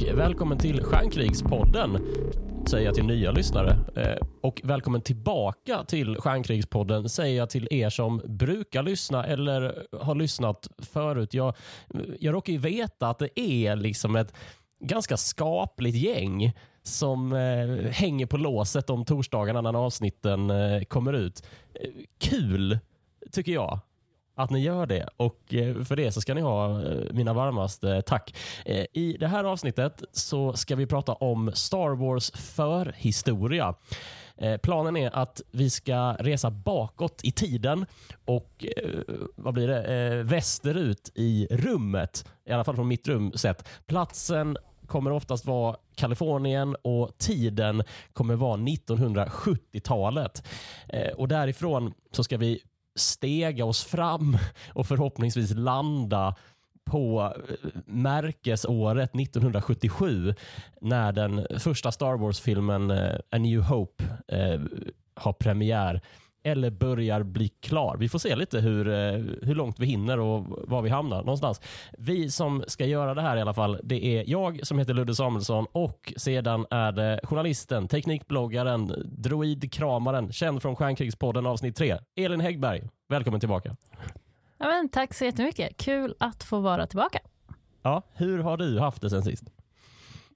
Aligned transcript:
och 0.00 0.18
välkommen 0.18 0.58
till 0.58 0.82
Stjärnkrigspodden 0.82 1.98
säger 2.66 2.86
jag 2.86 2.94
till 2.94 3.04
nya 3.04 3.30
lyssnare. 3.30 3.76
Eh, 3.96 4.26
och 4.40 4.60
välkommen 4.64 5.00
tillbaka 5.00 5.84
till 5.84 6.16
Stjärnkrigspodden 6.16 7.08
säger 7.08 7.38
jag 7.38 7.50
till 7.50 7.68
er 7.70 7.90
som 7.90 8.22
brukar 8.24 8.82
lyssna 8.82 9.26
eller 9.26 9.86
har 10.00 10.14
lyssnat 10.14 10.68
förut. 10.78 11.34
Jag, 11.34 11.54
jag 12.20 12.34
råkar 12.34 12.52
ju 12.52 12.58
veta 12.58 13.08
att 13.08 13.18
det 13.18 13.40
är 13.40 13.76
liksom 13.76 14.16
ett 14.16 14.34
ganska 14.80 15.16
skapligt 15.16 15.96
gäng 15.96 16.52
som 16.82 17.32
eh, 17.32 17.90
hänger 17.90 18.26
på 18.26 18.36
låset 18.36 18.90
om 18.90 19.04
torsdagarna 19.04 19.60
när 19.60 19.74
avsnitten 19.74 20.50
eh, 20.50 20.82
kommer 20.82 21.12
ut. 21.12 21.46
Eh, 21.74 21.90
kul, 22.18 22.78
tycker 23.32 23.52
jag 23.52 23.80
att 24.42 24.50
ni 24.50 24.60
gör 24.60 24.86
det 24.86 25.08
och 25.16 25.54
eh, 25.54 25.82
för 25.82 25.96
det 25.96 26.12
så 26.12 26.20
ska 26.20 26.34
ni 26.34 26.40
ha 26.40 26.82
eh, 26.82 26.98
mina 27.10 27.32
varmaste 27.32 28.02
tack. 28.02 28.34
Eh, 28.64 28.84
I 28.92 29.16
det 29.20 29.26
här 29.26 29.44
avsnittet 29.44 30.02
så 30.12 30.52
ska 30.52 30.76
vi 30.76 30.86
prata 30.86 31.12
om 31.12 31.50
Star 31.54 31.96
Wars 31.96 32.30
förhistoria. 32.30 33.74
Planen 34.62 34.96
är 34.96 35.16
att 35.16 35.40
vi 35.50 35.70
ska 35.70 36.16
resa 36.18 36.50
bakåt 36.50 37.20
i 37.22 37.32
tiden 37.32 37.86
och 38.24 38.66
vad 39.36 39.54
blir 39.54 39.68
det? 39.68 40.22
västerut 40.22 41.10
i 41.14 41.46
rummet, 41.50 42.24
i 42.46 42.52
alla 42.52 42.64
fall 42.64 42.76
från 42.76 42.88
mitt 42.88 43.08
rum 43.08 43.32
sett. 43.32 43.68
Platsen 43.86 44.56
kommer 44.86 45.10
oftast 45.12 45.46
vara 45.46 45.76
Kalifornien 45.94 46.76
och 46.82 47.18
tiden 47.18 47.82
kommer 48.12 48.36
vara 48.36 48.56
1970-talet. 48.56 50.46
Och 51.16 51.28
därifrån 51.28 51.94
så 52.12 52.24
ska 52.24 52.36
vi 52.36 52.62
stega 52.94 53.64
oss 53.64 53.84
fram 53.84 54.38
och 54.74 54.86
förhoppningsvis 54.86 55.50
landa 55.54 56.34
på 56.84 57.34
eh, 57.48 57.70
märkesåret 57.86 59.14
1977 59.14 60.34
när 60.80 61.12
den 61.12 61.46
första 61.58 61.92
Star 61.92 62.16
Wars-filmen 62.16 62.90
eh, 62.90 63.14
A 63.30 63.38
New 63.38 63.60
Hope 63.60 64.04
eh, 64.28 64.60
har 65.14 65.32
premiär 65.32 66.00
eller 66.42 66.70
börjar 66.70 67.22
bli 67.22 67.48
klar. 67.48 67.96
Vi 67.96 68.08
får 68.08 68.18
se 68.18 68.36
lite 68.36 68.60
hur, 68.60 68.88
eh, 68.88 69.12
hur 69.42 69.54
långt 69.54 69.78
vi 69.78 69.86
hinner 69.86 70.20
och 70.20 70.44
var 70.68 70.82
vi 70.82 70.90
hamnar 70.90 71.18
någonstans. 71.18 71.60
Vi 71.98 72.30
som 72.30 72.64
ska 72.66 72.86
göra 72.86 73.14
det 73.14 73.22
här 73.22 73.36
i 73.36 73.40
alla 73.40 73.54
fall, 73.54 73.80
det 73.82 74.04
är 74.04 74.24
jag 74.26 74.66
som 74.66 74.78
heter 74.78 74.94
Ludde 74.94 75.14
Samuelsson 75.14 75.66
och 75.72 76.12
sedan 76.16 76.66
är 76.70 76.92
det 76.92 77.20
journalisten, 77.22 77.88
teknikbloggaren, 77.88 78.92
droidkramaren, 79.04 80.32
känd 80.32 80.62
från 80.62 80.76
Stjärnkrigspodden 80.76 81.46
avsnitt 81.46 81.76
3, 81.76 81.98
Elin 82.16 82.40
Häggberg. 82.40 82.88
Välkommen 83.08 83.40
tillbaka. 83.40 83.76
Ja, 84.58 84.66
men, 84.66 84.88
tack 84.88 85.14
så 85.14 85.24
jättemycket. 85.24 85.76
Kul 85.76 86.14
att 86.18 86.42
få 86.42 86.60
vara 86.60 86.86
tillbaka. 86.86 87.18
Ja, 87.82 88.02
hur 88.12 88.38
har 88.38 88.56
du 88.56 88.80
haft 88.80 89.02
det 89.02 89.10
sen 89.10 89.22
sist? 89.22 89.44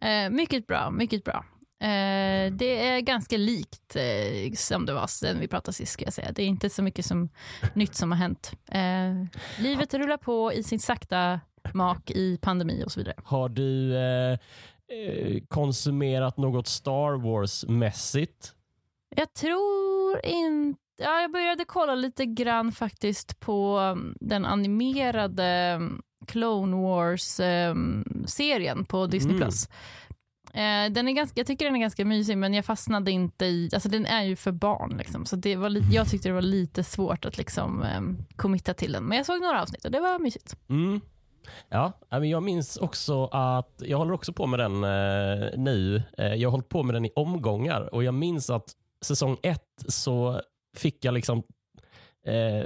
Eh, 0.01 0.31
mycket 0.31 0.67
bra, 0.67 0.91
mycket 0.91 1.25
bra. 1.25 1.45
Eh, 1.85 2.53
det 2.53 2.87
är 2.87 3.01
ganska 3.01 3.37
likt 3.37 3.97
eh, 3.97 4.53
som 4.55 4.87
det 4.87 4.93
var 4.93 5.07
sen 5.07 5.41
vi 5.41 5.49
pratade 5.49 5.73
sist. 5.73 5.93
Ska 5.93 6.05
jag 6.05 6.13
säga. 6.13 6.33
Det 6.33 6.43
är 6.43 6.47
inte 6.47 6.71
så 6.71 6.83
mycket 6.83 7.07
som, 7.07 7.29
nytt 7.75 7.95
som 7.95 8.13
har 8.13 8.19
hänt. 8.19 8.53
Eh, 8.69 9.41
livet 9.59 9.95
rullar 9.95 10.17
på 10.17 10.53
i 10.53 10.63
sin 10.63 10.81
sakta 10.81 11.41
mak 11.73 12.11
i 12.11 12.39
pandemi 12.43 12.83
och 12.87 12.93
så 12.93 13.01
vidare. 13.01 13.17
Har 13.25 13.49
du 13.49 13.97
eh, 13.97 14.33
eh, 14.33 14.39
konsumerat 15.49 16.37
något 16.37 16.67
Star 16.67 17.23
Wars-mässigt? 17.23 18.53
Jag 19.17 19.35
tror 19.35 20.27
inte 20.27 20.85
Ja, 20.97 21.21
jag 21.21 21.33
började 21.33 21.65
kolla 21.65 21.95
lite 21.95 22.27
grann 22.27 22.73
faktiskt 22.73 23.41
på 23.41 23.79
um, 23.79 24.15
den 24.21 24.45
animerade 24.45 25.75
um, 25.77 26.03
Clone 26.27 26.77
Wars-serien 26.77 28.79
um, 28.79 28.85
på 28.85 29.07
Disney+. 29.07 29.37
Mm. 29.37 29.49
Eh, 30.55 30.93
den 30.93 31.09
är 31.09 31.13
ganska, 31.13 31.41
jag 31.41 31.47
tycker 31.47 31.65
den 31.65 31.77
är 31.77 31.81
ganska 31.81 32.05
mysig 32.05 32.39
men 32.39 32.55
jag 32.55 32.65
fastnade 32.65 33.11
inte 33.11 33.45
i, 33.45 33.71
alltså 33.75 33.89
den 33.89 34.07
är 34.07 34.23
ju 34.23 34.37
för 34.37 34.53
barn 34.53 34.97
liksom, 34.99 35.27
så 35.27 35.37
det 35.37 35.57
var 35.57 35.69
li, 35.69 35.81
jag 35.93 36.09
tyckte 36.09 36.29
det 36.29 36.33
var 36.33 36.43
lite 36.43 36.85
svårt 36.85 37.25
att 37.25 37.39
liksom 37.39 37.83
eh, 37.83 38.27
committa 38.37 38.75
till 38.75 38.93
den. 38.93 39.05
Men 39.05 39.17
jag 39.17 39.27
såg 39.27 39.41
några 39.41 39.63
avsnitt 39.63 39.85
och 39.85 39.91
det 39.91 40.01
var 40.01 40.19
mysigt. 40.19 40.57
Mm. 40.69 41.01
Ja, 41.69 41.93
jag 42.11 42.43
minns 42.43 42.77
också 42.77 43.25
att 43.25 43.83
jag 43.87 43.99
håller 43.99 44.13
också 44.13 44.33
på 44.33 44.47
med 44.47 44.59
den 44.59 44.85
eh, 44.85 45.49
nu. 45.57 46.03
Eh, 46.19 46.35
jag 46.35 46.49
har 46.49 46.51
hållit 46.51 46.69
på 46.69 46.83
med 46.83 46.95
den 46.95 47.05
i 47.05 47.13
omgångar 47.17 47.95
och 47.95 48.05
jag 48.05 48.15
minns 48.15 48.51
att 48.51 48.73
säsong 49.05 49.37
ett 49.43 49.85
så 49.89 50.41
fick 50.77 51.05
jag 51.05 51.15
liksom 51.15 51.43
eh, 52.25 52.65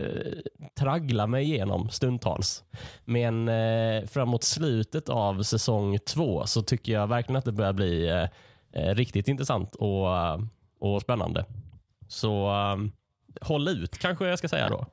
traggla 0.78 1.26
mig 1.26 1.44
igenom 1.44 1.88
stundtals. 1.88 2.64
Men 3.04 3.48
eh, 3.48 4.06
framåt 4.06 4.44
slutet 4.44 5.08
av 5.08 5.42
säsong 5.42 5.98
två 5.98 6.46
så 6.46 6.62
tycker 6.62 6.92
jag 6.92 7.06
verkligen 7.06 7.36
att 7.36 7.44
det 7.44 7.52
börjar 7.52 7.72
bli 7.72 8.08
eh, 8.08 8.28
eh 8.72 8.94
riktigt 8.94 9.28
intressant 9.28 9.74
och, 9.74 10.16
eh, 10.16 10.40
och 10.80 11.02
spännande. 11.02 11.44
Så 12.08 12.50
um, 12.50 12.92
håll 13.40 13.68
ut 13.68 13.98
kanske 13.98 14.26
jag 14.26 14.38
ska 14.38 14.48
säga 14.48 14.68
då. 14.68 14.86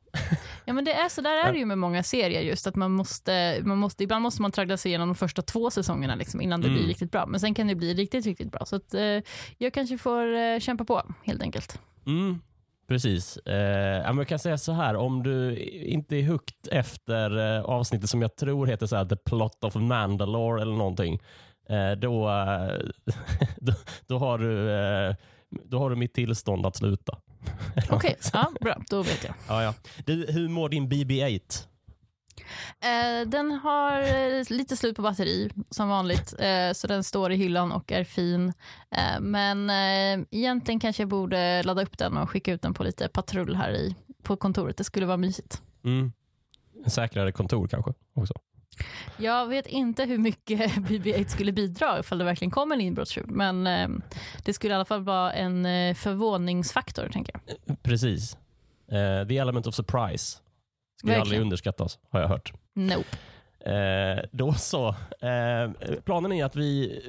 Ja 0.65 0.73
men 0.73 0.85
det 0.85 0.93
är 0.93 1.09
så 1.09 1.21
där 1.21 1.47
är 1.47 1.53
det 1.53 1.59
ju 1.59 1.65
med 1.65 1.77
många 1.77 2.03
serier 2.03 2.41
just 2.41 2.67
att 2.67 2.75
man 2.75 2.91
måste, 2.91 3.61
man 3.63 3.77
måste 3.77 4.03
ibland 4.03 4.23
måste 4.23 4.41
man 4.41 4.51
traggla 4.51 4.77
sig 4.77 4.89
igenom 4.89 5.07
de 5.07 5.15
första 5.15 5.41
två 5.41 5.71
säsongerna 5.71 6.15
liksom, 6.15 6.41
innan 6.41 6.61
det 6.61 6.67
mm. 6.67 6.79
blir 6.79 6.87
riktigt 6.87 7.11
bra. 7.11 7.25
Men 7.25 7.39
sen 7.39 7.53
kan 7.53 7.67
det 7.67 7.75
bli 7.75 7.93
riktigt, 7.93 8.25
riktigt 8.25 8.51
bra. 8.51 8.65
Så 8.65 8.75
att, 8.75 8.93
eh, 8.93 9.19
jag 9.57 9.73
kanske 9.73 9.97
får 9.97 10.35
eh, 10.35 10.59
kämpa 10.59 10.85
på 10.85 11.03
helt 11.23 11.41
enkelt. 11.41 11.79
Mm. 12.05 12.41
Precis. 12.87 13.37
Eh, 13.37 14.15
jag 14.17 14.27
kan 14.27 14.39
säga 14.39 14.57
så 14.57 14.71
här, 14.71 14.95
om 14.95 15.23
du 15.23 15.57
inte 15.67 16.15
är 16.15 16.23
hooked 16.23 16.67
efter 16.71 17.57
eh, 17.57 17.63
avsnittet 17.63 18.09
som 18.09 18.21
jag 18.21 18.35
tror 18.35 18.67
heter 18.67 18.87
så 18.87 18.95
här, 18.95 19.05
The 19.05 19.15
Plot 19.15 19.63
of 19.63 19.75
Mandalore 19.75 20.61
eller 20.61 20.75
någonting, 20.75 21.21
eh, 21.69 21.91
då, 21.91 22.29
eh, 22.29 22.79
då, 23.57 23.73
då, 24.07 24.17
har 24.17 24.37
du, 24.37 24.71
eh, 24.71 25.15
då 25.49 25.79
har 25.79 25.89
du 25.89 25.95
mitt 25.95 26.13
tillstånd 26.13 26.65
att 26.65 26.75
sluta. 26.75 27.17
Okej, 27.75 27.95
okay. 27.95 28.15
ja, 28.33 28.51
bra. 28.61 28.81
Då 28.89 29.01
vet 29.01 29.23
jag. 29.23 29.33
Ja, 29.47 29.63
ja. 29.63 29.73
Du, 30.05 30.25
hur 30.29 30.49
mår 30.49 30.69
din 30.69 30.89
BB-8? 30.89 31.67
Eh, 32.79 33.27
den 33.27 33.51
har 33.51 34.01
eh, 34.01 34.43
lite 34.49 34.77
slut 34.77 34.95
på 34.95 35.01
batteri 35.01 35.49
som 35.69 35.89
vanligt, 35.89 36.33
eh, 36.39 36.71
så 36.73 36.87
den 36.87 37.03
står 37.03 37.31
i 37.31 37.35
hyllan 37.35 37.71
och 37.71 37.91
är 37.91 38.03
fin. 38.03 38.53
Men 39.19 39.69
egentligen 40.31 40.79
kanske 40.79 41.01
jag 41.03 41.09
borde 41.09 41.63
ladda 41.63 41.81
upp 41.83 41.97
den 41.97 42.17
och 42.17 42.29
skicka 42.29 42.53
ut 42.53 42.61
den 42.61 42.73
på 42.73 42.83
lite 42.83 43.07
patrull 43.07 43.55
här 43.55 43.71
i, 43.71 43.95
på 44.23 44.35
kontoret. 44.35 44.77
Det 44.77 44.83
skulle 44.83 45.05
vara 45.05 45.17
mysigt. 45.17 45.61
Mm. 45.85 46.11
Säkrare 46.87 47.31
kontor 47.31 47.67
kanske 47.67 47.93
också? 48.13 48.33
Jag 49.17 49.47
vet 49.47 49.67
inte 49.67 50.03
hur 50.03 50.17
mycket 50.17 50.71
BB-8 50.75 51.27
skulle 51.27 51.51
bidra 51.51 51.99
ifall 51.99 52.17
det 52.17 52.23
verkligen 52.23 52.51
kom 52.51 52.71
en 52.71 52.81
inbrottstjuv, 52.81 53.25
men 53.27 53.63
det 54.45 54.53
skulle 54.53 54.73
i 54.73 54.75
alla 54.75 54.85
fall 54.85 55.03
vara 55.03 55.33
en 55.33 55.63
förvåningsfaktor, 55.95 57.09
tänker 57.13 57.39
jag. 57.43 57.83
Precis. 57.83 58.37
Uh, 58.91 59.27
the 59.27 59.37
element 59.37 59.67
of 59.67 59.75
surprise 59.75 60.37
ska 60.97 61.07
Verkligen. 61.07 61.21
aldrig 61.21 61.41
underskattas, 61.41 61.99
har 62.09 62.19
jag 62.21 62.27
hört. 62.27 62.53
Nope. 62.73 63.17
Eh, 63.65 64.23
då 64.31 64.53
så. 64.53 64.87
Eh, 65.21 65.71
planen 66.05 66.31
är 66.31 66.45
att 66.45 66.55
vi, 66.55 67.01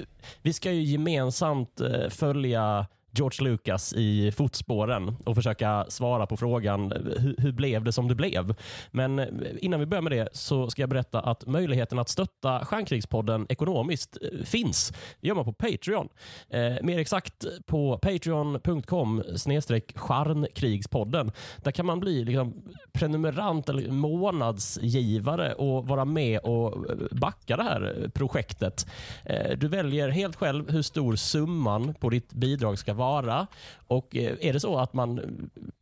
vi 0.42 0.52
ska 0.52 0.72
ju 0.72 0.82
gemensamt 0.82 1.80
eh, 1.80 2.08
följa 2.08 2.86
George 3.16 3.50
Lucas 3.50 3.92
i 3.92 4.32
fotspåren 4.32 5.16
och 5.24 5.34
försöka 5.34 5.86
svara 5.88 6.26
på 6.26 6.36
frågan 6.36 6.92
eh, 6.92 6.98
hur, 6.98 7.34
hur, 7.38 7.52
blev 7.52 7.84
det 7.84 7.92
som 7.92 8.08
det 8.08 8.14
blev? 8.14 8.54
Men 8.90 9.18
eh, 9.18 9.26
innan 9.58 9.80
vi 9.80 9.86
börjar 9.86 10.02
med 10.02 10.12
det 10.12 10.28
så 10.32 10.70
ska 10.70 10.82
jag 10.82 10.88
berätta 10.88 11.20
att 11.20 11.46
möjligheten 11.46 11.98
att 11.98 12.08
stötta 12.08 12.64
Stjärnkrigspodden 12.64 13.46
ekonomiskt 13.48 14.18
eh, 14.22 14.44
finns. 14.44 14.92
Det 15.20 15.28
gör 15.28 15.34
man 15.34 15.44
på 15.44 15.52
Patreon. 15.52 16.08
Eh, 16.48 16.74
mer 16.82 16.98
exakt 16.98 17.44
på 17.66 17.98
patreon.com 17.98 19.22
snedstreck 19.36 19.98
stjärnkrigspodden. 19.98 21.32
Där 21.56 21.70
kan 21.70 21.86
man 21.86 22.00
bli 22.00 22.24
liksom 22.24 22.62
prenumerant 22.92 23.68
eller 23.68 23.90
månadsgivare 23.90 25.52
och 25.54 25.88
vara 25.88 26.04
med 26.04 26.40
och 26.40 26.86
backa 27.10 27.56
det 27.56 27.62
här 27.62 28.10
projektet. 28.14 28.86
Eh, 29.24 29.58
du 29.58 29.68
väljer 29.68 30.08
helt 30.08 30.36
själv 30.36 30.70
hur 30.70 30.82
stor 30.82 31.16
summan 31.16 31.94
på 31.94 32.10
ditt 32.10 32.32
bidrag 32.32 32.78
ska 32.78 32.94
vara 32.94 33.05
vara. 33.06 33.46
Och 33.86 34.16
eh, 34.16 34.36
är 34.40 34.52
det 34.52 34.60
så 34.60 34.78
att 34.78 34.92
man 34.92 35.18
eh, 35.18 35.24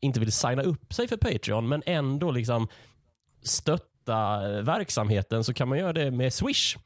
inte 0.00 0.20
vill 0.20 0.32
signa 0.32 0.62
upp 0.62 0.94
sig 0.94 1.08
för 1.08 1.16
Patreon 1.16 1.68
men 1.68 1.82
ändå 1.86 2.30
liksom 2.30 2.68
stötta 3.42 4.50
eh, 4.50 4.62
verksamheten 4.62 5.44
så 5.44 5.54
kan 5.54 5.68
man 5.68 5.78
göra 5.78 5.92
det 5.92 6.10
med 6.10 6.32
Swish. 6.32 6.76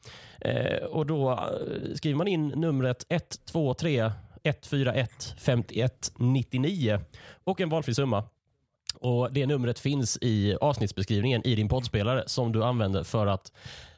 Eh, 0.41 0.85
och 0.85 1.07
Då 1.07 1.51
skriver 1.95 2.17
man 2.17 2.29
in 2.29 2.49
numret 2.49 3.07
123 3.09 4.13
141 4.45 5.35
51 5.39 6.13
99 6.17 7.01
och 7.45 7.61
en 7.61 7.69
valfri 7.69 7.95
summa. 7.95 8.25
Och 8.95 9.33
Det 9.33 9.47
numret 9.47 9.79
finns 9.79 10.19
i 10.21 10.57
avsnittsbeskrivningen 10.61 11.47
i 11.47 11.55
din 11.55 11.69
poddspelare 11.69 12.23
som 12.27 12.53
du 12.53 12.65
använder 12.65 13.05
för 13.05 13.27
att 13.27 13.53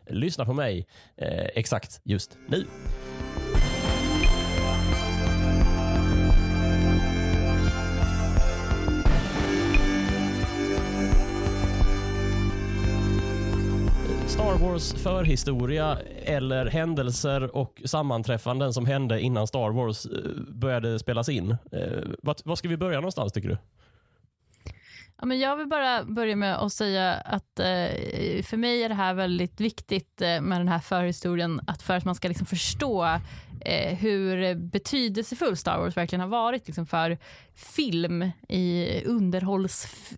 lyssna 0.06 0.44
på 0.44 0.52
mig 0.52 0.87
eh, 1.16 1.46
exakt 1.54 2.00
just 2.04 2.38
nu. 2.48 2.66
Star 14.40 14.58
Wars 14.58 14.92
förhistoria 14.92 15.98
eller 16.25 16.66
händelser 16.66 17.56
och 17.56 17.82
sammanträffanden 17.84 18.72
som 18.72 18.87
hände 18.87 19.20
innan 19.20 19.46
Star 19.46 19.70
Wars 19.70 20.06
eh, 20.06 20.12
började 20.54 20.98
spelas 20.98 21.28
in. 21.28 21.50
Eh, 21.50 21.98
Vad 22.22 22.40
Var, 22.44 22.56
ska 22.56 22.69
vi 22.69 22.76
börja 22.76 22.96
någonstans 22.96 23.32
tycker 23.32 23.48
du? 23.48 23.58
Ja, 25.20 25.26
men 25.26 25.38
jag 25.38 25.56
vill 25.56 25.66
bara 25.66 26.04
börja 26.04 26.37
med 26.37 26.56
att 26.56 26.72
säga 26.72 27.14
att 27.14 27.58
eh, 27.58 28.42
för 28.42 28.56
mig 28.56 28.82
är 28.82 28.88
det 28.88 28.94
här 28.94 29.14
väldigt 29.14 29.60
viktigt 29.60 30.20
med 30.20 30.60
den 30.60 30.69
här 30.69 30.78
förhistorien, 30.78 31.60
att 31.66 31.82
för 31.82 31.96
att 31.96 32.04
man 32.04 32.14
ska 32.14 32.28
liksom 32.28 32.46
förstå 32.46 33.19
eh, 33.61 33.95
hur 33.97 34.55
betydelsefull 34.55 35.57
Star 35.57 35.79
Wars 35.79 35.97
verkligen 35.97 36.21
har 36.21 36.29
varit 36.29 36.67
liksom 36.67 36.87
för 36.87 37.19
film 37.55 38.31
i 38.49 38.89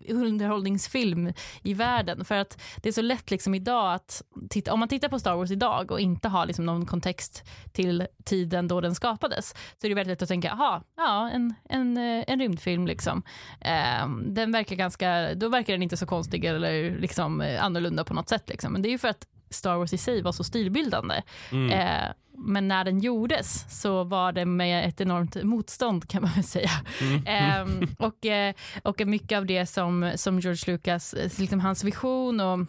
underhållningsfilm 0.07 1.33
i 1.63 1.73
världen. 1.73 2.25
För 2.25 2.35
att 2.35 2.61
det 2.77 2.89
är 2.89 2.93
så 2.93 3.01
lätt 3.01 3.31
liksom 3.31 3.55
idag 3.55 3.93
att 3.93 4.21
titta, 4.49 4.73
om 4.73 4.79
man 4.79 4.89
tittar 4.89 5.09
på 5.09 5.19
Star 5.19 5.35
Wars 5.35 5.51
idag 5.51 5.91
och 5.91 5.99
inte 5.99 6.27
har 6.27 6.45
liksom 6.45 6.65
någon 6.65 6.85
kontext 6.85 7.43
till 7.71 8.07
tiden 8.23 8.67
då 8.67 8.81
den 8.81 8.95
skapades 8.95 9.55
så 9.81 9.87
är 9.87 9.89
det 9.89 9.95
väldigt 9.95 10.11
lätt 10.11 10.21
att 10.21 10.29
tänka, 10.29 10.51
aha, 10.51 10.83
ja, 10.97 11.29
en, 11.29 11.53
en, 11.69 11.97
eh, 11.97 12.23
en 12.27 12.39
rymdfilm 12.39 12.87
liksom. 12.87 13.23
Eh, 13.61 14.07
den 14.25 14.51
verkar 14.51 14.75
ganska, 14.75 15.35
då 15.35 15.49
verkar 15.49 15.73
den 15.73 15.83
inte 15.83 15.97
så 15.97 16.05
konstig 16.05 16.45
eller 16.45 16.99
liksom 16.99 17.41
eh, 17.41 17.63
annorlunda 17.63 18.03
på 18.03 18.13
något 18.13 18.29
sätt 18.29 18.49
liksom. 18.49 18.73
Men 18.73 18.81
det 18.81 18.89
är 18.89 18.91
ju 18.91 18.97
för 18.97 19.07
att 19.07 19.27
Star 19.49 19.77
Wars 19.77 19.93
i 19.93 19.97
sig 19.97 20.21
var 20.21 20.31
så 20.31 20.43
stilbildande. 20.43 21.21
Mm. 21.51 21.71
Eh, 21.71 22.13
men 22.37 22.67
när 22.67 22.83
den 22.83 22.99
gjordes 22.99 23.79
så 23.81 24.03
var 24.03 24.31
det 24.31 24.45
med 24.45 24.89
ett 24.89 25.01
enormt 25.01 25.43
motstånd 25.43 26.09
kan 26.09 26.21
man 26.21 26.31
väl 26.31 26.43
säga. 26.43 26.69
Mm. 27.01 27.25
Eh, 27.25 27.89
och, 27.97 28.25
eh, 28.25 28.53
och 28.83 29.07
mycket 29.07 29.37
av 29.37 29.45
det 29.45 29.65
som, 29.65 30.11
som 30.15 30.39
George 30.39 30.73
Lucas, 30.73 31.13
eh, 31.13 31.31
liksom 31.37 31.59
hans 31.59 31.83
vision 31.83 32.39
och, 32.39 32.59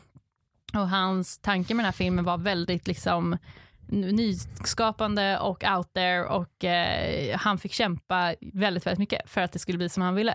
och 0.75 0.89
hans 0.89 1.39
tanke 1.39 1.75
med 1.75 1.83
den 1.83 1.87
här 1.87 1.93
filmen 1.93 2.25
var 2.25 2.39
väldigt 2.39 2.87
liksom 2.87 3.37
nyskapande 3.87 5.39
och 5.39 5.65
out 5.77 5.93
there 5.95 6.25
och 6.25 6.65
eh, 6.65 7.37
han 7.39 7.59
fick 7.59 7.73
kämpa 7.73 8.35
väldigt, 8.41 8.87
väldigt 8.87 8.99
mycket 8.99 9.31
för 9.31 9.41
att 9.41 9.53
det 9.53 9.59
skulle 9.59 9.79
bli 9.79 9.89
som 9.89 10.03
han 10.03 10.15
ville. 10.15 10.35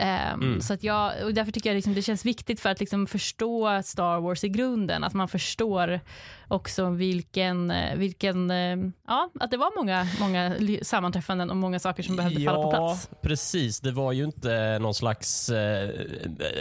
Um, 0.00 0.40
Mm. 0.42 0.60
så 0.60 0.74
att 0.74 0.82
jag, 0.82 1.12
och 1.24 1.34
därför 1.34 1.52
tycker 1.52 1.70
jag 1.70 1.74
liksom 1.74 1.94
det 1.94 2.02
känns 2.02 2.24
viktigt 2.24 2.60
för 2.60 2.70
att 2.70 2.80
liksom 2.80 3.06
förstå 3.06 3.82
Star 3.84 4.20
Wars 4.20 4.44
i 4.44 4.48
grunden, 4.48 5.04
att 5.04 5.14
man 5.14 5.28
förstår 5.28 6.00
också 6.48 6.90
vilken, 6.90 7.70
eh, 7.70 7.96
vilken 7.96 8.50
eh, 8.50 8.76
ja, 9.06 9.30
att 9.40 9.50
det 9.50 9.56
var 9.56 9.76
många, 9.76 10.06
många 10.20 10.54
sammanträffanden 10.82 11.50
och 11.50 11.56
många 11.56 11.78
saker 11.78 12.02
som 12.02 12.16
behövde 12.16 12.44
falla 12.44 12.62
på 12.62 12.70
plats. 12.70 13.10
precis. 13.22 13.80
Det 13.80 13.92
var 13.92 14.12
ju 14.12 14.24
inte 14.24 14.78
någon 14.78 14.94
slags 14.94 15.48
eh, 15.48 15.90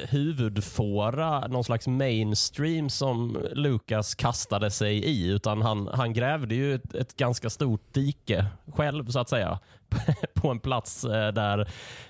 huvudfåra, 0.09 1.47
någon 1.47 1.63
slags 1.63 1.87
mainstream 1.87 2.89
som 2.89 3.37
Lucas 3.53 4.15
kastade 4.15 4.71
sig 4.71 5.05
i, 5.05 5.27
utan 5.27 5.61
han, 5.61 5.87
han 5.93 6.13
grävde 6.13 6.55
ju 6.55 6.75
ett, 6.75 6.95
ett 6.95 7.17
ganska 7.17 7.49
stort 7.49 7.93
dike 7.93 8.45
själv, 8.73 9.07
så 9.07 9.19
att 9.19 9.29
säga, 9.29 9.59
på 10.33 10.49
en 10.49 10.59
plats 10.59 11.03
eh, 11.03 11.33
där, 11.33 11.59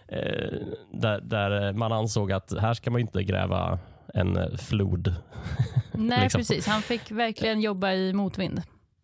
eh, 0.08 0.60
där, 0.92 1.22
där 1.22 1.74
man 1.74 1.92
ansåg 1.92 2.32
att 2.32 2.54
här 2.60 2.74
ska 2.74 2.92
man 2.92 3.02
inte 3.02 3.24
gräva 3.24 3.80
en 4.14 4.58
flod. 4.58 5.16
Nej, 5.92 6.22
liksom. 6.22 6.40
precis. 6.40 6.68
Han 6.68 6.82
fick 6.82 7.12
verkligen 7.12 7.62
jobba 7.62 7.92
i 7.92 8.14
motvind. 8.14 8.62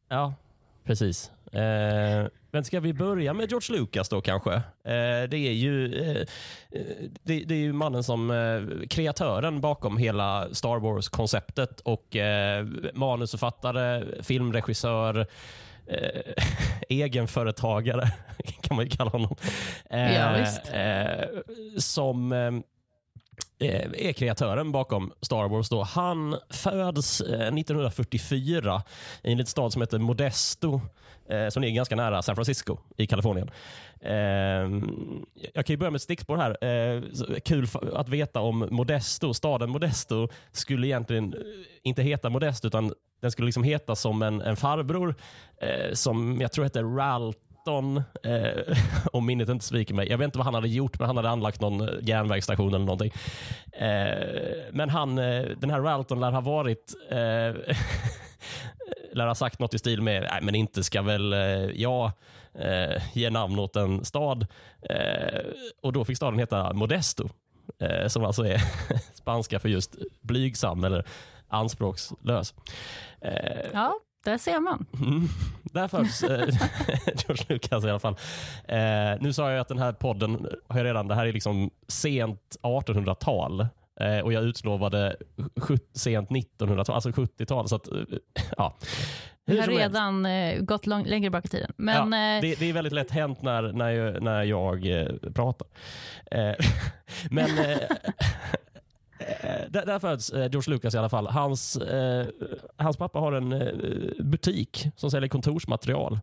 Ja, 0.09 0.33
precis. 0.83 1.31
Eh, 1.55 2.27
men 2.51 2.63
ska 2.63 2.79
vi 2.79 2.93
börja 2.93 3.33
med 3.33 3.49
George 3.49 3.79
Lucas 3.79 4.09
då 4.09 4.21
kanske? 4.21 4.53
Eh, 4.53 5.29
det, 5.29 5.37
är 5.37 5.53
ju, 5.53 5.93
eh, 5.93 6.27
det, 7.23 7.43
det 7.43 7.53
är 7.53 7.59
ju 7.59 7.73
mannen 7.73 8.03
som 8.03 8.31
kreatören 8.89 9.61
bakom 9.61 9.97
hela 9.97 10.47
Star 10.51 10.79
Wars-konceptet 10.79 11.79
och 11.79 12.15
manusförfattare, 12.93 14.03
filmregissör, 14.23 15.27
eh, 15.87 16.33
egenföretagare 16.89 18.11
kan 18.61 18.75
man 18.75 18.85
ju 18.85 18.91
kalla 18.91 19.09
honom. 19.11 19.35
Eh, 19.89 20.13
Ja, 20.13 20.37
eh, 20.79 21.27
som 21.77 22.31
eh, 22.31 23.67
eh, 23.69 24.07
är 24.07 24.13
kreatören 24.13 24.71
bakom 24.71 25.11
Star 25.21 25.47
Wars. 25.49 25.69
Då. 25.69 25.83
Han 25.83 26.35
föds 26.49 27.21
eh, 27.21 27.53
1944 27.53 28.81
i 29.23 29.31
en 29.31 29.37
liten 29.37 29.49
stad 29.49 29.73
som 29.73 29.81
heter 29.81 29.99
Modesto 29.99 30.81
eh, 31.29 31.47
som 31.49 31.61
ligger 31.61 31.75
ganska 31.75 31.95
nära 31.95 32.21
San 32.21 32.35
Francisco 32.35 32.77
i 32.97 33.07
Kalifornien. 33.07 33.49
Eh, 34.01 34.13
jag 35.53 35.65
kan 35.65 35.73
ju 35.73 35.77
börja 35.77 35.91
med 35.91 35.95
ett 35.95 36.01
stickspår 36.01 36.37
här. 36.37 36.63
Eh, 36.95 37.03
kul 37.45 37.67
att 37.93 38.09
veta 38.09 38.39
om 38.39 38.67
Modesto. 38.71 39.33
Staden 39.33 39.69
Modesto 39.69 40.27
skulle 40.51 40.87
egentligen 40.87 41.33
eh, 41.33 41.39
inte 41.83 42.03
heta 42.03 42.29
Modesto 42.29 42.67
utan 42.67 42.93
den 43.25 43.31
skulle 43.31 43.45
liksom 43.45 43.63
heta 43.63 43.95
som 43.95 44.21
en, 44.21 44.41
en 44.41 44.55
farbror 44.55 45.15
eh, 45.61 45.93
som 45.93 46.41
jag 46.41 46.51
tror 46.51 46.63
hette 46.63 46.81
Ralton, 46.81 48.03
eh, 48.23 48.77
om 49.13 49.25
minnet 49.25 49.49
inte 49.49 49.65
sviker 49.65 49.93
mig. 49.93 50.09
Jag 50.09 50.17
vet 50.17 50.25
inte 50.25 50.37
vad 50.37 50.45
han 50.45 50.53
hade 50.53 50.67
gjort, 50.67 50.99
men 50.99 51.07
han 51.07 51.17
hade 51.17 51.29
anlagt 51.29 51.61
någon 51.61 51.81
eh, 51.81 51.95
järnvägsstation 52.01 52.67
eller 52.67 52.85
någonting. 52.85 53.11
Eh, 53.71 54.27
men 54.71 54.89
han, 54.89 55.17
eh, 55.17 55.45
den 55.57 55.69
här 55.69 55.81
Ralton 55.81 56.19
lär 56.19 56.31
ha 56.31 56.41
varit 56.41 56.93
eh, 57.09 57.17
lär 59.11 59.27
ha 59.27 59.35
sagt 59.35 59.59
något 59.59 59.73
i 59.73 59.79
stil 59.79 60.01
med, 60.01 60.21
nej 60.31 60.39
men 60.41 60.55
inte 60.55 60.83
ska 60.83 61.01
väl 61.01 61.33
eh, 61.33 61.39
jag 61.75 62.11
eh, 62.53 63.01
ge 63.13 63.29
namn 63.29 63.59
åt 63.59 63.75
en 63.75 64.05
stad. 64.05 64.47
Eh, 64.89 65.41
och 65.81 65.93
då 65.93 66.05
fick 66.05 66.17
staden 66.17 66.39
heta 66.39 66.73
Modesto, 66.73 67.29
eh, 67.79 68.07
som 68.07 68.25
alltså 68.25 68.45
är 68.45 68.61
spanska 69.13 69.59
för 69.59 69.69
just 69.69 69.95
blygsam 70.21 70.83
eller 70.83 71.05
anspråkslös. 71.47 72.53
Eh, 73.25 73.69
Ja, 73.73 73.93
där 74.25 74.37
ser 74.37 74.59
man. 74.59 74.85
Mm. 75.01 75.27
Där 75.63 75.87
föds 75.87 76.23
eh, 76.23 76.29
George 77.15 77.45
Lucas 77.49 77.83
i 77.85 77.89
alla 77.89 77.99
fall. 77.99 78.15
Eh, 78.67 79.21
nu 79.21 79.33
sa 79.33 79.51
jag 79.51 79.59
att 79.59 79.67
den 79.67 79.79
här 79.79 79.91
podden, 79.93 80.47
har 80.67 80.77
jag 80.77 80.85
redan, 80.85 81.07
det 81.07 81.15
här 81.15 81.25
är 81.25 81.33
liksom 81.33 81.71
sent 81.87 82.55
1800-tal 82.63 83.67
eh, 83.99 84.19
och 84.19 84.33
jag 84.33 84.43
utlovade 84.43 85.15
sent 85.93 86.29
1900-tal, 86.29 86.95
alltså 86.95 87.09
70-tal. 87.09 87.69
Så 87.69 87.75
att, 87.75 87.87
eh, 87.87 87.97
ja. 88.57 88.77
Vi 89.45 89.57
har 89.57 89.63
som 89.63 89.73
helst. 89.77 89.95
redan 89.95 90.25
eh, 90.25 90.59
gått 90.61 90.85
lång, 90.85 91.05
längre 91.05 91.29
bak 91.29 91.45
i 91.45 91.47
tiden. 91.47 91.71
Men 91.77 92.11
ja, 92.11 92.41
det, 92.41 92.59
det 92.59 92.69
är 92.69 92.73
väldigt 92.73 92.93
lätt 92.93 93.11
hänt 93.11 93.41
när, 93.41 93.61
när 93.73 93.89
jag, 93.89 94.23
när 94.23 94.43
jag 94.43 94.87
pratar. 95.35 95.67
Men 97.29 97.49
där, 99.69 99.85
där 99.85 99.99
föds 99.99 100.29
eh, 100.29 100.51
George 100.51 100.73
Lucas 100.73 100.95
i 100.95 100.97
alla 100.97 101.09
fall. 101.09 101.27
Hans, 101.27 101.77
eh, 101.77 102.27
hans 102.77 102.97
pappa 102.97 103.19
har 103.19 103.31
en 103.31 103.53
eh, 103.53 103.73
butik 104.19 104.87
som 104.95 105.11
säljer 105.11 105.29
kontorsmaterial 105.29 106.19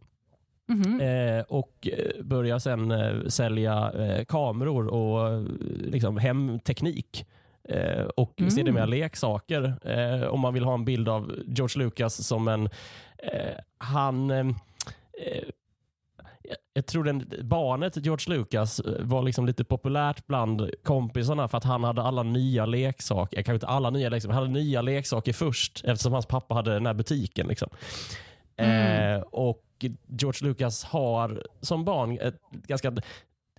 mhm. 0.69 1.01
eh, 1.01 1.41
och 1.49 1.89
eh, 1.93 2.23
börjar 2.25 2.59
sen 2.59 2.91
eh, 2.91 3.27
sälja 3.29 3.93
eh, 3.93 4.25
kameror 4.25 4.87
och 4.87 5.29
eh, 5.29 5.43
liksom 5.81 6.17
hemteknik. 6.19 7.27
Eh, 7.69 8.05
och 8.05 8.41
Mm. 8.41 8.51
sedermera 8.51 8.87
leksaker. 8.87 9.75
Eh, 9.85 10.29
om 10.29 10.41
man 10.41 10.55
vill 10.55 10.65
ha 10.65 10.75
en 10.75 10.85
bild 10.85 11.09
av 11.09 11.33
George 11.47 11.85
Lucas 11.85 12.27
som 12.27 12.49
en... 12.49 12.69
Eh, 13.19 13.55
han... 13.79 14.31
Jag- 16.75 16.87
tror 16.87 17.05
den, 17.05 17.33
barnet 17.43 17.97
George 17.97 18.37
Lucas 18.38 18.81
eh, 18.81 18.93
var 19.00 19.23
liksom 19.23 19.47
lite 19.47 19.64
populärt 19.64 20.26
bland 20.26 20.71
kompisarna 20.83 21.49
för 21.49 21.59
att 21.59 21.64
han 21.64 21.85
hade 21.85 22.02
alla 22.02 22.23
nya 22.23 22.67
leksaker. 22.67 23.37
Kanske 23.37 23.55
inte 23.55 23.67
alla 23.67 23.91
nya 23.91 24.09
leksaker, 24.09 24.29
men 24.29 24.35
han 24.35 24.43
hade 24.47 24.61
nya 24.61 24.83
leksaker 24.83 25.33
först 25.33 25.85
eftersom 25.85 26.12
hans 26.12 26.26
pappa 26.26 26.55
hade 26.55 26.75
den 26.75 26.87
här 26.87 26.95
butiken. 26.95 27.47
Liksom. 27.47 27.69
Mm. 28.57 29.14
Eh, 29.17 29.21
och 29.21 29.62
George 30.09 30.49
Lucas 30.49 30.85
har 30.85 31.47
som 31.61 31.85
barn 31.85 32.19
ett 32.21 32.41
ganska 32.52 32.88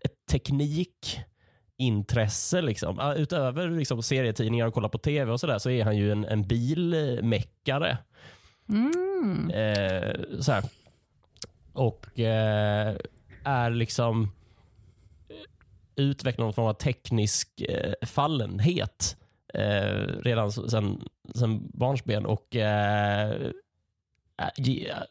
ett 0.02 0.26
teknikintresse. 0.32 2.62
Liksom. 2.62 3.14
Utöver 3.18 3.70
liksom, 3.70 4.04
serietidningar 4.04 4.68
och 4.68 4.74
kolla 4.74 4.90
på 4.90 4.98
tv 4.98 5.32
och 5.32 5.40
sådär 5.40 5.58
så 5.58 5.70
är 5.70 5.84
han 5.84 5.98
ju 5.98 6.12
en, 6.12 6.26
en 6.26 6.48
bilmäckare. 6.48 7.98
Mm. 8.70 9.50
Eh, 9.50 10.14
så 10.40 10.52
här. 10.52 10.64
Och 11.74 12.20
eh, 12.20 12.96
är 13.44 13.70
liksom 13.70 14.32
eh, 15.30 15.36
utvecklar 15.96 16.46
någon 16.46 16.54
form 16.54 16.66
av 16.66 16.74
teknisk 16.74 17.62
eh, 17.62 17.94
fallenhet 18.06 19.18
eh, 19.54 20.22
redan 20.24 20.52
sen, 20.52 21.02
sen 21.36 21.72
barnsben 21.74 22.26
och 22.26 22.56
eh, 22.56 23.52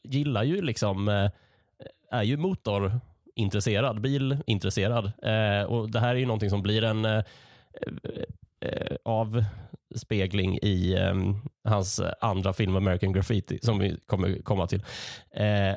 gillar 0.02 0.42
ju 0.42 0.62
liksom 0.62 1.08
eh, 1.08 1.30
är 2.10 2.22
ju 2.22 2.36
motorintresserad, 2.36 4.00
bilintresserad. 4.00 5.12
Eh, 5.22 5.64
och 5.64 5.90
det 5.90 6.00
här 6.00 6.14
är 6.14 6.18
ju 6.18 6.26
någonting 6.26 6.50
som 6.50 6.62
blir 6.62 6.84
en 6.84 7.04
eh, 7.04 7.22
eh, 8.60 8.96
avspegling 9.04 10.58
i 10.62 10.94
eh, 10.94 11.14
hans 11.64 12.00
andra 12.20 12.52
film 12.52 12.76
American 12.76 13.12
Graffiti 13.12 13.58
som 13.62 13.78
vi 13.78 13.96
kommer 14.06 14.42
komma 14.42 14.66
till. 14.66 14.82
Eh, 15.30 15.74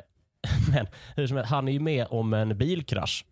Men 0.70 0.86
hur 1.16 1.26
som 1.26 1.36
helst, 1.36 1.50
han 1.50 1.68
är 1.68 1.72
ju 1.72 1.80
med 1.80 2.06
om 2.10 2.34
en 2.34 2.58
bilkrasch 2.58 3.24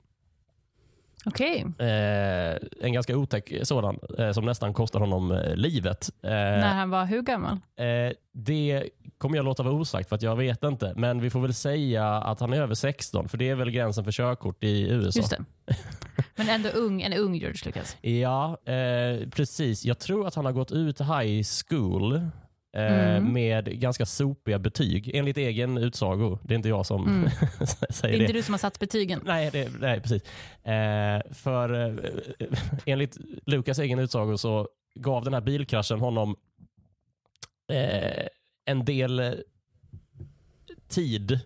Okej. 1.27 1.65
Eh, 1.79 2.57
en 2.81 2.93
ganska 2.93 3.17
otäck 3.17 3.53
sådan 3.63 3.99
eh, 4.19 4.33
som 4.33 4.45
nästan 4.45 4.75
kostar 4.75 5.01
honom 5.01 5.33
eh, 5.33 5.55
livet. 5.57 6.11
Eh, 6.23 6.31
När 6.31 6.75
han 6.75 6.91
var 6.91 7.05
hur 7.05 7.23
gammal? 7.23 7.53
eh, 7.77 8.13
det 8.33 8.85
kommer 9.19 9.37
jag 9.37 9.45
låta 9.45 9.63
vara 9.63 9.75
osagt 9.75 10.09
för 10.09 10.17
att 10.17 10.23
jag 10.23 10.37
vet 10.37 10.65
inte. 10.65 10.93
Men 10.97 11.21
vi 11.21 11.31
får 11.31 11.41
väl 11.41 11.55
säga 11.55 12.07
att 12.15 12.41
han 12.41 12.53
är 12.53 12.63
över 12.63 12.75
16 12.75 13.29
för 13.29 13.39
det 13.39 13.51
är 13.51 13.55
väl 13.55 13.71
gränsen 13.71 14.05
för 14.05 14.13
körkort 14.13 14.65
i 14.65 14.89
USA. 14.91 15.19
Just 15.21 15.31
det. 15.31 15.45
Men 16.37 16.49
ändå 16.49 16.69
ung, 16.69 17.03
en 17.03 17.13
ung 17.13 17.35
George 17.35 17.59
Lucas. 17.65 17.97
Ja, 18.01 18.59
eh, 18.73 19.29
precis. 19.29 19.85
Jag 19.85 19.99
tror 19.99 20.27
att 20.27 20.35
han 20.35 20.45
har 20.45 20.53
gått 20.53 20.73
ut 20.73 21.01
high 21.01 21.43
school 21.69 22.21
Mm. 22.77 23.33
med 23.33 23.81
ganska 23.81 24.07
sopiga 24.07 24.59
betyg 24.59 25.11
enligt 25.15 25.37
egen 25.37 25.79
utsago. 25.79 26.39
Det 26.43 26.55
är 26.55 26.57
inte 26.57 26.69
jag 26.69 26.87
som 26.87 27.07
Mm. 27.09 27.23
Det 27.59 27.93
säger 27.93 28.15
är 28.15 28.19
det. 28.19 28.25
inte 28.25 28.33
du 28.33 28.43
som 28.43 28.55
har 28.55 28.59
satt 28.59 28.79
betygen. 28.79 29.21
Nej, 29.25 29.51
det, 29.53 29.69
nej 29.81 30.01
precis. 30.01 30.23
Eh, 30.65 31.33
för 31.33 31.89
eh, 31.89 32.49
enligt 32.87 33.17
Lukas 33.47 33.79
egen 33.79 33.99
utsago 33.99 34.37
så 34.39 34.69
gav 34.95 35.25
den 35.25 35.35
här 35.35 35.41
bilkraschen 35.41 36.01
honom 36.01 36.37
eh, 37.73 38.27
en 38.65 38.85
del 38.85 39.21
eh, 39.21 39.33
tid 40.89 41.41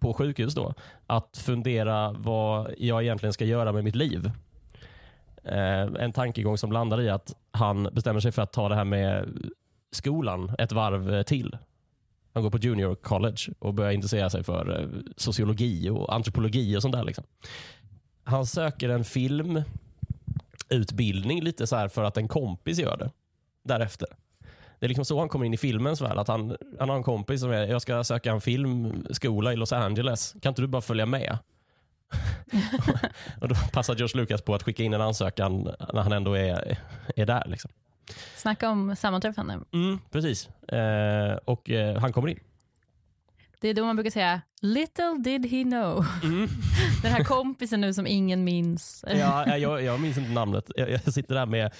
på 0.00 0.14
sjukhus 0.14 0.54
då 0.54 0.74
att 1.06 1.36
fundera 1.36 2.12
vad 2.12 2.74
jag 2.78 3.02
egentligen 3.02 3.32
ska 3.32 3.44
göra 3.44 3.72
med 3.72 3.84
mitt 3.84 3.94
liv. 3.96 4.30
Eh, 5.44 5.80
en 5.82 6.12
tankegång 6.12 6.58
som 6.58 6.72
landar 6.72 7.00
i 7.00 7.08
att 7.10 7.34
han 7.50 7.88
bestämmer 7.92 8.20
sig 8.20 8.32
för 8.32 8.42
att 8.42 8.52
ta 8.52 8.68
det 8.68 8.74
här 8.74 8.84
med 8.84 9.28
skolan 9.92 10.54
ett 10.58 10.72
varv 10.72 11.14
eh, 11.14 11.22
till. 11.22 11.58
Han 12.32 12.42
går 12.42 12.50
på 12.50 12.58
junior 12.58 12.94
college 12.94 13.52
och 13.58 13.74
börjar 13.74 13.92
intressera 13.92 14.30
sig 14.30 14.44
för 14.44 14.80
eh, 14.80 14.88
sociologi 15.16 15.90
och 15.90 16.14
antropologi 16.14 16.76
och 16.76 16.82
sånt 16.82 16.94
där. 16.94 17.04
Liksom. 17.04 17.24
Han 18.24 18.46
söker 18.46 18.88
en 18.88 19.04
filmutbildning 19.04 21.42
lite 21.42 21.66
så 21.66 21.76
här 21.76 21.88
för 21.88 22.04
att 22.04 22.16
en 22.16 22.28
kompis 22.28 22.78
gör 22.78 22.96
det 22.96 23.10
därefter. 23.64 24.08
Det 24.78 24.86
är 24.86 24.88
liksom 24.88 25.04
så 25.04 25.18
han 25.18 25.28
kommer 25.28 25.46
in 25.46 25.54
i 25.54 25.56
filmens 25.56 26.00
värld. 26.00 26.18
Att 26.18 26.28
han, 26.28 26.56
han 26.78 26.88
har 26.88 26.96
en 26.96 27.02
kompis 27.02 27.40
som 27.40 27.50
är, 27.50 27.66
jag 27.66 27.82
ska 27.82 28.04
söka 28.04 28.32
en 28.32 28.40
filmskola 28.40 29.52
i 29.52 29.56
Los 29.56 29.72
Angeles. 29.72 30.36
Kan 30.42 30.50
inte 30.50 30.62
du 30.62 30.66
bara 30.66 30.82
följa 30.82 31.06
med? 31.06 31.38
och 33.40 33.48
då 33.48 33.54
passar 33.72 33.96
George 33.96 34.20
Lucas 34.20 34.42
på 34.42 34.54
att 34.54 34.62
skicka 34.62 34.82
in 34.82 34.94
en 34.94 35.00
ansökan 35.00 35.70
när 35.92 36.02
han 36.02 36.12
ändå 36.12 36.34
är, 36.34 36.78
är 37.16 37.26
där. 37.26 37.44
Liksom. 37.46 37.70
Snacka 38.36 38.70
om 38.70 38.96
sammanträffande. 38.96 39.60
Mm, 39.72 39.98
precis. 40.10 40.48
Eh, 40.68 41.36
och 41.44 41.70
eh, 41.70 42.00
han 42.00 42.12
kommer 42.12 42.28
in. 42.28 42.40
Det 43.60 43.68
är 43.68 43.74
då 43.74 43.84
man 43.84 43.96
brukar 43.96 44.10
säga 44.10 44.40
“little 44.62 45.18
did 45.24 45.46
he 45.46 45.62
know”. 45.62 46.06
Mm. 46.22 46.48
Den 47.02 47.12
här 47.12 47.24
kompisen 47.24 47.80
nu 47.80 47.94
som 47.94 48.06
ingen 48.06 48.44
minns. 48.44 49.04
Ja, 49.08 49.56
jag, 49.56 49.82
jag 49.82 50.00
minns 50.00 50.18
inte 50.18 50.30
namnet. 50.30 50.70
Jag, 50.76 50.90
jag 50.90 51.12
sitter 51.12 51.34
där 51.34 51.46
med, 51.46 51.72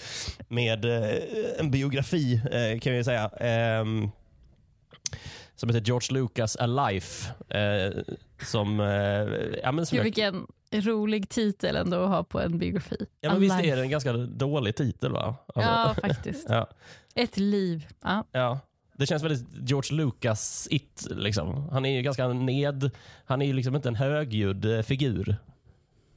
med 0.48 0.84
eh, 0.84 1.18
en 1.58 1.70
biografi 1.70 2.40
eh, 2.52 2.80
kan 2.80 2.94
jag 2.94 3.04
säga. 3.04 3.30
Som 5.56 5.68
heter 5.68 5.80
George 5.80 6.20
Lucas 6.20 6.56
Alive. 6.56 7.06
Eh, 7.48 8.02
som, 8.42 8.80
eh, 8.80 8.86
ja, 9.62 9.72
men 9.72 9.86
som 9.86 9.96
Gud, 9.96 10.04
vilken 10.04 10.46
rolig 10.72 11.28
titel 11.28 11.76
ändå 11.76 12.02
att 12.02 12.08
ha 12.08 12.24
på 12.24 12.40
en 12.40 12.58
biografi. 12.58 13.06
ja, 13.20 13.30
men 13.30 13.40
visst 13.40 13.60
är 13.60 13.76
det 13.76 13.82
en 13.82 13.90
ganska 13.90 14.12
dålig 14.12 14.76
titel 14.76 15.12
va? 15.12 15.36
Alltså, 15.54 15.70
Ja, 15.70 15.94
faktiskt. 16.00 16.46
ja, 16.48 16.68
Ett 17.14 17.36
liv. 17.36 17.86
Ja. 18.02 18.24
ja. 18.32 18.60
Det 18.98 19.06
känns 19.06 19.22
väldigt 19.22 19.46
George 19.68 19.96
Lucas 19.96 20.68
it 20.70 21.06
liksom. 21.10 21.68
Han 21.72 21.84
är 21.84 21.96
ju 21.96 22.02
ganska 22.02 22.28
ned, 22.28 22.90
han 23.24 23.42
är 23.42 23.46
ju 23.46 23.52
liksom 23.52 23.76
inte 23.76 23.88
en 23.88 23.94
högljudd 23.94 24.64
eh, 24.64 24.82
figur. 24.82 25.36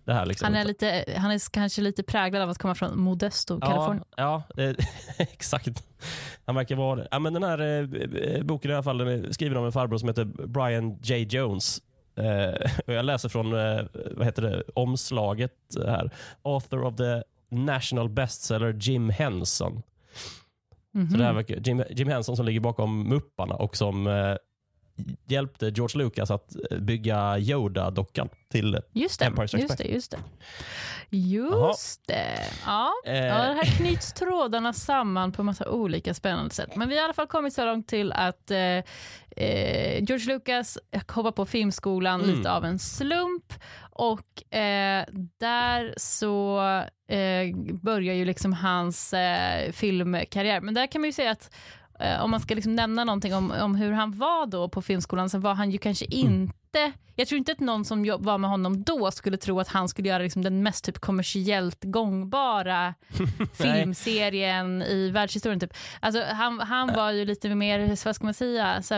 Det 0.09 0.15
här 0.15 0.25
liksom. 0.25 0.45
Han, 0.45 0.55
är 0.55 0.65
lite, 0.65 1.05
han 1.17 1.31
är 1.31 1.51
kanske 1.51 1.81
lite 1.81 2.03
präglad 2.03 2.41
av 2.41 2.49
att 2.49 2.57
komma 2.57 2.75
från 2.75 2.99
Modesto, 2.99 3.59
Kalifornien. 3.59 4.03
Ja, 4.17 4.43
ja 4.55 4.63
eh, 4.63 4.75
exakt. 5.17 5.83
Han 6.45 6.55
verkar 6.55 6.75
vara 6.75 6.95
det. 6.95 7.07
Ja, 7.11 7.19
men 7.19 7.33
den 7.33 7.43
här 7.43 7.59
eh, 7.59 8.43
boken 8.43 8.71
i 8.71 8.73
alla 8.73 8.83
fall 8.83 9.01
är 9.01 9.31
skriven 9.31 9.57
av 9.57 9.65
en 9.65 9.71
farbror 9.71 9.97
som 9.97 10.09
heter 10.09 10.25
Brian 10.25 10.99
J. 11.01 11.27
Jones. 11.29 11.81
Eh, 12.15 12.71
och 12.87 12.93
jag 12.93 13.05
läser 13.05 13.29
från 13.29 13.53
eh, 13.53 13.81
vad 14.11 14.25
heter 14.25 14.41
det, 14.41 14.63
omslaget 14.75 15.55
här. 15.85 16.11
Author 16.41 16.83
of 16.83 16.95
the 16.95 17.23
national 17.49 18.09
bestseller 18.09 18.73
Jim 18.79 19.09
Henson. 19.09 19.81
Mhm. 20.93 21.09
Så 21.09 21.17
det 21.17 21.23
här 21.23 21.33
verkar, 21.33 21.55
Jim, 21.55 21.83
Jim 21.89 22.07
Henson 22.07 22.35
som 22.35 22.45
ligger 22.45 22.59
bakom 22.59 23.09
Mupparna 23.09 23.55
och 23.55 23.77
som 23.77 24.07
eh, 24.07 24.35
hjälpte 25.27 25.65
George 25.69 25.97
Lucas 26.03 26.31
att 26.31 26.55
bygga 26.79 27.37
Yoda-dockan 27.39 28.29
till 28.51 28.79
Just 28.93 29.19
det, 29.19 29.25
Empire 29.25 29.47
Strikes 29.47 29.63
just 29.69 29.77
Back. 29.77 29.87
det, 29.87 29.93
just 29.93 30.11
det. 30.11 30.17
Just 31.17 32.07
det. 32.07 32.39
Ja. 32.65 32.91
Eh, 33.05 33.15
Ja, 33.25 33.35
det 33.47 33.53
här 33.53 33.77
knyts 33.77 34.13
trådarna 34.13 34.73
samman 34.73 35.31
på 35.31 35.43
massa 35.43 35.69
olika 35.69 36.13
spännande 36.13 36.51
sätt. 36.55 36.75
Men 36.75 36.89
vi 36.89 36.95
har 36.95 37.01
i 37.01 37.03
alla 37.03 37.13
fall 37.13 37.27
kommit 37.27 37.53
så 37.53 37.65
långt 37.65 37.87
till 37.87 38.11
att 38.11 38.51
eh, 38.51 38.57
eh, 38.57 40.03
George 40.03 40.25
Lucas 40.33 40.77
hoppar 41.07 41.31
på 41.31 41.45
filmskolan 41.45 42.21
Mm. 42.23 42.35
lite 42.35 42.51
av 42.51 42.65
en 42.65 42.79
slump. 42.79 43.53
Och 43.91 44.53
eh, 44.57 45.05
där 45.39 45.93
så 45.97 46.59
eh, 47.07 47.55
börjar 47.81 48.13
ju 48.13 48.25
liksom 48.25 48.53
hans 48.53 49.13
eh, 49.13 49.71
filmkarriär. 49.71 50.61
Men 50.61 50.73
där 50.73 50.87
kan 50.87 51.01
man 51.01 51.07
ju 51.07 51.13
säga 51.13 51.31
att 51.31 51.51
om 52.21 52.31
man 52.31 52.39
ska 52.39 52.55
liksom 52.55 52.75
nämna 52.75 53.03
någonting 53.03 53.35
om, 53.35 53.51
om 53.51 53.75
hur 53.75 53.91
han 53.91 54.17
var 54.17 54.45
då 54.45 54.69
på 54.69 54.81
filmskolan 54.81 55.29
så 55.29 55.37
var 55.37 55.53
han 55.53 55.71
ju 55.71 55.77
kanske 55.77 56.05
inte 56.05 56.91
jag 57.15 57.27
tror 57.27 57.37
inte 57.39 57.51
att 57.51 57.59
någon 57.59 57.85
som 57.85 58.17
var 58.19 58.37
med 58.37 58.49
honom 58.49 58.83
då 58.83 59.11
skulle 59.11 59.37
tro 59.37 59.59
att 59.59 59.67
han 59.67 59.89
skulle 59.89 60.09
göra 60.09 60.23
liksom 60.23 60.41
den 60.41 60.63
mest 60.63 60.85
typ 60.85 60.99
kommersiellt 60.99 61.83
gångbara 61.83 62.93
filmserien 63.53 64.81
i 64.81 65.09
världshistorien. 65.09 65.59
Typ. 65.59 65.73
Alltså, 65.99 66.23
han, 66.23 66.59
han 66.59 66.93
var 66.93 67.11
ju 67.11 67.25
lite 67.25 67.55
mer, 67.55 68.05
vad 68.05 68.15
ska 68.15 68.25
man 68.25 68.33
säga, 68.33 68.81
så 68.81 68.95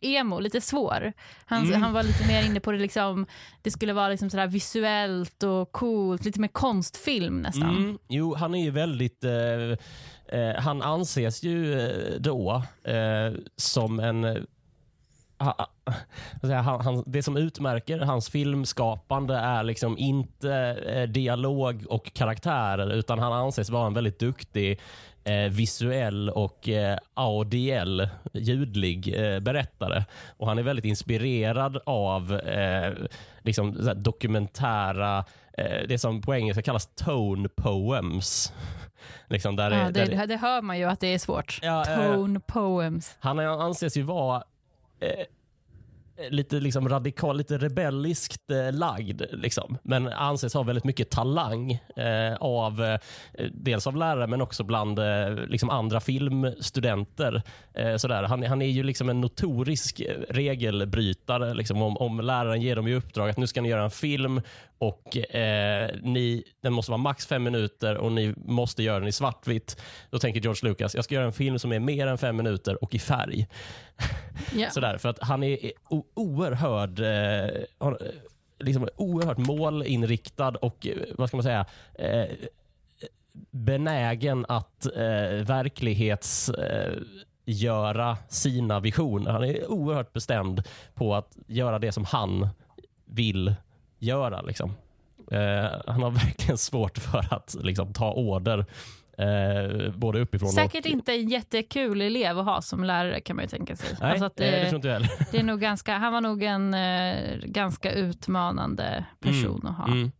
emo, 0.00 0.40
lite 0.40 0.60
svår. 0.60 1.12
Han, 1.46 1.66
Mm. 1.66 1.82
han 1.82 1.92
var 1.92 2.02
lite 2.02 2.26
mer 2.26 2.42
inne 2.46 2.60
på 2.60 2.72
det, 2.72 2.78
liksom, 2.78 3.26
det 3.62 3.70
skulle 3.70 3.92
vara 3.92 4.08
liksom 4.08 4.30
sådär 4.30 4.46
visuellt 4.46 5.42
och 5.42 5.72
coolt, 5.72 6.24
lite 6.24 6.40
mer 6.40 6.48
konstfilm 6.48 7.42
nästan. 7.42 7.76
Mm, 7.76 7.98
jo, 8.08 8.34
han 8.34 8.54
är 8.54 8.64
ju 8.64 8.70
väldigt... 8.70 9.24
Eh, 9.24 9.30
eh, 10.28 10.54
han 10.56 10.82
anses 10.82 11.42
ju 11.42 11.80
eh, 11.80 12.20
då 12.20 12.62
eh, 12.84 13.32
som 13.56 14.00
en... 14.00 14.24
Eh, 14.24 14.36
ha- 15.38 15.68
han, 16.42 16.80
han, 16.80 17.02
det 17.06 17.22
som 17.22 17.36
utmärker 17.36 17.98
hans 17.98 18.30
filmskapande 18.30 19.34
är 19.34 19.62
liksom 19.62 19.98
inte 19.98 20.52
eh, 20.86 21.08
dialog 21.08 21.84
och 21.88 22.12
karaktärer 22.14 22.92
utan 22.92 23.18
han 23.18 23.32
anses 23.32 23.70
vara 23.70 23.86
en 23.86 23.94
väldigt 23.94 24.18
duktig 24.18 24.80
eh, 25.24 25.50
visuell 25.50 26.30
och 26.30 26.68
eh, 26.68 26.98
audiell, 27.14 28.08
ljudlig 28.32 29.14
eh, 29.14 29.40
berättare. 29.40 30.04
Och 30.36 30.48
Han 30.48 30.58
är 30.58 30.62
väldigt 30.62 30.84
inspirerad 30.84 31.78
av 31.86 32.32
eh, 32.32 32.92
liksom, 33.42 33.74
så 33.74 33.84
här 33.86 33.94
dokumentära, 33.94 35.24
eh, 35.58 35.88
det 35.88 35.98
som 35.98 36.22
på 36.22 36.34
engelska 36.34 36.62
kallas 36.62 36.86
tone 36.94 37.48
poems 37.48 38.52
liksom 39.28 39.56
där 39.56 39.70
Ja, 39.70 39.84
det, 39.84 40.04
det, 40.04 40.16
där 40.16 40.26
det, 40.26 40.36
hör 40.36 40.62
man 40.62 40.78
ju 40.78 40.84
att 40.84 41.00
det 41.00 41.14
är 41.14 41.18
svårt. 41.18 41.58
Ja. 41.62 41.84
Tone 41.84 42.40
poems. 42.40 43.16
han 43.20 43.38
anses 43.38 43.96
ju 43.96 44.02
vara 44.02 44.42
eh, 45.00 45.26
lite 46.30 46.60
liksom 46.60 46.88
radikal, 46.88 47.36
lite 47.36 47.58
rebelliskt 47.58 48.50
eh, 48.50 48.72
lagd. 48.72 49.22
Liksom. 49.30 49.78
Men 49.82 50.08
anses 50.08 50.54
ha 50.54 50.62
väldigt 50.62 50.84
mycket 50.84 51.10
talang 51.10 51.72
eh, 51.96 52.34
av 52.40 52.84
eh, 52.84 53.00
dels 53.52 53.86
av 53.86 53.96
lärare 53.96 54.26
men 54.26 54.40
också 54.40 54.64
bland 54.64 54.98
eh, 54.98 55.30
liksom 55.30 55.70
andra 55.70 56.00
filmstudenter. 56.00 57.42
Eh, 57.74 57.96
sådär. 57.96 58.22
Han, 58.22 58.42
han 58.42 58.62
är 58.62 58.66
ju 58.66 58.82
liksom 58.82 59.08
en 59.08 59.20
notorisk 59.20 60.00
eh, 60.00 60.20
regelbrytare. 60.28 61.54
Liksom, 61.54 61.82
om, 61.82 61.96
om 61.96 62.20
läraren 62.20 62.62
ger 62.62 62.76
dem 62.76 62.86
i 62.88 62.94
uppdrag 62.94 63.30
att 63.30 63.36
nu 63.36 63.46
ska 63.46 63.60
ni 63.60 63.68
göra 63.68 63.84
en 63.84 63.90
film 63.90 64.40
och 64.78 65.16
eh, 65.16 65.90
ni, 66.02 66.44
den 66.60 66.72
måste 66.72 66.90
vara 66.90 66.98
max 66.98 67.26
fem 67.26 67.42
minuter 67.42 67.96
och 67.96 68.12
ni 68.12 68.34
måste 68.36 68.82
göra 68.82 68.98
den 68.98 69.08
i 69.08 69.12
svartvitt. 69.12 69.82
Då 70.10 70.18
tänker 70.18 70.40
George 70.40 70.68
Lucas, 70.68 70.94
jag 70.94 71.04
ska 71.04 71.14
göra 71.14 71.24
en 71.24 71.32
film 71.32 71.58
som 71.58 71.72
är 71.72 71.80
mer 71.80 72.06
än 72.06 72.18
fem 72.18 72.36
minuter 72.36 72.84
och 72.84 72.94
i 72.94 72.98
färg. 72.98 73.46
Ja. 74.54 74.70
Sådär, 74.70 74.98
för 74.98 75.08
att 75.08 75.18
han 75.22 75.42
är 75.42 75.58
oerhörd, 76.14 77.00
eh, 77.00 77.44
eh, 77.88 77.92
liksom 78.58 78.88
oerhört 78.96 79.38
målinriktad 79.38 80.48
och 80.48 80.86
eh, 80.86 80.96
vad 81.18 81.28
ska 81.28 81.36
man 81.36 81.44
säga 81.44 81.66
eh, 81.94 82.26
benägen 83.50 84.46
att 84.48 84.86
eh, 84.86 85.44
verklighets 85.44 86.48
eh, 86.48 86.98
göra 87.44 88.16
sina 88.28 88.80
visioner. 88.80 89.30
Han 89.30 89.44
är 89.44 89.70
oerhört 89.70 90.12
bestämd 90.12 90.62
på 90.94 91.14
att 91.14 91.36
göra 91.46 91.78
det 91.78 91.92
som 91.92 92.04
han 92.04 92.48
vill 93.04 93.54
göra. 94.06 94.42
Liksom. 94.42 94.70
Eh, 95.30 95.70
han 95.86 96.02
har 96.02 96.10
verkligen 96.24 96.58
svårt 96.58 96.98
för 96.98 97.34
att 97.34 97.56
liksom, 97.60 97.92
ta 97.92 98.12
order 98.12 98.66
Eh, 99.18 99.90
både 99.90 100.20
uppifrån 100.20 100.48
Säkert 100.48 100.84
och... 100.84 100.90
inte 100.90 101.12
en 101.12 101.28
jättekul 101.28 102.00
elev 102.00 102.38
att 102.38 102.44
ha 102.44 102.62
som 102.62 102.84
lärare 102.84 103.20
kan 103.20 103.36
man 103.36 103.44
ju 103.44 103.48
tänka 103.48 103.76
sig. 103.76 103.96
Nej, 104.00 104.10
Alltså 104.10 104.24
att 104.24 104.40
eh, 104.40 104.46
det 104.46 104.64
tror 104.64 104.76
inte 104.76 104.88
jag 104.88 104.94
heller. 104.94 105.10
det 105.32 105.38
är 105.38 105.42
nog 105.42 105.60
ganska, 105.60 105.96
han 105.96 106.12
var 106.12 106.20
nog 106.20 106.42
en 106.42 106.74
eh, 106.74 107.36
ganska 107.44 107.92
utmanande 107.92 109.04
person 109.20 109.66
att 109.66 109.76
ha. 109.76 109.86
Mm. 109.86 110.12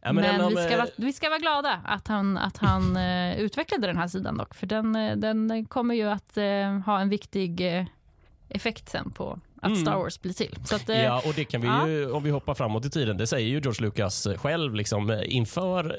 Ja, 0.00 0.12
men 0.12 0.24
en 0.24 0.40
av, 0.40 0.50
vi, 0.50 0.56
ska 0.56 0.70
eh, 0.70 0.78
vara, 0.78 0.88
vi 0.96 1.12
ska 1.12 1.28
vara 1.28 1.38
glada 1.38 1.80
att 1.84 2.08
han, 2.08 2.38
att 2.38 2.56
han 2.56 2.96
eh, 2.96 3.38
utvecklade 3.38 3.86
den 3.86 3.96
här 3.96 4.08
sidan 4.08 4.36
dock. 4.36 4.54
För 4.54 4.66
den, 4.66 4.96
eh, 4.96 5.16
den 5.16 5.64
kommer 5.64 5.94
ju 5.94 6.08
att 6.08 6.38
ha 6.86 7.00
en 7.00 7.08
viktig 7.08 7.86
effekt 8.48 8.88
sen 8.88 9.10
på 9.10 9.40
att 9.62 9.68
Mm. 9.68 9.80
Star 9.80 9.96
Wars 9.96 10.20
blir 10.20 10.32
till. 10.32 10.56
Så 10.64 10.76
att, 10.76 10.88
eh, 10.88 11.02
Ja, 11.02 11.22
och 11.26 11.34
det 11.34 11.44
kan 11.44 11.60
vi 11.60 11.90
ju, 11.92 12.10
om 12.10 12.22
vi 12.22 12.30
hoppar 12.30 12.54
framåt 12.54 12.84
i 12.84 12.90
tiden, 12.90 13.16
det 13.16 13.26
säger 13.26 13.48
ju 13.48 13.60
George 13.60 13.86
Lucas 13.86 14.28
själv 14.36 14.74
liksom, 14.74 15.10
eh, 15.10 15.36
inför 15.36 15.96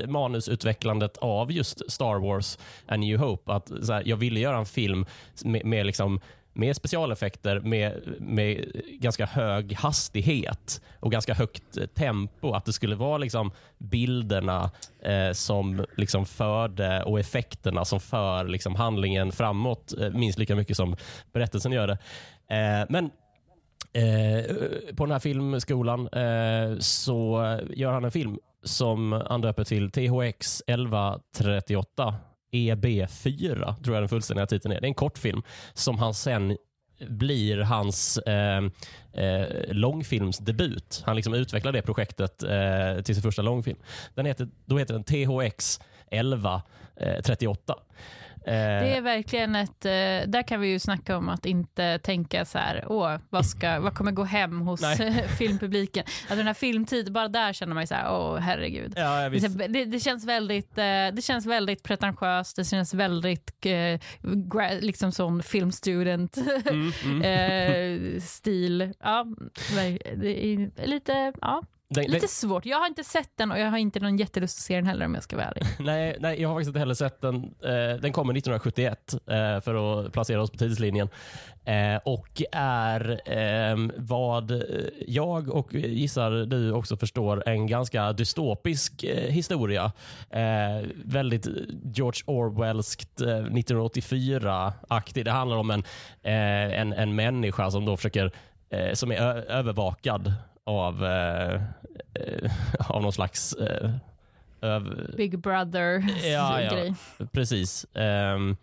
eh, 0.00 0.08
manusutvecklandet 0.08 1.16
av 1.16 1.52
just 1.52 1.90
Star 1.90 2.18
Wars 2.20 2.58
A 2.86 2.96
New 2.96 3.18
Hope, 3.18 3.52
att 3.52 3.70
här, 3.88 4.02
jag 4.06 4.16
ville 4.16 4.40
göra 4.40 4.58
en 4.58 4.66
film 4.66 5.06
med, 5.44 5.64
med 5.64 5.86
liksom 5.86 6.20
med 6.54 6.76
specialeffekter, 6.76 7.60
med, 7.60 8.02
med 8.18 8.72
ganska 9.00 9.26
hög 9.26 9.72
hastighet 9.74 10.80
och 11.00 11.12
ganska 11.12 11.34
högt 11.34 11.76
eh, 11.76 11.86
tempo. 11.86 12.52
Att 12.52 12.64
det 12.64 12.72
skulle 12.72 12.96
vara 12.96 13.18
liksom 13.18 13.50
bilderna 13.78 14.70
eh, 15.02 15.32
som 15.32 15.86
liksom 15.96 16.26
förde 16.26 17.02
och 17.02 17.20
effekterna 17.20 17.84
som 17.84 18.00
för 18.00 18.44
liksom 18.44 18.74
handlingen 18.74 19.32
framåt 19.32 19.94
eh, 20.00 20.10
minst 20.10 20.38
lika 20.38 20.56
mycket 20.56 20.76
som 20.76 20.96
berättelsen 21.32 21.72
gör 21.72 21.86
det. 21.86 21.98
Eh, 22.52 22.86
men 22.88 23.10
Eh, 23.94 24.44
på 24.96 25.04
den 25.04 25.12
här 25.12 25.18
filmskolan 25.18 26.08
eh, 26.08 26.78
så 26.78 27.42
gör 27.70 27.92
han 27.92 28.04
en 28.04 28.10
film 28.10 28.38
som 28.62 29.22
han 29.28 29.40
döper 29.40 29.64
till 29.64 29.90
THX 29.90 30.62
1138 30.66 32.14
EB4, 32.52 33.82
tror 33.82 33.96
jag 33.96 34.02
den 34.02 34.08
fullständiga 34.08 34.46
titeln 34.46 34.74
är. 34.74 34.80
Det 34.80 34.86
är 34.86 34.88
en 34.88 34.94
kortfilm 34.94 35.42
som 35.74 35.98
han 35.98 36.14
sen 36.14 36.56
blir 37.08 37.58
hans 37.58 38.18
eh, 38.18 38.62
eh, 39.12 39.46
långfilmsdebut. 39.68 41.02
Han 41.06 41.16
liksom 41.16 41.34
utvecklar 41.34 41.72
det 41.72 41.82
projektet 41.82 42.42
eh, 42.42 43.02
till 43.02 43.14
sin 43.14 43.22
första 43.22 43.42
långfilm. 43.42 43.78
Den 44.14 44.26
heter, 44.26 44.48
då 44.64 44.78
heter 44.78 44.94
den 44.94 45.04
THX 45.04 45.80
1138. 46.10 47.74
Eh, 48.46 48.52
Det 48.52 48.96
är 48.96 49.00
verkligen 49.00 49.56
ett, 49.56 49.84
eh, 49.84 49.90
där 50.30 50.42
kan 50.48 50.60
vi 50.60 50.68
ju 50.68 50.78
snacka 50.78 51.16
om 51.16 51.28
att 51.28 51.46
inte 51.46 51.98
tänka 51.98 52.44
så 52.44 52.58
här, 52.58 52.84
åh, 52.88 53.16
vad, 53.30 53.46
ska, 53.46 53.80
vad 53.80 53.94
kommer 53.94 54.12
gå 54.12 54.24
hem 54.24 54.60
hos 54.60 54.82
Nej. 54.82 55.28
filmpubliken? 55.38 56.04
Alltså 56.22 56.36
den 56.36 56.46
här 56.46 56.54
filmtid, 56.54 57.12
bara 57.12 57.28
där 57.28 57.52
känner 57.52 57.74
man 57.74 57.82
ju 57.82 57.86
så 57.86 57.94
här, 57.94 58.12
åh 58.12 58.38
herregud. 58.38 58.92
ja. 58.96 59.28
Det, 59.68 59.84
det, 59.84 60.00
känns 60.00 60.24
väldigt, 60.24 60.78
eh, 60.78 60.84
det 61.12 61.24
känns 61.24 61.46
väldigt 61.46 61.82
pretentiöst, 61.82 62.56
det 62.56 62.64
känns 62.64 62.94
väldigt 62.94 63.66
eh, 63.66 64.00
liksom 64.80 65.12
sån 65.12 65.42
filmstudent 65.42 66.36
Mm, 66.66 66.92
mm. 67.04 67.22
eh, 68.14 68.20
stil. 68.20 68.92
Ja, 69.00 69.26
det 70.16 70.44
är 70.44 70.86
lite, 70.86 71.32
ja, 71.40 71.62
Den- 71.94 72.04
den- 72.04 72.12
lite 72.12 72.28
svårt. 72.28 72.66
Jag 72.66 72.78
har 72.78 72.86
inte 72.86 73.04
sett 73.04 73.30
den 73.36 73.52
och 73.52 73.58
jag 73.58 73.70
har 73.70 73.78
inte 73.78 74.00
någon 74.00 74.16
jättelust 74.16 74.58
att 74.58 74.62
se 74.62 74.76
den 74.76 74.86
heller 74.86 75.06
om 75.06 75.14
jag 75.14 75.22
ska 75.22 75.36
vara 75.36 75.46
ärlig. 75.46 75.64
Nej, 75.78 76.16
nej, 76.20 76.42
jag 76.42 76.48
har 76.48 76.56
faktiskt 76.56 76.68
inte 76.68 76.78
heller 76.78 76.94
sett 76.94 77.20
den. 77.20 77.34
Eh, 77.64 78.00
den 78.00 78.12
kommer 78.12 78.32
1971 78.34 79.14
eh, 79.14 79.60
för 79.60 80.04
att 80.06 80.12
placera 80.12 80.42
oss 80.42 80.50
på 80.50 80.58
tidslinjen. 80.58 81.08
Eh, 81.64 81.96
och 82.04 82.42
är 82.52 83.20
vad 84.00 84.62
jag 85.06 85.48
och 85.48 85.74
gissar 85.74 86.30
du 86.30 86.72
också 86.72 86.96
förstår 86.96 87.48
en 87.48 87.66
ganska 87.66 88.12
dystopisk 88.12 89.04
historia. 89.28 89.92
Väldigt 91.04 91.46
George 91.94 92.22
Orwellskt 92.26 93.20
eh, 93.20 93.26
1984-aktig. 93.26 95.24
Det 95.24 95.30
handlar 95.30 95.56
om 95.56 95.70
en, 95.70 95.84
en, 96.22 96.92
en 96.92 97.14
människa 97.14 97.70
som 97.70 97.84
då 97.84 97.96
försöker 97.96 98.30
som 98.94 99.10
är 99.12 99.16
övervakad 99.50 100.32
av, 100.66 101.04
eh, 101.04 101.54
eh, 102.14 102.50
av 102.88 103.02
någon 103.02 103.12
slags 103.12 103.52
eh, 103.52 103.90
öv- 104.60 105.16
Big 105.16 105.38
brother 105.38 106.04
Ja, 106.32 106.60
ja. 106.60 106.94
Precis. 107.32 107.86
Ehm, 107.94 108.56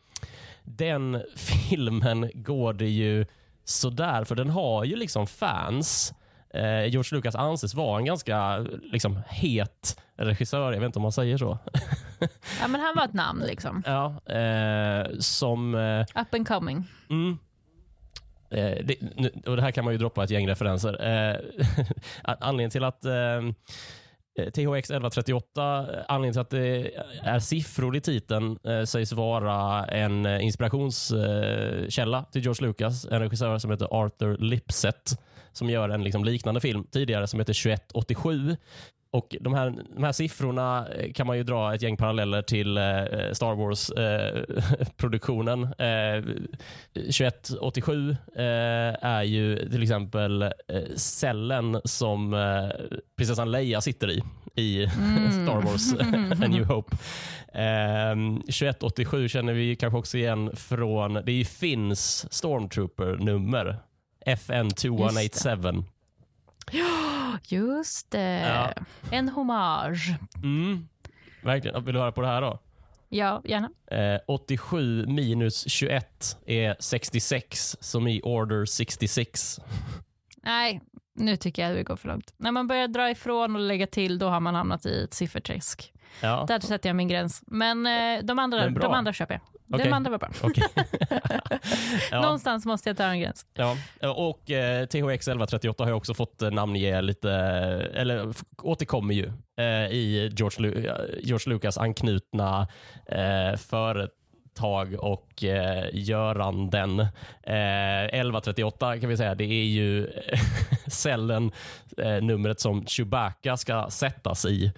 den 0.63 1.23
filmen 1.35 2.31
går 2.33 2.73
det 2.73 2.89
ju 2.89 3.25
sådär, 3.63 4.23
för 4.23 4.35
den 4.35 4.49
har 4.49 4.83
ju 4.83 4.95
liksom 4.95 5.27
fans. 5.27 6.13
Eh, 6.53 6.85
George 6.85 7.17
Lucas 7.17 7.35
anses 7.35 7.73
vara 7.73 7.99
en 7.99 8.05
ganska 8.05 8.57
liksom, 8.91 9.19
het 9.27 10.01
regissör, 10.15 10.71
jag 10.73 10.79
vet 10.79 10.85
inte 10.85 10.99
om 10.99 11.03
man 11.03 11.11
säger 11.11 11.37
så. 11.37 11.57
Ja, 12.61 12.67
men 12.67 12.81
han 12.81 12.95
var 12.95 13.05
ett 13.05 13.13
namn 13.13 13.43
liksom. 13.47 13.83
ja, 14.25 14.33
eh, 14.33 15.07
som... 15.19 15.75
Eh, 15.75 16.21
Up 16.21 16.33
and 16.33 16.47
coming. 16.47 16.83
Mm. 17.09 17.37
Eh, 18.51 18.77
det, 18.83 18.95
nu, 19.15 19.31
och 19.45 19.55
det 19.55 19.61
här 19.61 19.71
kan 19.71 19.85
man 19.85 19.93
ju 19.93 19.97
droppa 19.97 20.23
ett 20.23 20.29
gäng 20.29 20.47
referenser. 20.47 21.03
Eh, 21.03 21.35
anledningen 22.39 22.71
till 22.71 22.83
att 22.83 23.05
eh, 23.05 23.13
eh 23.13 24.49
THX 24.53 24.89
1138, 24.89 25.87
eh, 25.93 26.05
anledningen 26.07 26.33
till 26.33 26.41
att 26.41 26.49
det 26.49 26.91
är 27.23 27.39
siffror 27.39 27.95
i 27.95 28.01
titeln 28.01 28.59
eh, 28.63 28.83
sägs 28.83 29.11
vara 29.11 29.85
en 29.85 30.25
eh, 30.25 30.45
inspirationskälla 30.45 32.17
eh, 32.17 32.23
till 32.31 32.43
George 32.43 32.67
Lucas, 32.67 33.05
en 33.05 33.19
regissör 33.19 33.57
som 33.57 33.71
heter 33.71 33.87
Arthur 33.91 34.37
Lipset 34.37 35.19
som 35.51 35.69
gör 35.69 35.89
en 35.89 36.03
liksom 36.03 36.23
liknande 36.23 36.61
film 36.61 36.83
tidigare 36.91 37.27
som 37.27 37.39
heter 37.39 37.53
2187. 37.53 38.57
Och 39.11 39.35
de 39.41 39.53
här, 39.53 39.73
de 39.95 40.03
här 40.03 40.11
siffrorna 40.11 40.87
eh, 40.87 41.11
kan 41.13 41.27
man 41.27 41.37
ju 41.37 41.43
dra 41.43 41.75
ett 41.75 41.81
gäng 41.81 41.97
paralleller 41.97 42.41
till 42.41 42.77
eh, 42.77 42.83
Star 43.33 43.55
Wars-produktionen. 43.55 45.63
Eh, 45.63 46.23
2187 46.93 48.09
eh, 48.35 48.43
är 49.01 49.23
ju 49.23 49.69
till 49.69 49.83
exempel 49.83 50.41
eh, 50.41 50.49
cellen 50.95 51.81
som 51.83 52.33
eh, 52.33 52.69
prinsessan 53.17 53.51
Leia 53.51 53.81
sitter 53.81 54.09
i 54.11 54.23
i 54.55 54.87
Star 55.31 55.61
Wars 55.61 55.93
A 56.43 56.47
New 56.47 56.65
Hope. 56.65 56.95
Eh, 57.53 58.15
2187 58.15 59.29
känner 59.29 59.53
vi 59.53 59.75
kanske 59.75 59.97
också 59.97 60.17
igen 60.17 60.51
från, 60.55 61.13
det 61.13 61.31
är 61.31 61.35
ju 61.35 61.45
Finns 61.45 62.33
Stormtrooper-nummer. 62.33 63.79
FN 64.25 64.69
2187. 64.69 65.83
Just 67.43 68.11
det. 68.11 68.39
Ja. 68.39 68.73
En 69.11 69.29
hommage. 69.29 70.15
Mm. 70.35 70.87
Verkligen. 71.43 71.85
Vill 71.85 71.93
du 71.93 71.99
höra 71.99 72.11
på 72.11 72.21
det 72.21 72.27
här 72.27 72.41
då? 72.41 72.59
Ja, 73.09 73.41
gärna. 73.45 73.69
Eh, 73.91 74.19
87 74.27 75.05
minus 75.07 75.69
21 75.71 76.37
är 76.45 76.75
66, 76.79 77.77
som 77.79 78.07
i 78.07 78.21
Order 78.23 78.65
66. 78.65 79.59
Nej, 80.43 80.81
nu 81.15 81.35
tycker 81.37 81.61
jag 81.61 81.71
att 81.71 81.77
vi 81.77 81.83
går 81.83 81.95
för 81.95 82.07
långt. 82.07 82.33
När 82.37 82.51
man 82.51 82.67
börjar 82.67 82.87
dra 82.87 83.09
ifrån 83.09 83.55
och 83.55 83.61
lägga 83.61 83.87
till, 83.87 84.19
då 84.19 84.27
har 84.29 84.39
man 84.39 84.55
hamnat 84.55 84.85
i 84.85 85.03
ett 85.03 85.13
sifferträsk. 85.13 85.93
Ja, 86.21 86.45
Där 86.47 86.59
sätter 86.59 86.89
jag 86.89 86.95
min 86.95 87.07
gräns. 87.07 87.43
Men 87.47 87.85
eh, 87.85 88.23
de, 88.23 88.39
andra, 88.39 88.63
Men 88.63 88.73
de 88.73 88.93
andra 88.93 89.13
köper 89.13 89.33
jag. 89.33 89.41
Okej. 89.73 89.85
De 89.85 89.93
andra 89.93 90.11
var 90.11 90.17
bra. 90.17 90.29
okej. 90.41 90.63
ja, 92.11 92.21
Någonstans 92.21 92.65
måste 92.65 92.89
jag 92.89 92.97
ta 92.97 93.03
en 93.03 93.19
gräns. 93.19 93.45
ja. 93.53 93.75
Och 94.15 94.51
eh, 94.51 94.85
THX 94.85 94.93
1138 95.27 95.83
har 95.83 95.89
jag 95.89 95.97
också 95.97 96.13
fått 96.13 96.41
eh, 96.41 96.51
namnge 96.51 97.01
lite, 97.01 97.31
eh, 97.31 98.01
eller 98.01 98.33
återkommer 98.63 99.13
ju 99.13 99.25
eh, 99.59 99.65
i 99.91 100.31
George, 100.37 100.69
Lu- 100.69 100.87
eh, 100.87 101.19
George 101.23 101.53
Lucas 101.53 101.77
anknutna 101.77 102.67
eh, 103.05 103.55
företag 104.57 104.93
och 104.93 105.43
eh, 105.43 105.89
göranden. 105.93 106.99
Eh, 106.99 108.03
1138 108.03 108.99
kan 108.99 109.09
vi 109.09 109.17
säga, 109.17 109.35
det 109.35 109.43
är 109.43 109.65
ju 109.65 110.07
cellen, 110.87 111.51
eh, 111.97 112.21
numret 112.21 112.59
som 112.59 112.85
Chewbacca 112.85 113.57
ska 113.57 113.87
sättas 113.89 114.45
i. 114.45 114.71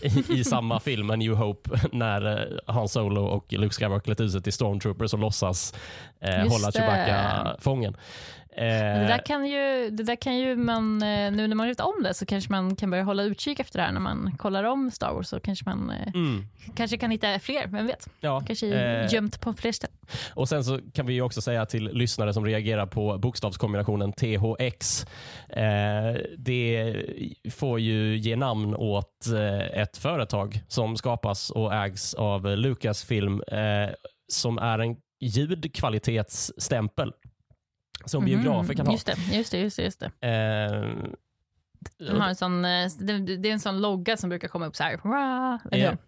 I, 0.02 0.40
i 0.40 0.44
samma 0.44 0.80
film, 0.80 1.10
A 1.10 1.16
New 1.16 1.34
Hope, 1.34 1.70
när 1.92 2.40
eh, 2.40 2.74
Han 2.74 2.88
Solo 2.88 3.24
och 3.24 3.52
Luke 3.52 3.74
Skywalker 3.74 4.04
klätt 4.04 4.20
ut 4.20 4.32
sig 4.32 4.42
till 4.42 4.52
Stormtroopers 4.52 5.12
och 5.12 5.18
låtsas 5.18 5.74
eh, 6.20 6.48
hålla 6.48 6.70
det. 6.70 6.72
Chewbacca 6.72 7.56
fången. 7.60 7.96
Eh, 8.56 8.64
Det 8.64 9.06
där 9.06 9.26
kan 9.26 9.46
ju, 9.46 9.90
det 9.90 10.02
där 10.02 10.16
kan 10.16 10.38
ju 10.38 10.56
man, 10.56 11.02
eh, 11.02 11.32
nu 11.32 11.46
när 11.48 11.54
man 11.54 11.68
vet 11.68 11.80
om 11.80 12.02
det 12.02 12.14
så 12.14 12.26
kanske 12.26 12.50
man 12.52 12.76
kan 12.76 12.90
börja 12.90 13.04
hålla 13.04 13.22
utkik 13.22 13.60
efter 13.60 13.78
det 13.78 13.84
här 13.84 13.92
när 13.92 14.00
man 14.00 14.34
kollar 14.38 14.64
om 14.64 14.90
Star 14.90 15.12
Wars 15.12 15.26
så 15.28 15.40
kanske 15.40 15.64
man 15.64 15.90
eh, 15.90 16.14
mm, 16.14 16.44
kanske 16.74 16.96
kan 16.96 17.10
hitta 17.10 17.38
fler, 17.38 17.66
vem 17.66 17.86
vet? 17.86 18.08
ja, 18.20 18.42
Kanske 18.46 18.66
eh, 18.66 19.12
gömt 19.14 19.40
på 19.40 19.52
fler 19.52 19.72
ställen. 19.72 19.96
Och 20.34 20.48
sen 20.48 20.64
så 20.64 20.78
kan 20.94 21.06
vi 21.06 21.12
ju 21.14 21.22
också 21.22 21.40
säga 21.42 21.66
till 21.66 21.84
lyssnare 21.84 22.32
som 22.34 22.44
reagerar 22.46 22.86
på 22.86 23.18
bokstavskombinationen 23.18 24.12
THX. 24.12 25.06
Eh, 25.48 26.20
det 26.38 26.96
får 27.50 27.80
ju 27.80 28.16
ge 28.16 28.36
namn 28.36 28.74
åt 28.74 29.26
eh, 29.34 29.80
ett 29.82 29.96
företag 29.96 30.60
som 30.68 30.96
skapas 30.96 31.50
och 31.50 31.74
ägs 31.74 32.14
av 32.14 32.56
Lucasfilm 32.56 33.42
eh, 33.42 33.90
som 34.32 34.58
är 34.58 34.78
en 34.78 34.96
ljudkvalitetsstämpel 35.20 37.12
som 38.06 38.24
biografer 38.24 38.74
kan 38.74 38.86
ha. 38.86 38.92
Just 38.92 39.06
det, 39.06 39.16
just 39.36 39.50
det, 39.52 39.58
just 39.58 39.76
det. 39.76 39.82
Just 39.82 40.00
det. 40.00 40.06
Eh, 40.28 40.86
De 42.08 42.20
har 42.20 42.28
en 42.28 42.36
sån, 42.36 42.64
eh, 42.64 42.88
det, 42.98 43.48
är 43.48 43.52
en 43.52 43.60
sån 43.60 43.80
logga 43.80 44.16
som 44.16 44.30
brukar 44.30 44.48
komma 44.48 44.66
upp 44.66 44.76
så 44.76 44.82
här. 44.82 45.00
Hur? 45.70 45.98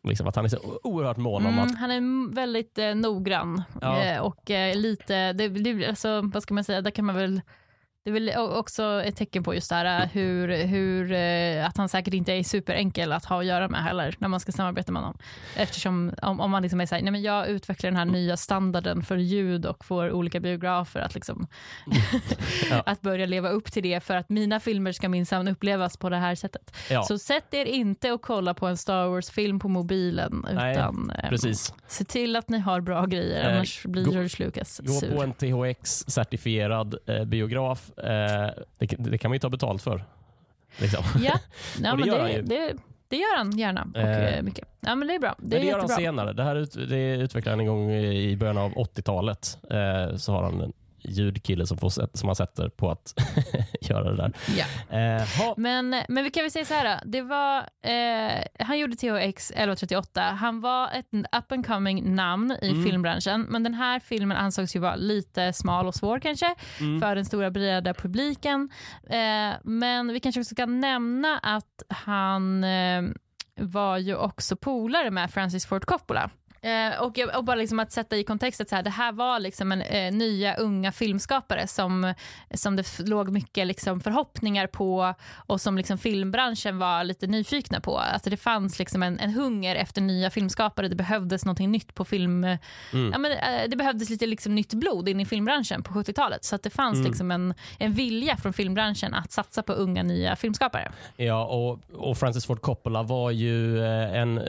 Liksom 0.07 0.27
att 0.27 0.35
han 0.35 0.45
är 0.45 0.49
så 0.49 0.79
oerhört 0.83 1.17
mån 1.17 1.45
om 1.45 1.59
att 1.59 1.65
Mm, 1.69 1.75
han 1.75 1.91
är 1.91 2.35
väldigt 2.35 2.77
eh, 2.77 2.95
noggrann 2.95 3.63
Ja. 3.81 4.03
eh, 4.03 4.19
och 4.21 4.51
eh, 4.51 4.75
lite, 4.75 5.33
det, 5.33 5.47
det, 5.49 5.87
alltså, 5.87 6.21
vad 6.33 6.43
ska 6.43 6.53
man 6.53 6.63
säga, 6.63 6.81
där 6.81 6.91
kan 6.91 7.05
man 7.05 7.15
väl 7.15 7.41
det 8.05 8.09
är 8.09 8.13
väl 8.13 8.31
också 8.37 9.01
ett 9.05 9.15
tecken 9.15 9.43
på 9.43 9.55
just 9.55 9.69
det 9.69 9.75
här 9.75 10.01
eh, 10.01 10.07
hur, 10.09 10.65
hur, 10.65 11.11
eh, 11.11 11.67
att 11.67 11.77
han 11.77 11.89
säkert 11.89 12.13
inte 12.13 12.33
är 12.33 12.43
superenkel 12.43 13.11
att 13.11 13.25
ha 13.25 13.39
att 13.39 13.45
göra 13.45 13.67
med 13.67 13.83
heller 13.83 14.15
när 14.19 14.27
man 14.27 14.39
ska 14.39 14.51
samarbeta 14.51 14.91
med 14.91 15.01
honom. 15.01 15.17
Eftersom 15.55 16.13
om, 16.21 16.39
om 16.39 16.51
man 16.51 16.61
liksom 16.63 16.81
är 16.81 16.85
så 16.85 16.95
här, 16.95 17.01
nej 17.01 17.11
men 17.11 17.21
jag 17.21 17.47
utvecklar 17.47 17.91
den 17.91 17.97
här 17.97 18.05
nya 18.05 18.37
standarden 18.37 19.03
för 19.03 19.17
ljud 19.17 19.65
och 19.65 19.85
får 19.85 20.11
olika 20.11 20.39
biografer 20.39 20.99
att, 20.99 21.15
liksom, 21.15 21.47
Ja. 22.69 22.83
att 22.85 23.01
börja 23.01 23.25
leva 23.25 23.49
upp 23.49 23.71
till 23.71 23.83
det 23.83 24.03
för 24.03 24.15
att 24.15 24.29
mina 24.29 24.59
filmer 24.59 24.91
ska 24.91 25.09
minsann 25.09 25.47
upplevas 25.47 25.97
på 25.97 26.09
det 26.09 26.17
här 26.17 26.35
sättet. 26.35 26.75
ja, 26.89 27.03
Så 27.03 27.17
sätt 27.17 27.53
er 27.53 27.65
inte 27.65 28.11
och 28.11 28.21
kolla 28.21 28.53
på 28.53 28.67
en 28.67 28.77
Star 28.77 29.07
Wars-film 29.07 29.59
på 29.59 29.67
mobilen 29.67 30.45
Nej, 30.53 30.71
utan 30.75 31.11
eh, 31.23 31.29
precis. 31.29 31.73
se 31.87 32.03
till 32.05 32.35
att 32.35 32.49
ni 32.49 32.59
har 32.59 32.81
bra 32.81 33.05
grejer 33.05 33.49
Eh, 33.49 33.55
annars 33.55 33.83
blir 33.85 34.03
gå- 34.05 34.11
George 34.11 34.45
Lucas 34.45 34.81
Gå 34.83 34.93
sur. 34.93 35.15
på 35.15 35.23
en 35.23 35.33
THX-certifierad 35.33 36.95
eh, 37.05 37.25
biograf. 37.25 37.91
Eh, 37.97 38.49
det, 38.77 38.85
det 38.97 39.17
kan 39.17 39.29
man 39.29 39.35
ju 39.35 39.39
ta 39.39 39.49
betalt 39.49 39.81
för. 39.81 40.03
Liksom. 40.77 41.03
Ja, 41.23 41.39
ja 41.81 41.95
men 41.97 42.07
det, 42.07 42.41
det, 42.41 42.73
det 43.07 43.15
gör 43.15 43.37
han 43.37 43.57
gärna 43.57 43.87
och 43.93 43.99
Eh, 43.99 44.37
eh, 44.37 44.43
mycket. 44.43 44.67
Ja 44.79 44.95
men 44.95 45.07
det 45.07 45.15
är 45.15 45.19
bra. 45.19 45.35
Det 45.37 45.55
är 45.55 45.59
det 45.59 45.65
gör 45.65 45.79
han 45.79 45.89
senare. 45.89 46.33
Det 46.33 46.43
här 46.43 46.55
ut, 46.55 46.73
det 46.89 47.15
utvecklade 47.15 47.53
han 47.53 47.59
en 47.59 47.67
gång 47.67 47.91
i 47.91 48.37
början 48.37 48.57
av 48.57 48.71
80-talet. 48.73 49.57
Eh, 49.69 50.15
så 50.17 50.31
har 50.31 50.43
han 50.43 50.61
en 50.61 50.73
ljudkille 51.07 51.67
som, 51.67 51.77
får, 51.77 51.89
som 52.17 52.29
han 52.29 52.35
sätter 52.35 52.69
på 52.69 52.91
att 52.91 53.13
göra 53.81 54.11
det 54.11 54.17
där. 54.17 54.31
Ja. 54.57 54.97
Eh, 54.97 55.53
Men, 55.57 55.89
men 56.07 56.23
vi 56.23 56.29
kan 56.31 56.43
väl 56.43 56.51
säga 56.51 56.65
så 56.65 56.73
här. 56.73 56.99
Det 57.05 57.21
var, 57.21 57.57
eh, 57.59 58.65
han 58.65 58.79
gjorde 58.79 58.95
THX 58.95 59.51
1138. 59.51 60.21
Han 60.21 60.61
var 60.61 60.89
ett 60.91 61.07
up 61.13 61.51
and 61.51 61.65
coming 61.67 62.15
namn 62.15 62.57
i 62.61 62.69
Mm. 62.69 62.83
filmbranschen. 62.83 63.41
Men 63.49 63.63
den 63.63 63.73
här 63.73 63.99
filmen 63.99 64.37
ansågs 64.37 64.75
ju 64.75 64.79
vara 64.79 64.95
lite 64.95 65.53
smal 65.53 65.87
och 65.87 65.95
svår 65.95 66.19
kanske 66.19 66.55
mm, 66.79 67.01
för 67.01 67.15
den 67.15 67.25
stora 67.25 67.51
breda 67.51 67.93
publiken. 67.93 68.69
Eh, 69.09 69.53
men 69.63 70.13
vi 70.13 70.19
kanske 70.19 70.41
också 70.41 70.55
ska 70.55 70.65
nämna 70.65 71.37
att 71.39 71.83
han 71.89 72.63
eh, 72.63 73.03
var 73.59 73.97
ju 73.97 74.15
också 74.15 74.55
polare 74.55 75.11
med 75.11 75.31
Francis 75.31 75.65
Ford 75.65 75.85
Coppola. 75.85 76.29
Eh, 76.65 77.01
och, 77.01 77.19
och 77.37 77.43
bara 77.43 77.55
liksom 77.55 77.79
att 77.79 77.91
sätta 77.91 78.17
i 78.17 78.23
kontextet, 78.23 78.69
så 78.69 78.75
här, 78.75 78.83
det 78.83 78.89
här 78.89 79.11
var 79.11 79.39
liksom 79.39 79.71
en, 79.71 79.81
eh, 79.81 80.11
nya 80.13 80.55
unga 80.55 80.91
filmskapare 80.91 81.67
som, 81.67 82.13
som 82.53 82.75
det 82.75 82.99
låg 82.99 83.29
mycket 83.29 83.67
liksom 83.67 83.99
förhoppningar 84.01 84.67
på 84.67 85.13
och 85.35 85.61
som 85.61 85.77
liksom 85.77 85.97
filmbranschen 85.97 86.77
var 86.79 87.03
lite 87.03 87.27
nyfikna 87.27 87.79
på. 87.79 87.97
Alltså 87.97 88.29
det 88.29 88.37
fanns 88.37 88.79
liksom 88.79 89.03
en, 89.03 89.19
en 89.19 89.33
hunger 89.33 89.75
efter 89.75 90.01
nya 90.01 90.29
filmskapare, 90.29 90.87
det 90.87 90.95
behövdes 90.95 91.45
något 91.45 91.59
nytt 91.59 91.95
på 91.95 92.05
film. 92.05 92.43
mm, 92.43 92.57
Ja, 93.11 93.17
men, 93.17 93.31
eh, 93.31 93.69
det 93.69 93.75
behövdes 93.75 94.09
lite 94.09 94.25
liksom 94.27 94.55
nytt 94.55 94.73
blod 94.73 95.09
in 95.09 95.19
i 95.19 95.25
filmbranschen 95.25 95.83
på 95.83 95.93
70-talet. 95.93 96.43
Så 96.45 96.55
att 96.55 96.63
det 96.63 96.69
fanns 96.69 96.95
Mm. 96.95 97.05
liksom 97.07 97.31
en, 97.31 97.53
en 97.79 97.91
vilja 97.93 98.37
från 98.37 98.53
filmbranschen 98.53 99.13
att 99.13 99.31
satsa 99.31 99.63
på 99.63 99.73
unga 99.73 100.03
nya 100.03 100.35
filmskapare. 100.35 100.91
ja, 101.17 101.45
och, 101.45 101.79
och 101.93 102.17
Francis 102.17 102.45
Ford 102.45 102.61
Coppola 102.61 103.03
var 103.03 103.31
ju 103.31 103.79
eh, 103.85 104.15
en... 104.19 104.41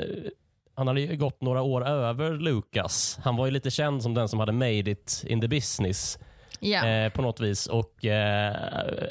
Han 0.76 0.86
hade 0.88 1.00
ju 1.00 1.16
gått 1.16 1.40
några 1.40 1.62
år 1.62 1.86
över 1.86 2.32
Lucas. 2.32 3.18
Han 3.24 3.36
var 3.36 3.46
ju 3.46 3.52
lite 3.52 3.70
känd 3.70 4.02
som 4.02 4.14
den 4.14 4.28
som 4.28 4.40
hade 4.40 4.52
made 4.52 4.90
it 4.90 5.24
in 5.26 5.40
the 5.40 5.48
business 5.48 6.18
Ja. 6.60 6.86
eh, 6.86 7.12
på 7.12 7.22
något 7.22 7.40
vis. 7.40 7.66
Och 7.66 8.04
eh, 8.04 8.56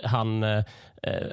han, 0.04 0.44
eh, 0.44 0.64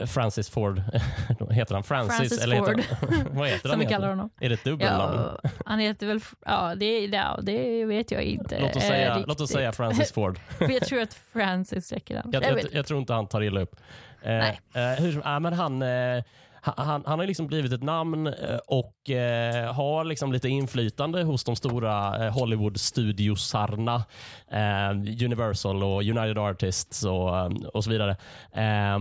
Francis 0.06 0.50
Ford, 0.50 0.82
heter 1.50 1.74
han 1.74 1.84
Francis? 1.84 2.16
Francis 2.18 2.44
eller 2.44 2.56
Ford. 2.56 2.80
Heter 2.80 2.96
han, 3.06 3.26
vad 3.36 3.48
heter 3.48 3.60
som 3.60 3.70
han 3.70 3.78
vi 3.80 3.86
kallar 3.86 4.08
honom. 4.08 4.30
Är 4.40 4.48
det 4.48 4.54
ett 4.54 4.64
dubbelnamn? 4.64 5.20
Ja, 5.42 5.50
han 5.66 5.78
heter 5.78 6.06
väl... 6.06 6.20
Ja, 6.46 6.74
det, 6.74 7.04
ja, 7.04 7.38
det 7.42 7.84
vet 7.84 8.10
jag 8.10 8.22
inte. 8.22 8.60
Låt 8.60 8.76
oss, 8.76 8.82
eh, 8.82 8.88
säga, 8.88 9.10
riktigt. 9.14 9.28
låt 9.28 9.40
oss 9.40 9.50
säga 9.50 9.72
Francis 9.72 10.12
Ford. 10.14 10.38
Jag 10.60 10.80
tror 10.82 11.02
att 11.02 11.14
Francis 11.32 11.92
räcker. 11.92 12.22
Jag, 12.32 12.44
Jag 12.44 12.60
jag, 12.72 12.86
tror 12.86 13.00
inte 13.00 13.12
han 13.12 13.26
tar 13.26 13.42
illa 13.42 13.60
upp. 13.60 13.76
Eh, 14.22 14.30
Nej. 14.32 14.60
eh, 14.74 14.82
hur, 15.04 15.20
ja, 15.24 15.38
men 15.38 15.52
han, 15.52 15.82
eh, 15.82 16.24
han, 16.62 17.02
han 17.06 17.18
har 17.18 17.26
liksom 17.26 17.46
blivit 17.46 17.72
ett 17.72 17.82
namn 17.82 18.26
eh, 18.26 18.58
och 18.66 19.10
eh, 19.10 19.74
har 19.74 20.04
liksom 20.04 20.32
lite 20.32 20.48
inflytande 20.48 21.22
hos 21.22 21.44
de 21.44 21.56
stora 21.56 22.26
eh, 22.26 22.32
Hollywood-studiosarna. 22.32 24.04
Eh, 24.50 24.90
Universal 25.24 25.82
och 25.82 26.02
United 26.02 26.38
Artists 26.38 27.04
och, 27.04 27.38
eh, 27.38 27.50
och 27.74 27.84
så 27.84 27.90
vidare. 27.90 28.16
Eh, 28.52 28.98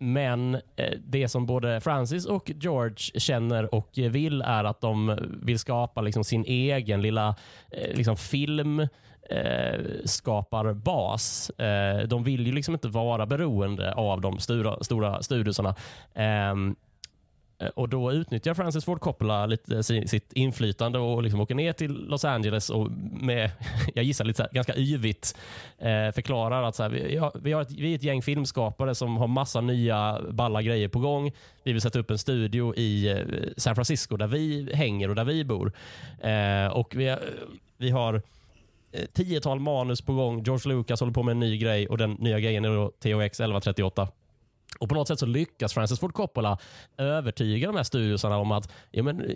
men 0.00 0.54
eh, 0.54 0.98
det 1.04 1.28
som 1.28 1.46
både 1.46 1.80
Francis 1.80 2.26
och 2.26 2.50
George 2.60 2.96
känner 2.96 3.74
och 3.74 3.90
vill 3.94 4.42
är 4.42 4.64
att 4.64 4.80
de 4.80 5.18
vill 5.42 5.58
skapa 5.58 6.00
liksom 6.00 6.24
sin 6.24 6.44
egen 6.44 7.02
lilla 7.02 7.36
eh, 7.70 7.94
liksom 7.94 8.16
film 8.16 8.80
eh, 9.30 9.80
skapar 10.04 10.72
bas. 10.72 11.50
De 12.06 12.24
vill 12.24 12.46
ju 12.46 12.52
liksom 12.52 12.74
inte 12.74 12.88
vara 12.88 13.26
beroende 13.26 13.94
av 13.94 14.20
de 14.20 14.38
stora, 14.38 14.84
stora 14.84 15.22
studiosarna. 15.22 15.74
Ehm, 16.14 16.76
Eh, 17.60 17.68
och 17.68 17.88
då 17.88 18.12
utnyttjar 18.12 18.54
Francis 18.54 18.84
Ford 18.84 19.00
Coppola 19.00 19.46
lite 19.46 19.74
eh, 19.76 19.80
sitt 19.80 20.32
inflytande 20.32 20.98
och 20.98 21.22
liksom 21.22 21.40
åker 21.40 21.54
ner 21.54 21.72
till 21.72 21.92
Los 21.92 22.24
Angeles 22.24 22.70
och 22.70 22.90
med, 23.20 23.50
jag 23.94 24.04
gissar 24.04 24.24
lite 24.24 24.36
så 24.36 24.42
här, 24.42 24.50
ganska 24.52 24.76
yvigt, 24.76 25.36
eh, 25.78 26.12
förklarar 26.14 26.62
att 26.62 26.76
så 26.76 26.82
här, 26.82 26.90
vi, 26.90 27.16
har, 27.16 27.32
vi, 27.42 27.52
har 27.52 27.62
ett, 27.62 27.70
vi 27.70 27.92
är 27.92 27.94
ett 27.94 28.02
gäng 28.02 28.22
filmskapare 28.22 28.94
som 28.94 29.16
har 29.16 29.26
massa 29.26 29.60
nya 29.60 30.20
balla 30.30 30.62
grejer 30.62 30.88
på 30.88 30.98
gång. 30.98 31.32
Vi 31.64 31.72
vill 31.72 31.82
sätta 31.82 31.98
upp 31.98 32.10
en 32.10 32.18
studio 32.18 32.74
i 32.76 33.24
San 33.56 33.74
Francisco 33.74 34.16
där 34.16 34.26
vi 34.26 34.70
hänger 34.74 35.08
och 35.08 35.14
där 35.14 35.24
vi 35.24 35.44
bor. 35.44 35.72
Och 36.72 36.94
vi, 36.96 37.16
vi 37.76 37.90
har 37.90 38.22
tiotal 39.12 39.60
manus 39.60 40.00
på 40.00 40.12
gång. 40.14 40.42
George 40.42 40.72
Lucas 40.72 41.00
håller 41.00 41.12
på 41.12 41.22
med 41.22 41.32
en 41.32 41.40
ny 41.40 41.58
grej 41.58 41.88
och 41.88 41.98
den 41.98 42.12
nya 42.12 42.40
grejen 42.40 42.64
är 42.64 42.68
då 42.68 42.88
THX 42.88 43.40
1138. 43.40 44.08
Och 44.80 44.88
På 44.88 44.94
något 44.94 45.08
sätt 45.08 45.18
så 45.18 45.26
lyckas 45.26 45.74
Francis 45.74 46.00
Ford 46.00 46.14
Coppola 46.14 46.58
övertyga 46.96 47.66
de 47.66 47.76
här 47.76 47.82
studiosarna 47.82 48.36
om 48.36 48.52
att 48.52 48.72
ja, 48.90 49.02
men, 49.02 49.34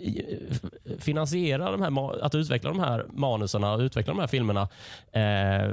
finansiera 0.99 1.71
de 1.71 1.81
här, 1.81 2.23
att 2.25 2.35
utveckla 2.35 2.69
de 2.69 2.79
här 2.79 3.05
manuserna 3.09 3.73
och 3.73 3.79
utveckla 3.79 4.13
de 4.13 4.19
här 4.19 4.27
filmerna 4.27 4.69
eh, 5.11 5.71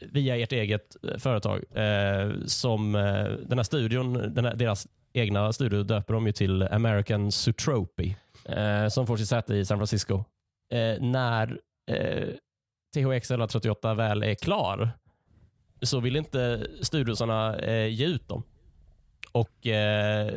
via 0.00 0.36
ert 0.36 0.52
eget 0.52 0.96
företag. 1.18 1.64
Eh, 1.74 2.30
som 2.46 2.94
eh, 2.94 3.24
Den 3.24 3.58
här 3.58 3.62
studion, 3.62 4.34
den 4.34 4.44
här, 4.44 4.54
deras 4.54 4.86
egna 5.12 5.52
studio 5.52 5.82
döper 5.82 6.14
de 6.14 6.26
ju 6.26 6.32
till 6.32 6.62
American 6.62 7.32
Zootropy 7.32 8.14
eh, 8.44 8.88
som 8.88 9.06
får 9.06 9.16
sitt 9.16 9.28
säte 9.28 9.54
i 9.54 9.64
San 9.64 9.78
Francisco. 9.78 10.24
Eh, 10.72 11.00
när 11.00 11.60
eh, 11.90 12.28
THX 12.94 13.30
1138 13.30 13.94
väl 13.94 14.22
är 14.22 14.34
klar 14.34 14.90
så 15.82 16.00
vill 16.00 16.16
inte 16.16 16.66
studiosarna 16.82 17.56
eh, 17.58 17.86
ge 17.86 18.06
ut 18.06 18.28
dem. 18.28 18.42
Och 19.40 19.66
eh, 19.66 20.32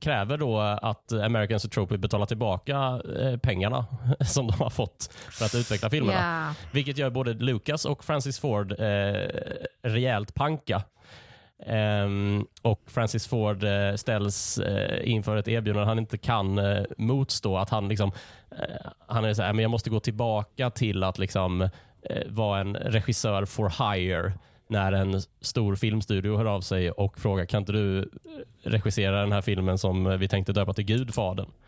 kräver 0.00 0.36
då 0.36 0.58
att 0.60 1.12
American 1.12 1.60
Zootropy 1.60 1.96
betalar 1.96 2.26
tillbaka 2.26 3.00
eh, 3.20 3.36
pengarna 3.36 3.86
som 4.20 4.46
de 4.46 4.60
har 4.60 4.70
fått 4.70 5.14
för 5.30 5.44
att 5.44 5.54
utveckla 5.54 5.90
filmerna. 5.90 6.46
Ja. 6.48 6.54
Vilket 6.72 6.98
gör 6.98 7.10
både 7.10 7.32
Lucas 7.32 7.84
och 7.84 8.04
Francis 8.04 8.38
Ford 8.38 8.72
eh, 8.72 9.28
rejält 9.82 10.34
panka. 10.34 10.82
Ehm, 11.66 12.46
och 12.62 12.82
Francis 12.86 13.26
Ford 13.26 13.64
eh, 13.64 13.94
ställs 13.94 14.58
eh, 14.58 15.10
inför 15.10 15.36
ett 15.36 15.48
erbjudande 15.48 15.86
han 15.88 15.98
inte 15.98 16.18
kan 16.18 16.58
eh, 16.58 16.84
motstå. 16.98 17.56
Att 17.56 17.70
han 17.70 17.88
liksom, 17.88 18.12
han 19.06 19.24
är 19.24 19.34
så 19.34 19.42
här, 19.42 19.52
men 19.52 19.62
jag 19.62 19.70
måste 19.70 19.90
gå 19.90 20.00
tillbaka 20.00 20.70
till 20.70 21.02
att 21.04 21.18
liksom, 21.18 21.68
vara 22.26 22.60
en 22.60 22.76
regissör 22.76 23.44
for 23.44 23.92
hire 23.92 24.32
när 24.74 24.92
en 24.92 25.22
stor 25.40 25.76
filmstudio 25.76 26.36
hör 26.36 26.44
av 26.44 26.60
sig 26.60 26.90
och 26.90 27.18
frågar 27.18 27.46
kan 27.46 27.62
inte 27.62 27.72
du 27.72 27.98
eh, 27.98 28.04
regissera 28.62 29.20
den 29.20 29.32
här 29.32 29.42
filmen 29.42 29.78
som 29.78 30.18
vi 30.18 30.28
tänkte 30.28 30.52
döpa 30.52 30.72
till 30.72 30.84
Gudfadern? 30.84 31.48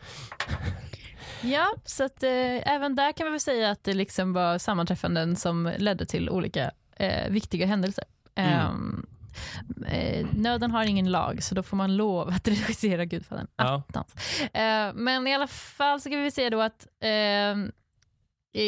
Ja, 1.42 1.74
så 1.84 2.04
att, 2.04 2.22
eh, 2.22 2.72
även 2.74 2.96
där 2.96 3.12
kan 3.12 3.24
man 3.26 3.32
väl 3.32 3.40
säga 3.40 3.70
att 3.70 3.84
det 3.84 3.94
liksom 3.94 4.32
var 4.32 4.58
sammanträffanden 4.58 5.36
som 5.36 5.72
ledde 5.78 6.06
till 6.06 6.30
olika 6.30 6.70
eh, 6.96 7.30
viktiga 7.30 7.66
händelser. 7.66 8.04
Mm. 8.34 8.52
Ehm, 8.52 9.06
eh, 9.86 10.26
nöden 10.32 10.70
har 10.70 10.84
ingen 10.84 11.10
lag 11.10 11.42
så 11.42 11.54
då 11.54 11.62
får 11.62 11.76
man 11.76 11.96
lov 11.96 12.28
att 12.28 12.48
regissera 12.48 13.04
Gudfadern. 13.04 13.46
Ja. 13.56 13.82
Attans. 13.88 14.14
Eh, 14.54 14.94
men 14.94 15.26
i 15.26 15.34
alla 15.34 15.46
fall 15.46 16.00
så 16.00 16.10
kan 16.10 16.22
vi 16.22 16.30
säga 16.30 16.50
då 16.50 16.60
att 16.60 16.86
eh, 18.56 18.62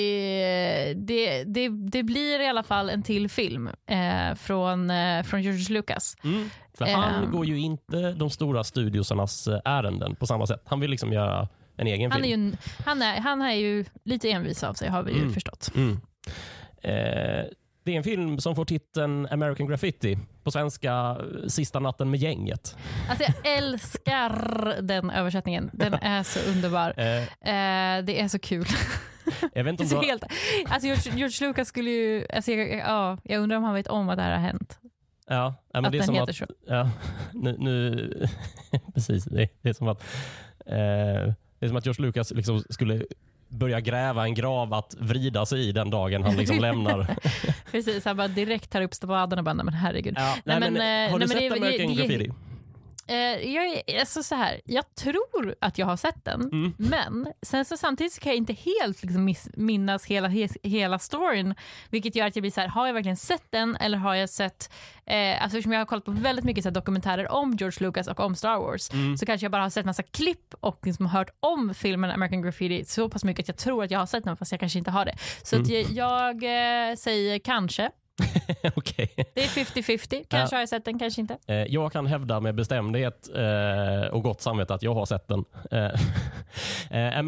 eh, 0.88 0.96
det, 0.96 1.44
det, 1.44 1.68
det 1.68 2.03
blir 2.03 2.40
i 2.40 2.46
alla 2.48 2.62
fall 2.62 2.90
en 2.90 3.03
till 3.03 3.29
film 3.29 3.70
eh, 3.87 4.35
från, 4.35 4.90
eh, 4.90 5.22
från 5.22 5.42
George 5.42 5.66
Lucas. 5.74 6.16
Mm. 6.24 6.51
För 6.79 6.85
han 6.87 7.24
Ehm. 7.24 7.31
går 7.31 7.46
ju 7.46 7.59
inte 7.61 8.12
de 8.12 8.31
stora 8.31 8.64
studiosarnas 8.64 9.46
eh, 9.48 9.61
ärenden 9.64 10.14
på 10.16 10.27
samma 10.27 10.46
sätt. 10.46 10.62
Han 10.66 10.81
vill 10.81 10.90
liksom 10.90 11.12
göra 11.12 11.48
en 11.77 11.87
egen 11.87 12.11
Han 12.12 12.20
är, 12.20 12.24
film. 12.27 12.40
ju, 12.42 12.48
en- 12.51 12.57
han, 12.87 13.03
är, 13.03 13.20
han 13.20 13.42
är 13.42 13.53
ju 13.55 13.85
lite 14.05 14.31
envis 14.31 14.64
av 14.64 14.74
sig 14.74 14.88
har 14.88 15.03
vi 15.03 15.12
ju 15.12 15.18
Mm. 15.20 15.33
förstått. 15.35 15.70
Mm. 15.77 16.01
Eh, 16.83 17.44
det 17.88 17.94
är 17.94 17.96
en 17.96 18.05
film 18.05 18.38
som 18.38 18.57
får 18.57 18.64
titeln 18.64 19.27
American 19.31 19.66
Graffiti. 19.66 20.18
På 20.44 20.51
svenska 20.51 20.92
eh, 20.92 21.48
Sista 21.48 21.81
natten 21.81 22.11
med 22.11 22.20
gänget. 22.20 22.77
Alltså 23.11 23.24
jag 23.24 23.57
älskar 23.57 24.83
den 24.83 25.11
översättningen. 25.11 25.70
Den 25.72 25.94
är 25.94 26.22
så 26.22 26.51
underbar. 26.51 26.94
Eh, 26.96 27.18
Eh, 27.18 28.05
det 28.05 28.20
är 28.20 28.29
så 28.29 28.38
kul. 28.38 28.66
jag 29.55 29.64
vet 29.64 29.70
inte 29.70 29.83
om 29.83 29.88
du 29.88 29.96
har, 29.96 30.03
helt, 30.03 30.24
alltså 30.68 30.87
George, 30.87 31.12
George 31.16 31.48
Lucas 31.48 31.68
skulle 31.68 31.90
ju... 31.90 32.27
Alltså 32.35 32.53
jag, 32.53 32.79
ja, 32.79 33.18
jag 33.22 33.42
undrar 33.42 33.57
om 33.57 33.64
han 33.64 33.74
vet 33.74 33.87
om 33.87 34.09
att 34.09 34.16
det 34.16 34.22
här 34.22 34.31
har 34.31 34.38
hänt. 34.38 34.79
ja, 35.27 35.55
ja, 35.72 35.81
men 35.81 35.85
att 35.85 35.92
det 35.92 35.96
är 35.96 35.98
den 35.98 36.07
som 36.07 36.14
heter 36.14 36.31
att, 36.31 36.37
så. 36.37 36.46
ja, 36.66 36.90
nu, 37.33 37.57
nu 37.59 38.27
precis, 38.94 39.24
det, 39.24 39.48
det 39.62 39.68
är 39.68 39.72
som 39.72 39.88
att 39.88 40.03
eh, 40.66 41.35
det 41.59 41.66
är 41.66 41.68
som 41.68 41.77
att 41.77 41.87
George 41.87 42.07
Lucas 42.07 42.31
liksom 42.31 42.62
skulle 42.70 43.05
börja 43.48 43.80
gräva 43.80 44.24
en 44.24 44.34
grav 44.34 44.74
att 44.74 44.94
vrida 44.98 45.46
sig 45.46 45.68
i 45.68 45.72
den 45.72 45.90
dagen 45.90 46.22
han 46.22 46.37
liksom 46.37 46.58
lämnar. 46.58 47.16
Precis, 47.70 48.04
han 48.04 48.16
bara 48.16 48.28
direkt 48.28 48.70
tar 48.70 48.82
upp 48.82 48.94
spaden 48.94 49.38
och 49.38 49.44
bara, 49.44 49.54
"Nej, 49.54 49.64
men 49.64 49.74
herregud. 49.74 50.14
Ja, 50.16 50.22
Nej, 50.44 50.61
nej, 50.61 50.61
men, 50.61 50.72
men, 50.72 51.06
eh, 51.06 51.12
har 51.12 51.18
du 51.18 51.26
nej, 51.26 51.37
men 51.50 51.50
sett 51.50 51.62
American 51.62 51.94
Graffiti? 51.94 52.30
Eh, 53.09 53.53
jag, 53.55 53.66
är, 53.66 54.01
alltså 54.01 54.23
så 54.23 54.35
här, 54.35 54.61
jag 54.64 54.94
tror 54.94 55.55
att 55.61 55.79
jag 55.79 55.87
har 55.87 55.97
sett 55.97 56.25
den, 56.25 56.40
Mm. 56.53 56.75
men 56.79 57.27
sen 57.42 57.64
så 57.64 57.77
samtidigt 57.77 58.12
så 58.12 58.21
kan 58.21 58.31
jag 58.31 58.37
inte 58.37 58.53
helt 58.53 59.03
liksom 59.03 59.25
miss, 59.25 59.49
minnas 59.55 60.05
hela, 60.07 60.29
he, 60.29 60.49
hela 60.62 60.99
storyn. 60.99 61.55
Vilket 61.90 62.16
gör 62.16 62.27
att 62.27 62.37
jag 62.37 62.42
blir 62.42 62.51
så 62.51 62.61
här, 62.61 62.68
har 62.68 62.87
jag 62.87 62.94
verkligen 62.94 63.16
sett 63.16 63.44
den 63.51 63.77
eller 63.77 63.99
har 63.99 64.14
jag 64.14 64.29
sett, 64.31 64.73
eh, 65.07 65.42
alltså 65.42 65.59
eftersom 65.59 65.73
jag 65.73 65.81
har 65.81 65.87
kollat 65.87 66.05
på 66.05 66.11
väldigt 66.11 66.44
mycket 66.44 66.64
så 66.64 66.71
dokumentärer 66.71 67.33
om 67.33 67.57
George 67.57 67.87
Lucas 67.87 68.09
och 68.09 68.21
om 68.21 68.35
Star 68.35 68.59
Wars, 68.59 68.90
Mm. 68.92 69.16
så 69.16 69.27
kanske 69.27 69.44
jag 69.44 69.53
bara 69.53 69.62
har 69.62 69.71
sett 69.71 69.87
massa 69.87 70.03
klipp 70.03 70.55
och 70.61 70.81
liksom 70.87 71.07
hört 71.07 71.31
om 71.40 71.75
filmen 71.75 72.11
American 72.11 72.42
Graffiti 72.42 72.85
så 72.85 73.09
pass 73.09 73.25
mycket 73.25 73.44
att 73.44 73.49
jag 73.49 73.57
tror 73.57 73.85
att 73.85 73.90
jag 73.90 73.99
har 73.99 74.07
sett 74.07 74.25
den 74.25 74.37
fast 74.37 74.53
jag 74.53 74.61
kanske 74.61 74.79
inte 74.79 74.90
har 74.90 75.05
det. 75.05 75.14
Så 75.42 75.57
Mm. 75.57 75.68
jag, 75.71 75.90
jag 75.92 76.90
eh, 76.90 76.97
säger 76.97 77.38
kanske. 77.38 77.90
Okej. 78.74 79.11
Det 79.35 79.40
är 79.44 79.48
50-50. 79.48 80.24
Kanske 80.28 80.57
har 80.57 80.61
jag 80.61 80.68
sett 80.68 80.85
den, 80.85 80.98
kanske 80.98 81.20
inte. 81.20 81.38
Eh, 81.46 81.57
Jag 81.57 81.92
kan 81.92 82.07
hävda 82.07 82.40
med 82.40 82.54
bestämdhet 82.54 83.28
eh, 83.35 84.09
och 84.11 84.22
gott 84.22 84.40
samvete 84.40 84.74
att 84.74 84.83
jag 84.83 84.94
har 84.94 85.07
sett 85.07 85.28
den. 85.28 85.44
Eh, 86.90 87.22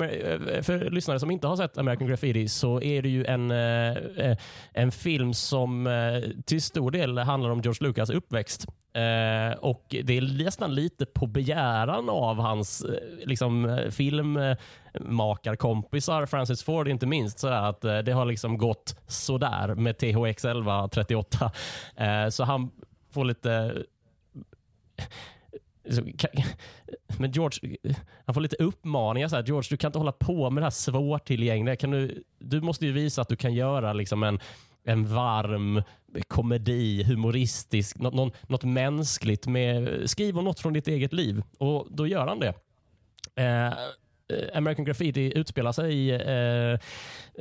För 0.63 0.91
lyssnare 0.91 1.21
som 1.21 1.31
inte 1.31 1.47
har 1.47 1.57
sett 1.57 1.79
American 1.79 2.09
Graffiti 2.09 2.49
så 2.49 2.83
är 2.83 3.03
det 3.03 3.09
ju 3.09 3.25
en, 3.25 3.51
en 4.73 4.93
film 4.93 5.35
som 5.35 5.89
till 6.47 6.63
stor 6.63 6.91
del 6.91 7.19
handlar 7.19 7.51
om 7.51 7.61
George 7.61 7.87
Lucas 7.89 8.11
uppväxt. 8.11 8.67
Eh, 8.93 9.53
och 9.53 9.85
Det 9.89 10.17
är 10.17 10.45
nästan 10.45 10.75
lite 10.75 11.07
på 11.07 11.27
begäran 11.27 12.11
av 12.11 12.37
hans 12.37 12.83
eh, 12.83 12.91
liksom, 13.25 13.65
eh, 13.65 13.91
filmmakarkompisar, 13.91 16.27
Francis 16.27 16.63
Ford 16.63 16.89
inte 16.89 17.07
minst, 17.07 17.39
så 17.39 17.49
att 17.49 17.81
det 17.81 18.13
har 18.13 18.25
liksom 18.25 18.59
gått 18.59 18.97
sådär 19.07 19.75
med 19.75 19.99
THX 19.99 20.45
1138. 20.45 21.53
Så 22.31 22.45
han 22.45 22.71
får 23.11 23.25
lite 23.25 23.75
men 27.19 27.33
George, 27.33 27.77
han 28.27 28.35
får 28.35 28.41
lite 28.41 28.57
uppmaningar. 28.57 29.29
Så 29.29 29.37
här, 29.37 29.43
George, 29.43 29.67
du 29.71 29.77
kan 29.77 29.89
inte 29.89 29.99
hålla 29.99 30.13
på 30.13 30.51
med 30.51 30.63
det 30.63 30.65
här 30.65 30.71
svårtillgängliga. 30.71 31.77
Kan 31.77 31.91
du, 31.91 32.25
du 32.39 32.61
måste 32.61 32.87
ju 32.87 32.93
visa 32.93 33.23
att 33.23 33.29
du 33.29 33.37
kan 33.37 33.55
göra 33.55 33.93
liksom 33.93 34.23
en, 34.23 34.41
en 34.85 35.07
varm 35.15 35.83
komedi, 36.29 37.03
humoristisk, 37.03 37.99
något, 37.99 38.15
något, 38.15 38.49
något 38.49 38.65
mänskligt. 38.65 39.47
Med, 39.47 40.11
skriv 40.11 40.39
om 40.39 40.45
något 40.45 40.61
från 40.61 40.73
ditt 40.73 40.89
eget 40.89 41.13
liv. 41.13 41.43
Och 41.59 41.87
då 41.91 42.07
gör 42.07 42.27
han 42.27 42.41
det. 42.41 42.55
Eh, 43.43 43.73
American 44.55 44.85
Graffiti 44.85 45.33
utspelar 45.39 45.73
sig 45.73 45.95
i, 45.95 46.11
eh, 46.11 46.79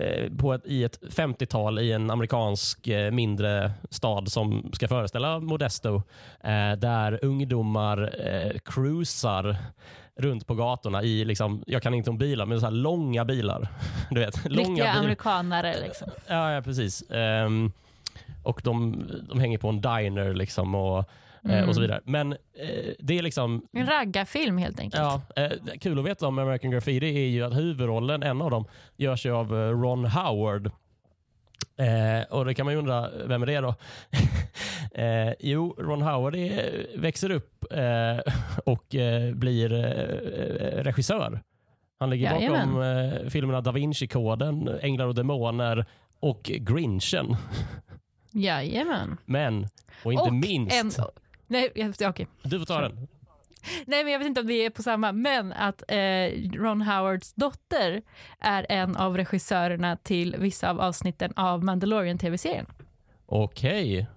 eh, 0.05 0.29
på 0.37 0.53
ett, 0.53 0.61
i 0.65 0.83
ett 0.83 0.99
50-tal 1.01 1.79
i 1.79 1.91
en 1.91 2.11
amerikansk 2.11 2.87
eh, 2.87 3.11
mindre 3.11 3.71
stad 3.89 4.31
som 4.31 4.71
ska 4.73 4.87
föreställa 4.87 5.39
Modesto. 5.39 5.95
Eh, 6.43 6.71
där 6.77 7.19
ungdomar 7.25 8.13
eh, 8.27 8.57
cruisar 8.65 9.55
runt 10.15 10.47
på 10.47 10.55
gatorna 10.55 11.03
i, 11.03 11.25
liksom, 11.25 11.63
jag 11.67 11.83
kan 11.83 11.93
inte 11.93 12.09
om 12.09 12.17
bilar, 12.17 12.45
men 12.45 12.59
så 12.59 12.65
här 12.65 12.73
långa 12.73 13.25
bilar. 13.25 13.67
Du 14.11 14.19
vet, 14.19 14.45
långa 14.49 14.69
Riktiga 14.69 14.85
bilar. 14.85 14.99
amerikanare 14.99 15.75
liksom. 15.81 16.07
Ja, 16.27 16.51
ja 16.51 16.61
precis. 16.61 17.03
Ehm, 17.11 17.71
och 18.43 18.61
de, 18.63 19.05
de 19.29 19.39
hänger 19.39 19.57
på 19.57 19.69
en 19.69 19.81
diner 19.81 20.33
liksom 20.33 20.75
och, 20.75 20.97
eh, 20.99 21.05
Mm. 21.43 21.69
och 21.69 21.75
så 21.75 21.81
vidare. 21.81 22.01
Men 22.03 22.31
eh, 22.31 22.37
det 22.99 23.17
är 23.17 23.21
liksom 23.21 23.65
En 23.71 23.85
raggarfilm 23.87 24.57
helt 24.57 24.79
enkelt. 24.79 25.03
Ja, 25.03 25.21
eh, 25.43 25.51
kul 25.79 25.99
att 25.99 26.05
veta 26.05 26.27
om 26.27 26.39
American 26.39 26.71
Graffiti 26.71 27.05
är 27.23 27.27
ju 27.27 27.43
att 27.43 27.55
huvudrollen, 27.57 28.23
en 28.23 28.41
av 28.41 28.51
dem, 28.51 28.65
görs 28.97 29.25
ju 29.25 29.31
av 29.35 29.51
Ron 29.53 30.05
Howard. 30.05 30.71
Eh, 31.77 32.23
och 32.29 32.45
det 32.45 32.53
kan 32.53 32.65
man 32.65 32.73
ju 32.73 32.79
undra, 32.79 33.09
vem 33.25 33.41
är 33.41 33.45
det 33.45 33.59
då? 33.59 33.75
eh, 35.01 35.33
jo, 35.39 35.75
Ron 35.77 36.01
Howard 36.01 36.35
är, 36.35 36.87
växer 36.97 37.31
upp 37.31 37.65
eh, 37.71 38.33
och 38.65 38.85
blir 39.33 39.69
regissör. 40.83 41.41
Han 41.99 42.09
ligger 42.09 42.29
bakom 42.29 42.43
Jajamän. 42.43 43.23
eh, 43.23 43.29
filmerna 43.29 43.61
Da 43.61 43.71
Vinci-koden, 43.71 44.79
Änglar 44.81 45.07
och 45.07 45.15
demoner 45.15 45.85
och 46.19 46.41
Grinchen. 46.43 47.35
Jajamän. 48.31 49.17
Men, 49.25 49.67
och 50.03 50.13
inte 50.13 50.23
och 50.23 50.33
minst, 50.33 50.99
En, 50.99 51.05
nej, 51.49 51.91
okej. 52.05 52.27
du 52.43 52.59
får 52.59 52.65
ta 52.65 52.81
den. 52.81 53.07
nej, 53.85 54.03
men 54.03 54.13
jag 54.13 54.19
vet 54.19 54.27
inte 54.27 54.41
om 54.41 54.47
vi 54.47 54.65
är 54.65 54.69
på 54.69 54.83
samma, 54.83 55.11
men 55.11 55.53
att 55.53 55.83
eh, 55.87 55.97
Ron 56.53 56.81
Howards 56.81 57.33
dotter 57.33 58.01
är 58.39 58.65
en 58.69 58.95
av 58.95 59.17
regissörerna 59.17 59.95
till 59.95 60.35
vissa 60.39 60.69
av 60.69 60.81
avsnitten 60.81 61.33
av 61.35 61.63
Mandalorian-tv-serien. 61.63 62.65
Okej, 63.25 64.07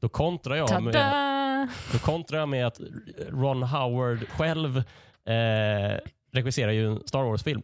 då 0.00 0.08
kontrar 0.08 0.56
jag 0.56 0.82
med... 0.82 0.92
Tada! 0.92 1.68
Då 1.92 1.98
kontrar 1.98 2.38
jag 2.38 2.48
med 2.48 2.66
att 2.66 2.80
Ron 3.28 3.62
Howard 3.62 4.28
själv 4.28 4.76
eh, 5.26 5.98
regisserar 6.32 6.72
ju 6.72 6.86
en 6.86 7.02
Star 7.06 7.22
Wars-film 7.22 7.62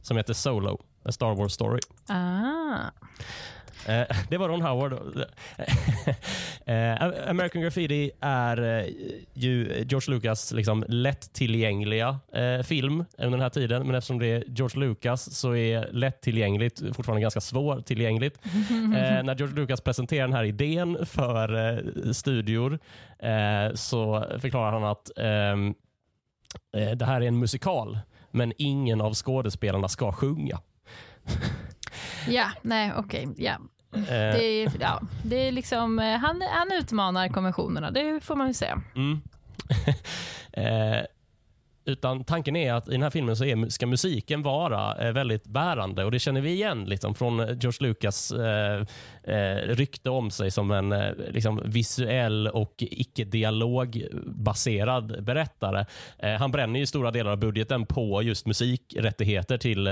som 0.00 0.16
heter 0.16 0.34
Solo, 0.34 0.80
A 1.04 1.12
Star 1.12 1.34
Wars 1.34 1.52
Story. 1.52 1.80
Ah. 2.08 2.90
Eh, 3.86 4.16
det 4.28 4.36
var 4.36 4.48
Ron 4.48 4.62
Howard. 4.62 4.92
eh, 6.66 7.30
American 7.30 7.62
Graffiti 7.62 8.10
är 8.20 8.78
eh, 8.78 8.86
ju 9.34 9.84
George 9.88 10.14
Lucas 10.14 10.52
liksom 10.52 10.84
lättillgängliga 10.88 12.18
eh, 12.32 12.62
film 12.62 13.04
under 13.18 13.30
den 13.30 13.40
här 13.40 13.50
tiden. 13.50 13.86
Men 13.86 13.94
eftersom 13.94 14.18
det 14.18 14.26
är 14.26 14.44
George 14.46 14.80
Lucas 14.80 15.34
så 15.36 15.54
är 15.56 15.88
lättillgängligt 15.92 16.82
fortfarande 16.96 17.20
ganska 17.22 17.40
svårtillgängligt. 17.40 18.38
Eh, 18.98 19.22
när 19.22 19.36
George 19.36 19.56
Lucas 19.56 19.80
presenterar 19.80 20.26
den 20.26 20.36
här 20.36 20.44
idén 20.44 21.06
för 21.06 21.72
eh, 21.72 22.12
studior 22.12 22.78
eh, 23.18 23.74
så 23.74 24.24
förklarar 24.38 24.72
han 24.72 24.84
att 24.84 25.10
ehm, 25.16 25.74
eh, 26.76 26.90
det 26.90 27.04
här 27.04 27.20
är 27.20 27.26
en 27.26 27.38
musikal 27.38 27.98
men 28.30 28.52
ingen 28.58 29.00
av 29.00 29.14
skådespelarna 29.14 29.88
ska 29.88 30.12
sjunga. 30.12 30.60
Ja, 32.28 32.50
nej, 32.62 32.92
okej. 32.96 33.28
ja. 33.36 33.52
Eh, 33.94 34.00
Det, 34.08 34.44
är, 34.44 34.70
ja, 34.80 35.00
det 35.24 35.48
är 35.48 35.52
liksom, 35.52 35.98
eh, 35.98 36.16
han, 36.18 36.42
han 36.50 36.68
utmanar 36.80 37.28
konventionerna, 37.28 37.90
det 37.90 38.20
får 38.24 38.36
man 38.36 38.48
ju 38.48 38.54
säga. 38.54 38.82
Mm. 38.96 39.20
eh, 40.96 40.98
utan 41.84 42.24
tanken 42.24 42.56
är 42.56 42.72
att 42.72 42.88
i 42.88 42.92
den 42.92 43.02
här 43.02 43.10
filmen 43.10 43.36
så 43.36 43.44
är, 43.44 43.68
ska 43.68 43.86
musiken 43.86 44.42
vara 44.42 45.06
eh, 45.06 45.12
väldigt 45.12 45.44
bärande 45.44 46.04
och 46.04 46.10
det 46.10 46.18
känner 46.18 46.40
vi 46.40 46.50
igen 46.52 46.84
liksom, 46.84 47.14
från 47.14 47.36
George 47.38 47.88
Lucas 47.88 48.32
eh, 48.32 48.84
eh, 49.22 49.56
rykte 49.56 50.10
om 50.10 50.30
sig 50.30 50.50
som 50.50 50.70
en 50.70 50.92
eh, 50.92 51.12
liksom, 51.30 51.62
visuell 51.64 52.48
och 52.48 52.74
icke-dialogbaserad 52.78 55.24
berättare. 55.24 55.86
Han 56.38 56.52
bränner 56.52 56.80
ju 56.80 56.86
stora 56.86 57.10
delar 57.10 57.30
av 57.30 57.38
budgeten 57.38 57.86
på 57.86 58.22
just 58.22 58.46
musikrättigheter 58.46 59.58
till 59.58 59.88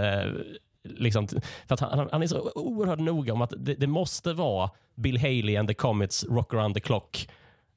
Liksom, 0.89 1.29
för 1.67 1.75
att 1.75 1.81
han, 1.81 2.09
han 2.13 2.23
är 2.23 2.27
så 2.27 2.51
oerhört 2.55 2.99
noga 2.99 3.33
om 3.33 3.43
att 3.43 3.53
det, 3.57 3.75
det 3.75 3.87
måste 3.87 4.33
vara 4.33 4.71
Bill 4.95 5.19
Haley 5.19 5.57
and 5.57 5.69
the 5.69 5.75
Comets 5.75 6.25
Rock 6.25 6.55
around 6.55 6.75
the 6.75 6.81
clock. 6.81 7.29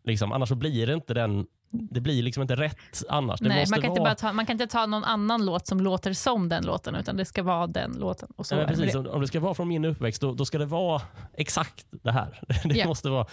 Liksom, 0.04 0.32
annars 0.32 0.50
så 0.50 0.56
blir 0.56 0.88
det 0.88 0.94
inte 0.94 1.14
den 1.14 1.48
det 1.72 2.02
blir 2.02 2.24
liksom 2.24 2.42
inte 2.42 2.56
rätt 2.56 3.04
annars. 3.10 3.42
Nej, 3.42 3.66
man, 3.70 3.82
kan 3.82 3.90
inte 3.92 4.02
vara... 4.02 4.10
bara 4.10 4.16
ta, 4.16 4.34
man 4.34 4.46
kan 4.46 4.54
inte 4.54 4.68
ta 4.68 4.86
någon 4.86 5.04
annan 5.04 5.46
låt 5.46 5.68
som 5.68 5.80
låter 5.80 6.14
som 6.14 6.50
den 6.50 6.66
låten, 6.66 6.96
utan 6.96 7.18
det 7.18 7.26
ska 7.26 7.44
vara 7.44 7.68
den 7.68 7.92
låten. 8.00 8.30
Och 8.36 8.46
så 8.46 8.56
Nej, 8.56 8.68
precis. 8.68 8.94
det. 8.94 9.10
Om 9.10 9.22
det 9.22 9.28
ska 9.28 9.40
vara 9.40 9.54
från 9.54 9.68
min 9.68 9.86
uppväxt, 9.86 10.22
då, 10.22 10.34
då 10.34 10.46
ska 10.46 10.58
det 10.58 10.66
vara 10.66 11.02
exakt 11.34 11.86
det 12.04 12.12
här. 12.12 12.40
Det 12.66 12.76
Ja. 12.76 12.88
måste 12.88 13.10
vara... 13.10 13.26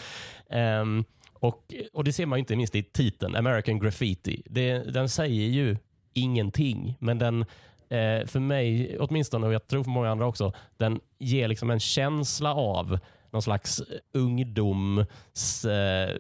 ehm, 0.51 1.05
Och, 1.33 1.75
och 1.93 2.05
det 2.05 2.13
ser 2.13 2.27
man 2.27 2.39
inte 2.39 2.57
minst 2.57 2.75
i 2.75 2.83
titeln, 2.83 3.37
American 3.37 3.79
Graffiti. 3.79 4.43
Det, 4.51 4.79
den 4.79 5.09
säger 5.09 5.49
ju 5.49 5.77
ingenting, 6.13 6.97
men 7.01 7.19
den, 7.19 7.45
eh, 7.89 8.27
för 8.27 8.41
mig 8.41 8.99
åtminstone, 8.99 9.47
och 9.47 9.53
jag 9.53 9.67
tror 9.67 9.85
för 9.85 9.91
många 9.91 10.11
andra 10.11 10.27
också, 10.27 10.53
den 10.77 11.01
ger 11.19 11.49
liksom 11.49 11.71
en 11.71 11.81
känsla 11.81 12.55
av 12.55 12.99
någon 13.31 13.43
slags 13.43 13.83
ungdoms 14.13 15.65
eh, 15.65 16.17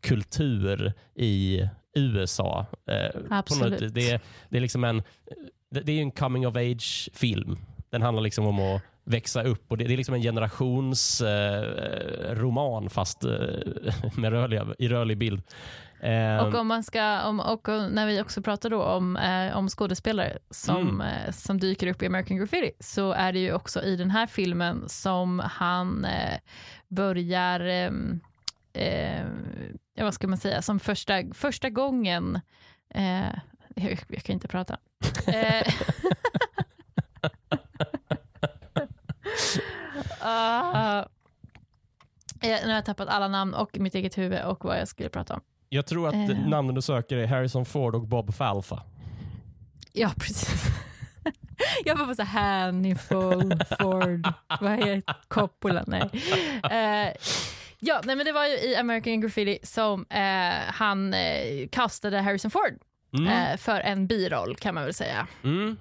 kultur 0.00 0.92
i 1.14 1.62
USA. 1.94 2.66
Eh, 2.86 3.10
Absolut. 3.30 3.94
Det, 3.94 4.20
det, 4.48 4.56
är 4.56 4.60
liksom 4.60 4.84
en, 4.84 5.02
det, 5.70 5.80
det 5.80 5.92
är 5.92 6.02
en 6.02 6.10
coming 6.10 6.46
of 6.46 6.56
age-film. 6.56 7.56
Den 7.90 8.02
handlar 8.02 8.22
liksom 8.22 8.46
om 8.46 8.60
att 8.60 8.82
växa 9.04 9.42
upp 9.42 9.70
och 9.70 9.78
det, 9.78 9.84
det 9.84 9.94
är 9.94 9.96
liksom 9.96 10.14
en 10.14 10.22
generationsroman 10.22 12.84
eh, 12.84 12.90
fast 12.90 13.24
eh, 13.24 13.30
med 14.16 14.32
rörliga, 14.32 14.66
i 14.78 14.88
rörlig 14.88 15.18
bild. 15.18 15.42
Eh, 16.02 16.46
och 16.46 16.54
om 16.54 16.66
man 16.66 16.82
ska, 16.82 17.22
om, 17.22 17.40
och 17.40 17.68
när 17.68 18.06
vi 18.06 18.22
också 18.22 18.42
pratar 18.42 18.70
då 18.70 18.82
om, 18.82 19.16
eh, 19.16 19.56
om 19.56 19.68
skådespelare 19.68 20.38
som, 20.50 20.88
mm. 20.88 21.00
eh, 21.00 21.32
som 21.32 21.60
dyker 21.60 21.86
upp 21.86 22.02
i 22.02 22.06
American 22.06 22.36
Graffiti 22.36 22.72
så 22.80 23.12
är 23.12 23.32
det 23.32 23.38
ju 23.38 23.52
också 23.52 23.82
i 23.82 23.96
den 23.96 24.10
här 24.10 24.26
filmen 24.26 24.88
som 24.88 25.38
han 25.44 26.04
eh, 26.04 26.38
börjar, 26.88 27.60
ehm, 27.60 28.20
ja, 29.94 30.04
vad 30.04 30.14
ska 30.14 30.28
man 30.28 30.38
säga, 30.38 30.62
som 30.62 30.80
första, 30.80 31.22
första 31.34 31.70
gången, 31.70 32.40
jag, 33.74 34.00
jag 34.08 34.22
kan 34.22 34.34
inte 34.34 34.48
prata. 34.48 34.78
Uh, 35.28 35.62
nu 42.42 42.68
har 42.68 42.74
jag 42.74 42.84
tappat 42.84 43.08
alla 43.08 43.28
namn 43.28 43.54
och 43.54 43.78
mitt 43.78 43.94
eget 43.94 44.18
huvud 44.18 44.42
och 44.42 44.64
vad 44.64 44.80
jag 44.80 44.88
skulle 44.88 45.08
prata 45.08 45.34
om. 45.34 45.40
Jag 45.72 45.86
tror 45.86 46.08
att 46.08 46.14
uh. 46.14 46.48
namnen 46.48 46.74
du 46.74 46.82
söker 46.82 47.16
är 47.16 47.26
Harrison 47.26 47.64
Ford 47.64 47.94
och 47.94 48.06
Bob 48.06 48.34
Falfa. 48.34 48.82
Ja, 49.92 50.10
precis. 50.18 50.66
jag 51.84 51.96
var 51.96 52.06
på 52.06 52.14
så 52.14 52.22
Hannifal, 52.22 53.60
Ford, 53.78 54.28
vad 54.60 54.72
heter 54.72 55.14
Coppola? 55.28 55.84
Nej. 55.86 56.02
Uh, 56.02 57.12
ja, 57.78 58.00
nej, 58.04 58.16
men 58.16 58.26
det 58.26 58.32
var 58.32 58.46
ju 58.46 58.52
i 58.52 58.76
American 58.76 59.20
Graffiti 59.20 59.58
som 59.62 60.00
uh, 60.00 60.72
han 60.72 61.14
uh, 61.14 61.68
kastade 61.70 62.20
Harrison 62.20 62.50
Ford 62.50 62.78
mm. 63.18 63.58
för 63.58 63.80
en 63.80 64.06
biroll 64.06 64.56
kan 64.56 64.74
man 64.74 64.84
väl 64.84 64.94
säga. 64.94 65.26
Mm. 65.44 65.76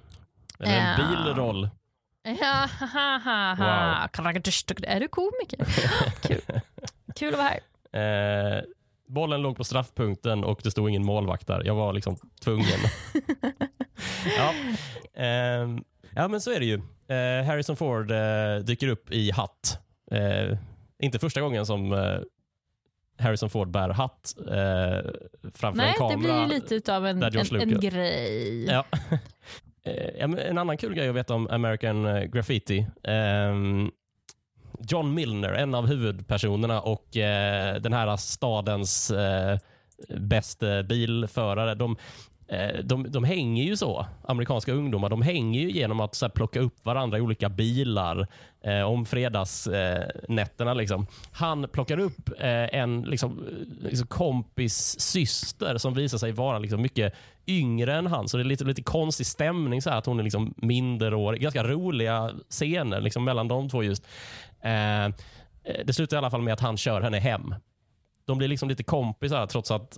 Eller 0.60 0.78
en 0.78 0.98
bilroll. 0.98 1.70
Ja, 2.24 2.70
ha, 2.80 3.18
ha, 3.18 3.54
ha. 3.54 4.08
Wow. 4.10 4.28
Är 4.84 5.00
du 5.00 5.08
komiker? 5.08 5.66
Kul. 6.28 6.62
Kul 7.16 7.34
att 7.34 7.40
vara 7.40 7.50
här. 7.50 8.66
Eh, 9.10 9.14
bollen 9.14 9.42
låg 9.42 9.58
på 9.58 9.64
straffpunkten 9.64 10.44
och 10.44 10.60
det 10.64 10.72
stod 10.72 10.90
ingen 10.90 11.06
målvakt 11.06 11.48
där. 11.48 11.62
Jag 11.66 11.76
var 11.76 11.94
liksom 11.94 12.18
tvungen. 12.42 12.66
ja. 14.38 14.54
Eh, 15.24 15.68
ja, 16.16 16.28
men 16.28 16.42
så 16.42 16.52
är 16.52 16.60
det 16.60 16.66
ju. 16.66 16.76
Eh, 17.08 17.46
Harrison 17.46 17.76
Ford 17.76 18.12
eh, 18.12 18.56
dyker 18.64 18.88
upp 18.88 19.12
i 19.12 19.32
hatt. 19.32 19.80
Eh, 20.12 20.58
inte 21.00 21.20
första 21.20 21.42
gången 21.42 21.66
som 21.66 21.94
eh, 21.94 22.20
Harrison 23.20 23.50
Ford 23.50 23.72
bär 23.72 23.90
hatt 23.90 24.34
framför 25.54 25.78
Nej, 25.78 25.88
en 25.88 25.94
kamera. 25.94 26.36
Nej, 26.36 26.42
det 26.42 26.48
blir 26.48 26.76
lite 26.76 26.96
av 26.96 27.08
en, 27.08 27.24
en, 27.24 27.62
en 27.62 27.80
grej. 27.80 28.66
Ja. 28.66 28.86
Eh, 29.84 30.24
en 30.24 30.58
annan 30.58 30.78
kul 30.78 30.94
grej 30.94 31.10
att 31.10 31.16
veta 31.16 31.34
om 31.34 31.48
American 31.48 32.06
eh, 32.06 32.24
Graffiti. 32.24 32.88
John 34.88 35.14
Milner, 35.14 35.54
en 35.54 35.76
av 35.76 35.88
huvudpersonerna 35.88 36.82
och 36.82 37.18
eh, 37.18 37.76
den 37.76 37.94
här 37.94 38.18
stadens 38.18 39.12
eh, 39.12 39.58
bästa 40.18 40.84
bilförare. 40.84 41.76
De, 41.76 41.98
eh, 42.48 42.84
de, 42.84 43.12
de 43.12 43.24
hänger 43.24 43.64
ju 43.64 43.78
så, 43.78 44.06
amerikanska 44.24 44.74
ungdomar. 44.74 45.10
De 45.10 45.22
hänger 45.22 45.62
ju 45.62 45.72
genom 45.72 46.00
att 46.00 46.16
så 46.16 46.26
här, 46.26 46.32
plocka 46.32 46.60
upp 46.60 46.86
varandra 46.86 47.18
i 47.18 47.22
olika 47.22 47.50
bilar 47.50 48.28
eh, 48.62 48.82
om 48.82 49.06
fredagsnätterna. 49.06 50.72
Eh, 50.72 50.78
liksom. 50.78 51.08
Han 51.32 51.68
plockar 51.68 52.00
upp 52.00 52.30
eh, 52.40 52.80
en 52.80 53.02
liksom, 53.02 53.46
liksom 53.82 54.08
kompis 54.08 55.00
syster 55.00 55.78
som 55.78 55.94
visar 55.94 56.18
sig 56.18 56.32
vara 56.32 56.60
liksom, 56.60 56.82
mycket 56.82 57.14
yngre 57.48 57.96
än 57.96 58.08
han. 58.08 58.28
Så 58.28 58.38
det 58.38 58.44
är 58.44 58.46
lite, 58.46 58.64
lite 58.64 58.84
konstig 58.84 59.26
stämning 59.26 59.82
så 59.82 59.90
här, 59.90 59.98
att 59.98 60.06
hon 60.06 60.20
är 60.20 60.24
liksom 60.24 60.54
minderårig. 60.58 61.42
Ganska 61.42 61.64
roliga 61.64 62.32
scener 62.50 63.02
liksom, 63.02 63.24
mellan 63.24 63.48
de 63.48 63.70
två 63.70 63.84
just. 63.84 64.08
Eh, 64.62 65.06
eh, 65.06 65.12
det 65.86 65.94
slutar 65.94 66.18
i 66.18 66.20
alla 66.20 66.32
fall 66.32 66.42
med 66.42 66.54
att 66.54 66.60
han 66.60 66.78
kör 66.78 67.02
henne 67.02 67.20
hem. 67.20 67.56
De 68.26 68.38
blir 68.38 68.48
liksom 68.48 68.70
lite 68.70 68.84
kompisar 68.84 69.48
trots 69.48 69.72
att 69.72 69.98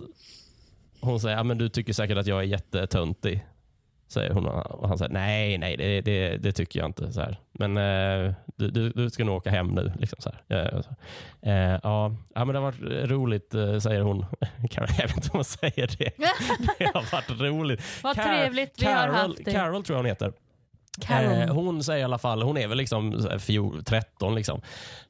hon 1.00 1.20
säger 1.20 1.36
att 1.36 1.58
du 1.58 1.68
tycker 1.68 1.92
säkert 1.92 2.18
att 2.18 2.26
jag 2.26 2.38
är 2.38 2.42
jättetöntig 2.42 3.46
säger 4.12 4.30
hon. 4.30 4.46
Och 4.46 4.88
han 4.88 4.98
säger 4.98 5.12
nej, 5.12 5.58
nej, 5.58 5.76
det, 5.76 6.00
det, 6.00 6.36
det 6.36 6.52
tycker 6.52 6.80
jag 6.80 6.88
inte. 6.88 7.12
Så 7.12 7.20
här. 7.20 7.36
Men 7.52 7.76
eh, 7.76 8.34
du, 8.56 8.90
du, 8.90 9.10
ska 9.10 9.24
nog 9.24 9.36
åka 9.36 9.50
hem 9.50 9.66
nu. 9.66 9.92
Liksom, 9.98 10.16
så 10.20 10.30
här. 10.30 10.84
Eh, 11.40 11.80
ja, 11.82 12.14
ja, 12.34 12.44
men 12.44 12.48
det 12.48 12.58
har 12.58 12.72
varit 12.72 13.10
roligt, 13.10 13.54
eh, 13.54 13.78
säger 13.78 14.00
hon. 14.00 14.26
jag 14.70 14.86
vet 14.86 15.16
inte 15.16 15.28
om 15.30 15.38
hon 15.38 15.44
säger 15.44 15.96
det. 15.98 16.10
det 16.78 16.84
har 16.94 17.12
varit 17.12 17.40
roligt. 17.40 17.82
Vad 18.02 18.16
Car 18.16 18.22
trevligt 18.22 18.72
vi 18.78 18.84
Carol, 18.84 19.14
har 19.14 19.22
haft 19.22 19.44
det. 19.44 19.52
Carol 19.52 19.84
tror 19.84 19.94
jag 19.94 19.98
hon 19.98 20.06
heter. 20.06 20.32
Eh, 21.08 21.54
hon 21.54 21.84
säger 21.84 22.00
i 22.00 22.04
alla 22.04 22.18
fall, 22.18 22.42
hon 22.42 22.56
är 22.56 22.68
väl 22.68 22.78
liksom 22.78 23.28
13 23.84 24.34
liksom. 24.34 24.60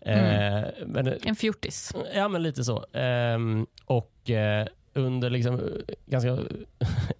Eh, 0.01 0.57
mm. 0.57 0.71
men, 0.87 1.14
en 1.23 1.37
fjortis. 1.37 1.95
Ja 2.14 2.29
men 2.29 2.42
lite 2.42 2.64
så. 2.64 2.85
Ehm, 2.92 3.66
och 3.85 4.31
eh, 4.31 4.66
under, 4.95 5.31
liksom, 5.31 5.61
ganska, 6.07 6.31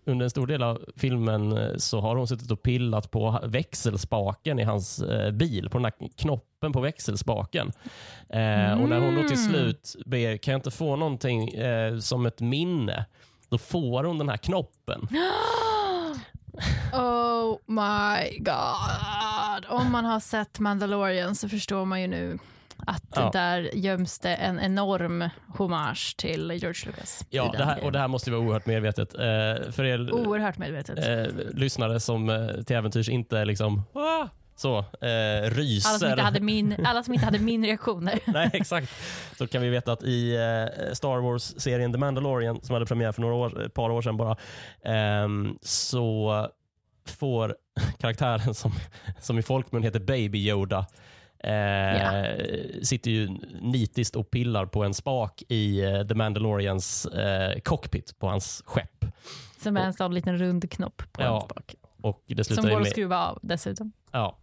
under 0.05 0.25
en 0.25 0.31
stor 0.31 0.47
del 0.47 0.63
av 0.63 0.85
filmen 0.97 1.59
eh, 1.59 1.77
så 1.77 2.01
har 2.01 2.17
hon 2.17 2.29
suttit 2.29 2.51
och 2.51 2.63
pillat 2.63 3.11
på 3.11 3.41
växelspaken 3.45 4.59
i 4.59 4.63
hans 4.63 5.03
eh, 5.03 5.31
bil, 5.31 5.69
på 5.71 5.79
den 5.79 5.85
här 5.85 6.09
knoppen 6.17 6.73
på 6.73 6.81
växelspaken. 6.81 7.73
Eh, 8.29 8.81
och 8.81 8.89
när 8.89 9.01
hon 9.01 9.15
då 9.15 9.29
till 9.29 9.39
mm. 9.39 9.51
slut 9.51 9.97
ber, 10.07 10.37
kan 10.37 10.53
jag 10.53 10.59
inte 10.59 10.71
få 10.71 10.97
någonting 10.97 11.49
eh, 11.49 11.99
som 11.99 12.27
ett 12.27 12.41
minne? 12.41 13.07
Då 13.49 13.59
får 13.59 14.05
hon 14.05 14.19
den 14.19 14.29
här 14.29 14.37
knoppen. 14.37 15.09
Oh 16.93 17.59
my 17.67 18.39
god. 18.39 19.67
Om 19.69 19.93
man 19.93 20.05
har 20.05 20.21
sett 20.21 20.59
Mandalorian 20.59 21.35
så 21.35 21.49
förstår 21.49 21.85
man 21.85 22.01
ju 22.01 22.07
nu 22.07 22.39
att 22.87 23.05
ja. 23.15 23.31
där 23.33 23.71
göms 23.75 24.19
det 24.19 24.35
en 24.35 24.61
enorm 24.61 25.29
hommage 25.49 26.17
till 26.17 26.51
George 26.51 26.87
Lucas. 26.87 27.27
Ja, 27.31 27.55
det 27.59 27.65
här, 27.65 27.85
och 27.85 27.93
det 27.93 27.99
här 27.99 28.09
måste 28.09 28.31
vara 28.31 28.41
oerhört 28.41 28.67
medvetet. 28.67 29.15
Eh, 29.15 29.71
för 29.73 29.85
er 29.85 30.15
oerhört 30.15 30.59
medvetet. 30.59 30.99
Eh, 30.99 31.35
lyssnare 31.55 32.01
som 32.01 32.31
eh, 32.31 32.63
till 32.63 32.77
äventyrs 32.77 33.09
inte 33.09 33.45
liksom 33.45 33.83
ah! 33.95 34.29
Så, 34.63 34.79
eh, 34.79 35.51
ryser. 35.51 35.89
Alla 35.89 35.99
som, 35.99 36.11
inte 36.11 36.23
hade 36.23 36.41
min, 36.41 36.87
alla 36.87 37.03
som 37.03 37.15
inte 37.15 37.27
hade 37.27 37.39
min 37.39 37.65
reaktioner. 37.65 38.19
Nej, 38.33 38.51
exakt. 38.53 38.93
Så 39.39 39.47
kan 39.47 39.63
vi 39.63 39.69
veta 39.69 39.93
att 39.93 40.03
i 40.03 40.35
eh, 40.35 40.93
Star 40.93 41.21
Wars-serien 41.21 41.93
The 41.93 41.99
Mandalorian, 41.99 42.61
som 42.63 42.75
hade 42.75 42.87
premiär 42.87 43.13
för 43.13 43.21
några 43.21 43.35
år, 43.35 43.67
ett 43.67 43.75
par 43.75 43.91
år 43.91 44.03
sedan 44.03 44.17
bara, 44.17 44.37
eh, 44.85 45.29
så 45.63 46.49
får 47.07 47.57
karaktären 47.99 48.55
som, 48.55 48.73
som 49.21 49.39
i 49.39 49.43
folkmun 49.43 49.83
heter 49.83 50.01
Baby 50.01 50.49
Yoda 50.49 50.87
Eh, 51.45 51.53
ja. 51.53 52.25
Sitter 52.83 53.11
ju 53.11 53.29
nitiskt 53.61 54.17
och 54.17 54.31
pillar 54.31 54.67
på 54.67 54.85
en 54.85 54.95
spak 54.95 55.43
i 55.49 55.85
eh, 55.85 56.07
The 56.07 56.15
Mandalorians 56.15 57.07
eh, 57.07 57.61
cockpit 57.61 58.19
på 58.19 58.29
hans 58.29 58.63
skepp. 58.67 59.05
Som 59.63 59.77
är 59.77 59.81
en 59.81 59.93
sån 59.93 60.15
liten 60.15 60.39
rund 60.39 60.71
knopp 60.71 61.03
på 61.13 61.23
ja, 61.23 61.37
en 61.37 61.51
spak. 61.51 61.75
Och 62.03 62.25
det 62.27 62.45
som 62.45 62.65
går 62.65 62.81
att 62.81 62.91
skruva 62.91 63.27
av 63.27 63.39
dessutom. 63.43 63.93
Ja, 64.13 64.39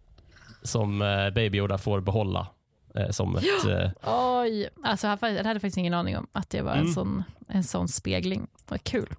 som 0.62 1.02
eh, 1.02 1.30
Baby 1.30 1.58
Yoda 1.58 1.78
får 1.78 2.00
behålla 2.00 2.46
eh, 2.94 3.10
som 3.10 3.36
ett... 3.36 3.44
Ja. 3.64 4.40
Oj, 4.42 4.68
alltså 4.84 5.06
jag 5.06 5.18
hade 5.20 5.60
faktiskt 5.60 5.76
ingen 5.76 5.94
aning 5.94 6.16
om 6.16 6.26
att 6.32 6.50
det 6.50 6.62
var 6.62 6.72
mm. 6.72 6.86
en, 6.86 6.92
sån, 6.92 7.22
en 7.48 7.64
sån 7.64 7.88
spegling. 7.88 8.46
Vad 8.68 8.84
kul. 8.84 9.14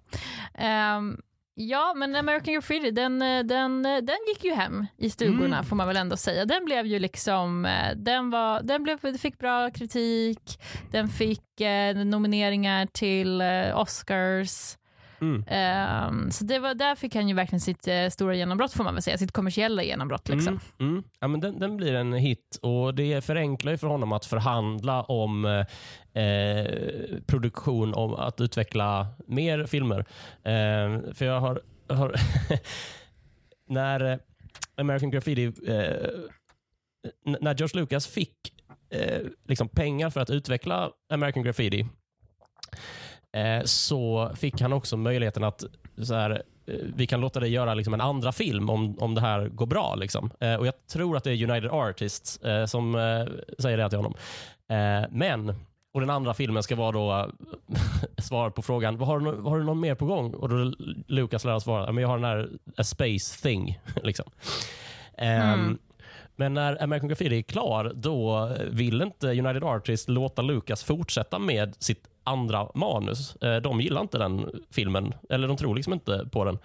Um, 0.97 1.21
Ja, 1.53 1.93
men 1.95 2.15
American 2.15 2.53
Graffiti, 2.53 2.91
den, 2.91 3.21
eh, 3.21 3.43
den, 3.43 3.85
eh, 3.85 3.97
den 3.97 4.17
gick 4.27 4.43
ju 4.43 4.53
hem 4.53 4.85
i 4.97 5.09
stugorna 5.09 5.57
mm. 5.57 5.63
får 5.63 5.75
man 5.75 5.87
väl 5.87 5.97
ändå 5.97 6.17
säga. 6.17 6.45
Den 6.45 6.65
blev 6.65 6.85
ju 6.85 6.99
liksom, 6.99 7.65
eh, 7.65 7.95
den, 7.95 8.29
var, 8.29 8.61
den 8.61 8.83
blev, 8.83 9.17
fick 9.17 9.37
bra 9.37 9.71
kritik, 9.71 10.59
den 10.91 11.07
fick 11.07 11.61
eh, 11.61 11.95
nomineringar 11.95 12.85
till 12.85 13.41
eh, 13.41 13.79
Oscars. 13.79 14.77
Mm. 15.21 15.35
Um, 15.35 16.31
så 16.31 16.43
det 16.43 16.59
var, 16.59 16.73
där 16.73 16.95
fick 16.95 17.15
han 17.15 17.29
ju 17.29 17.35
verkligen 17.35 17.61
sitt 17.61 17.87
uh, 17.87 18.09
stora 18.09 18.35
genombrott 18.35 18.73
får 18.73 18.83
man 18.83 18.93
väl 18.93 19.03
säga, 19.03 19.17
sitt 19.17 19.31
kommersiella 19.31 19.83
genombrott. 19.83 20.29
Liksom. 20.29 20.59
Mm. 20.79 20.91
Mm. 20.91 21.03
Ja, 21.19 21.27
men 21.27 21.39
den, 21.39 21.59
den, 21.59 21.77
blir 21.77 21.93
en 21.93 22.13
hit 22.13 22.59
och 22.61 22.95
det 22.95 23.25
förenklar 23.25 23.71
ju 23.71 23.77
för 23.77 23.87
honom 23.87 24.11
att 24.11 24.25
förhandla 24.25 25.03
om 25.03 25.45
eh, 26.13 26.65
produktion, 27.27 27.93
om 27.93 28.13
att 28.13 28.41
utveckla 28.41 29.07
mer 29.27 29.65
filmer. 29.65 29.99
Eh, 30.43 31.13
för 31.13 31.25
jag 31.25 31.39
har, 31.39 31.61
har 31.89 32.15
när 33.67 34.19
American 34.75 35.11
Graffiti, 35.11 35.45
eh, 35.45 36.09
när 37.23 37.55
George 37.55 37.81
Lucas 37.81 38.07
fick 38.07 38.53
eh, 38.89 39.21
liksom 39.47 39.69
pengar 39.69 40.09
för 40.09 40.19
att 40.19 40.29
utveckla 40.29 40.91
American 41.09 41.43
Graffiti 41.43 41.87
eh, 43.37 43.63
så 43.63 44.31
fick 44.35 44.61
han 44.61 44.73
också 44.73 44.97
möjligheten 44.97 45.43
att 45.43 45.63
så 46.03 46.13
här, 46.13 46.31
eh, 46.67 46.75
vi 46.95 47.07
kan 47.07 47.21
låta 47.21 47.39
dig 47.39 47.49
göra 47.49 47.73
liksom 47.73 47.93
en 47.93 48.01
andra 48.01 48.31
film 48.31 48.69
om, 48.69 48.99
om 48.99 49.15
det 49.15 49.21
här 49.21 49.47
går 49.47 49.65
bra. 49.65 49.95
Liksom. 49.95 50.31
Eh, 50.39 50.55
och 50.55 50.67
Jag 50.67 50.73
tror 50.91 51.17
att 51.17 51.23
det 51.23 51.31
är 51.31 51.49
United 51.49 51.71
Artists 51.71 52.37
eh, 52.37 52.65
som 52.65 52.95
eh, 52.95 53.25
säger 53.59 53.77
det 53.77 53.89
till 53.89 53.97
honom. 53.97 54.13
Men, 55.09 55.55
och 55.93 56.01
den 56.01 56.09
andra 56.09 56.33
filmen 56.33 56.63
ska 56.63 56.75
vara 56.75 56.91
då 56.91 57.31
svar 58.17 58.49
på 58.49 58.61
frågan, 58.61 58.99
har, 58.99 59.19
du, 59.19 59.41
har 59.41 59.57
du 59.57 59.63
någon 59.63 59.79
mer 59.79 59.95
på 59.95 60.05
gång? 60.05 60.33
Och 60.33 60.49
då 60.49 60.73
Lucas 61.07 61.45
lär 61.45 61.59
svara, 61.59 61.91
men 61.91 62.01
jag 62.01 62.09
har 62.09 62.17
den 62.17 62.25
här 62.25 62.49
A 62.77 62.83
Space 62.83 63.41
Thing. 63.41 63.79
liksom. 64.03 64.31
Ehm, 65.17 65.59
Mm. 65.59 65.77
Men 66.35 66.53
när 66.53 66.83
American 66.83 67.09
Graffiti 67.09 67.37
är 67.37 67.41
klar, 67.41 67.91
då 67.95 68.49
vill 68.71 69.01
inte 69.01 69.27
United 69.27 69.63
Artists 69.63 70.07
låta 70.07 70.41
Lucas 70.41 70.83
fortsätta 70.83 71.39
med 71.39 71.75
sitt 71.79 72.03
andra 72.23 72.67
manus. 72.75 73.35
Eh, 73.35 73.55
de 73.55 73.81
gillar 73.81 74.01
inte 74.01 74.17
den 74.17 74.63
filmen, 74.71 75.13
eller 75.29 75.47
de 75.47 75.57
tror 75.57 75.75
liksom 75.75 75.93
inte 75.93 76.29
på 76.31 76.45
den. 76.45 76.57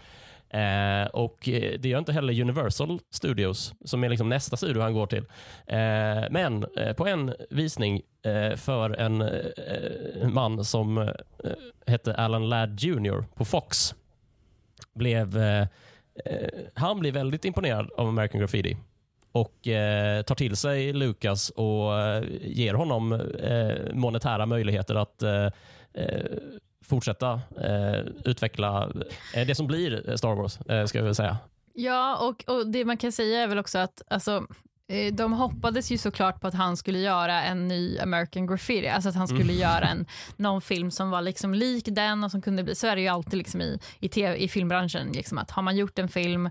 Eh, 0.50 1.06
och 1.06 1.48
eh, 1.48 1.78
Det 1.80 1.88
gör 1.88 1.98
inte 1.98 2.12
heller 2.12 2.40
Universal 2.40 3.00
Studios, 3.10 3.74
som 3.84 4.04
är 4.04 4.08
liksom 4.08 4.28
nästa 4.28 4.56
studio 4.56 4.82
han 4.82 4.94
går 4.94 5.06
till. 5.06 5.24
Eh, 5.66 6.24
men 6.30 6.66
eh, 6.76 6.92
på 6.92 7.06
en 7.06 7.34
visning 7.50 8.02
eh, 8.22 8.56
för 8.56 8.90
en 8.90 9.30
man 10.32 10.64
som 10.64 11.12
hette 11.86 12.14
Alan 12.14 12.48
Ladd 12.48 12.80
Jr. 12.80 13.24
på 13.34 13.44
Fox, 13.44 13.94
blev 14.94 15.38
han 16.74 17.00
blev 17.00 17.14
väldigt 17.14 17.44
imponerad 17.44 17.90
av 17.96 18.08
American 18.08 18.40
Graffiti 18.40 18.76
och 19.36 19.68
eh, 19.68 20.22
tar 20.22 20.34
till 20.34 20.56
sig 20.56 20.92
Lucas 20.92 21.50
och 21.50 22.00
eh, 22.00 22.24
ger 22.42 22.74
honom 22.74 23.12
eh, 23.42 23.94
monetära 23.94 24.46
möjligheter 24.46 24.94
att 24.94 25.22
eh, 25.22 25.44
eh, 25.94 26.24
fortsätta 26.84 27.40
eh, 27.60 28.00
utveckla 28.24 28.92
det 29.46 29.54
som 29.54 29.66
blir 29.66 30.16
Star 30.16 30.34
Wars, 30.34 30.52
ska 30.88 30.98
jag 30.98 31.04
väl 31.04 31.14
säga. 31.14 31.36
Ja, 31.74 32.16
och, 32.16 32.54
och 32.56 32.66
det 32.66 32.84
man 32.84 32.96
kan 32.96 33.12
säga 33.12 33.42
är 33.42 33.46
väl 33.46 33.58
också 33.58 33.78
att 33.78 34.02
alltså, 34.08 34.46
de 35.12 35.32
hoppades 35.32 35.90
ju 35.92 35.98
såklart 35.98 36.40
på 36.40 36.46
att 36.46 36.54
han 36.54 36.76
skulle 36.76 36.98
göra 36.98 37.42
en 37.42 37.68
ny 37.68 37.98
American 37.98 38.46
Graffiti, 38.46 38.88
alltså 38.88 39.08
att 39.08 39.14
han 39.14 39.28
skulle 39.28 39.42
Mm. 39.52 39.56
göra 39.58 39.88
en, 39.88 40.06
någon 40.36 40.60
film 40.60 40.90
som 40.90 41.10
var 41.10 41.22
liksom 41.22 41.54
lik 41.54 41.84
den 41.90 42.24
och 42.24 42.30
som 42.30 42.42
kunde 42.42 42.62
bli, 42.62 42.74
så 42.74 42.86
är 42.86 42.96
det 42.96 43.02
ju 43.02 43.08
alltid 43.08 43.38
liksom 43.38 43.60
i, 43.60 43.78
i, 44.00 44.08
TV, 44.08 44.36
i 44.36 44.48
filmbranschen, 44.48 45.12
liksom 45.12 45.38
att 45.38 45.50
har 45.50 45.62
man 45.62 45.76
gjort 45.76 45.98
en 45.98 46.08
film 46.08 46.50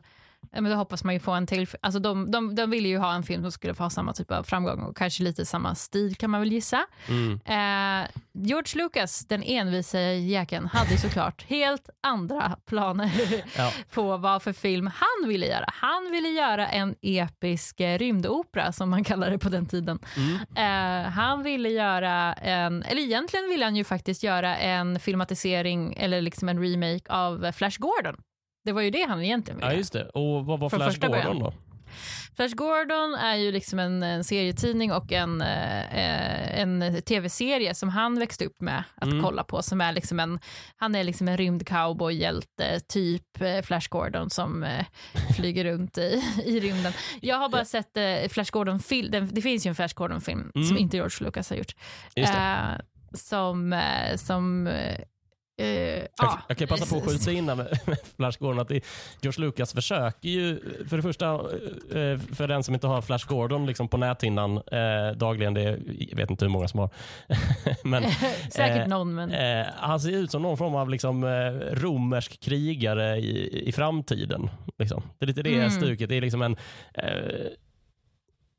men 0.61 0.71
då 0.71 0.77
hoppas 0.77 1.03
man 1.03 1.13
ju 1.13 1.19
få 1.19 1.31
en 1.31 1.47
till. 1.47 1.67
Alltså 1.81 1.99
de, 1.99 2.31
de, 2.31 2.55
de 2.55 2.69
ville 2.69 2.87
ju 2.87 2.97
ha 2.97 3.13
en 3.13 3.23
film 3.23 3.41
som 3.41 3.51
skulle 3.51 3.73
få 3.73 3.83
ha 3.83 3.89
samma 3.89 4.13
typ 4.13 4.31
av 4.31 4.43
framgång 4.43 4.81
och 4.83 4.97
kanske 4.97 5.23
lite 5.23 5.45
samma 5.45 5.75
stil 5.75 6.15
kan 6.15 6.29
man 6.29 6.39
väl 6.41 6.51
gissa. 6.51 6.85
Mm. 7.07 7.33
Eh, 7.45 8.07
George 8.33 8.83
Lucas, 8.83 9.25
den 9.27 9.43
envisa 9.43 9.99
jäkeln, 10.01 10.65
hade 10.65 10.97
såklart 10.97 11.43
helt 11.47 11.89
andra 12.03 12.57
planer 12.65 13.11
Ja. 13.57 13.71
på 13.93 14.17
vad 14.17 14.43
för 14.43 14.53
film 14.53 14.87
han 14.95 15.29
ville 15.29 15.45
göra. 15.47 15.65
Han 15.67 16.11
ville 16.11 16.29
göra 16.29 16.67
en 16.67 16.95
episk 17.01 17.81
rymdopera 17.81 18.71
som 18.71 18.89
man 18.89 19.03
kallade 19.03 19.31
det 19.31 19.39
på 19.39 19.49
den 19.49 19.65
tiden. 19.65 19.99
Mm. 20.17 21.05
Eh, 21.05 21.11
han 21.11 21.43
ville 21.43 21.69
göra 21.69 22.33
en, 22.33 22.83
eller 22.83 23.01
egentligen 23.01 23.49
ville 23.49 23.65
han 23.65 23.75
ju 23.75 23.83
faktiskt 23.83 24.23
göra 24.23 24.57
en 24.57 24.99
filmatisering 24.99 25.93
eller 25.97 26.21
liksom 26.21 26.49
en 26.49 26.59
remake 26.63 27.03
av 27.09 27.51
Flash 27.51 27.79
Gordon. 27.79 28.15
Det 28.65 28.71
var 28.71 28.81
ju 28.81 28.89
det 28.89 29.05
han 29.07 29.21
egentligen 29.23 29.57
ville. 29.59 29.71
Ja, 29.71 29.77
just 29.77 29.93
det. 29.93 30.09
Och 30.09 30.45
vad 30.45 30.59
var 30.59 30.69
Från 30.69 30.79
Flash 30.79 30.99
Gordon 30.99 31.11
början. 31.11 31.39
då? 31.39 31.53
Flash 32.35 32.55
Gordon 32.55 33.13
är 33.15 33.35
ju 33.35 33.51
liksom 33.51 33.79
en, 33.79 34.03
en 34.03 34.23
serietidning 34.23 34.91
och 34.91 35.11
en, 35.11 35.41
eh, 35.41 36.59
en 36.59 37.01
tv-serie 37.01 37.75
som 37.75 37.89
han 37.89 38.19
växte 38.19 38.45
upp 38.45 38.61
med 38.61 38.83
att 38.95 39.07
Mm. 39.07 39.23
kolla 39.23 39.43
på. 39.43 39.61
Som 39.61 39.81
är 39.81 39.93
liksom 39.93 40.19
en, 40.19 40.39
han 40.75 40.95
är 40.95 41.03
liksom 41.03 41.27
en 41.27 41.37
rymdcowboyhjälte, 41.37 42.79
typ 42.79 43.41
eh, 43.41 43.61
Flash 43.61 43.87
Gordon 43.89 44.29
som 44.29 44.63
eh, 44.63 44.85
flyger 45.35 45.63
runt 45.65 45.97
i, 45.97 46.23
i 46.45 46.59
rymden. 46.59 46.93
Jag 47.21 47.37
har 47.37 47.49
bara 47.49 47.65
sett 47.65 47.97
eh, 47.97 48.29
Flash 48.29 48.51
Gordon-film, 48.51 49.11
det, 49.11 49.19
det 49.19 49.41
finns 49.41 49.65
ju 49.65 49.69
en 49.69 49.75
Flash 49.75 49.93
Gordon-film 49.95 50.51
Mm. 50.55 50.67
som 50.67 50.77
inte 50.77 50.97
George 50.97 51.25
Lucas 51.25 51.49
har 51.49 51.57
gjort. 51.57 51.75
Just 52.15 52.33
det. 52.33 52.39
Eh, 52.39 52.81
som, 53.13 53.73
eh, 53.73 54.15
som 54.17 54.67
eh, 55.57 55.65
eh, 55.67 55.75
Jag, 55.99 56.07
ja, 56.17 56.39
jag 56.47 56.57
kan 56.57 56.67
passa 56.67 56.85
på 56.85 56.97
att 56.97 57.11
skjuta 57.11 57.31
in 57.31 57.45
med, 57.45 57.57
med 57.85 57.97
Flash 58.15 58.37
Gordon 58.39 58.59
att 58.59 58.71
George 59.21 59.45
Lucas 59.45 59.73
försöker 59.73 60.29
ju, 60.29 60.59
för 60.89 60.97
det 60.97 61.03
första, 61.03 61.25
eh, 61.33 62.19
för 62.35 62.47
den 62.47 62.63
som 62.63 62.73
inte 62.73 62.87
har 62.87 63.01
Flash 63.01 63.27
Gordon 63.27 63.65
liksom 63.65 63.87
på 63.87 63.97
näthinnan 63.97 64.57
eh, 64.57 65.17
dagligen, 65.17 65.53
det 65.53 65.61
är, 65.61 65.79
jag 66.09 66.17
vet 66.17 66.29
inte 66.29 66.45
hur 66.45 66.49
många 66.49 66.67
som 66.67 66.79
har. 66.79 66.89
men 67.83 68.03
Säkert 68.51 68.81
eh, 68.81 68.87
någon, 68.87 69.15
men... 69.15 69.31
eh, 69.31 69.65
han 69.77 69.99
ser 69.99 70.11
ut 70.11 70.31
som 70.31 70.41
någon 70.41 70.57
form 70.57 70.75
av 70.75 70.89
liksom, 70.89 71.23
eh, 71.23 71.29
romersk 71.75 72.39
krigare 72.43 73.17
i, 73.17 73.63
i 73.69 73.71
framtiden. 73.71 74.49
Liksom. 74.79 75.03
Det 75.19 75.25
är 75.25 75.27
lite 75.27 75.41
det 75.43 75.55
Mm. 75.55 75.69
stuket. 75.71 76.09
Det 76.09 76.15
är 76.17 76.21
liksom 76.21 76.41
en 76.41 76.55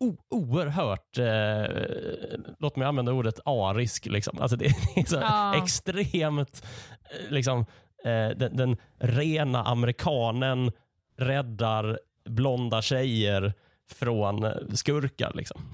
o- 0.01 0.17
oerhört, 0.31 1.19
eh, 1.19 2.39
låt 2.59 2.77
mig 2.77 2.89
använda 2.89 3.13
ordet 3.13 3.41
arisk. 3.45 4.07
Liksom. 4.07 4.39
Alltså 4.41 4.57
det 4.57 4.67
är 4.67 5.05
så 5.09 5.17
Ja. 5.17 5.55
extremt, 5.63 6.65
eh, 7.11 7.31
liksom, 7.33 7.61
eh, 8.05 8.29
den, 8.37 8.57
den 8.57 8.77
rena 8.99 9.65
amerikanen 9.65 10.73
räddar 11.19 11.99
blonda 12.29 12.83
tjejer 12.83 13.55
från 13.93 14.45
eh, 14.45 14.53
skurkar. 14.75 15.33
Liksom. 15.35 15.61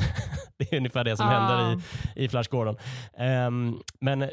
Det 0.59 0.73
är 0.73 0.77
ungefär 0.77 1.05
det 1.05 1.17
som 1.17 1.27
Ja. 1.27 1.33
händer 1.33 1.83
i, 2.17 2.25
i 2.25 2.29
Flash 2.29 2.51
Gordon. 2.51 2.77
Ehm, 3.17 3.79
men 4.01 4.23
eh, 4.23 4.29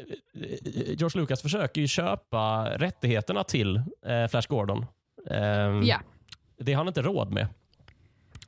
George 0.86 1.20
Lucas 1.20 1.42
försöker 1.42 1.80
ju 1.80 1.86
köpa 1.88 2.64
rättigheterna 2.78 3.44
till 3.44 3.76
eh, 4.06 4.26
Flash 4.28 4.48
Gordon. 4.48 4.86
Ehm, 5.30 5.82
Ja, 5.82 6.00
Det 6.58 6.72
har 6.72 6.78
han 6.78 6.88
inte 6.88 7.02
råd 7.02 7.32
med. 7.32 7.46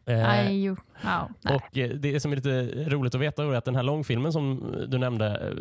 Eh, 0.07 0.17
nej. 0.17 0.71
och 0.71 1.79
eh, 1.79 1.91
Det 1.91 2.21
som 2.21 2.33
är 2.33 2.37
lite 2.37 2.63
roligt 2.91 3.15
att 3.15 3.21
veta 3.21 3.45
är 3.45 3.53
att 3.55 3.65
den 3.65 3.77
här 3.77 3.83
långfilmen 3.83 4.33
som 4.33 4.75
du 4.89 4.99
nämnde, 4.99 5.55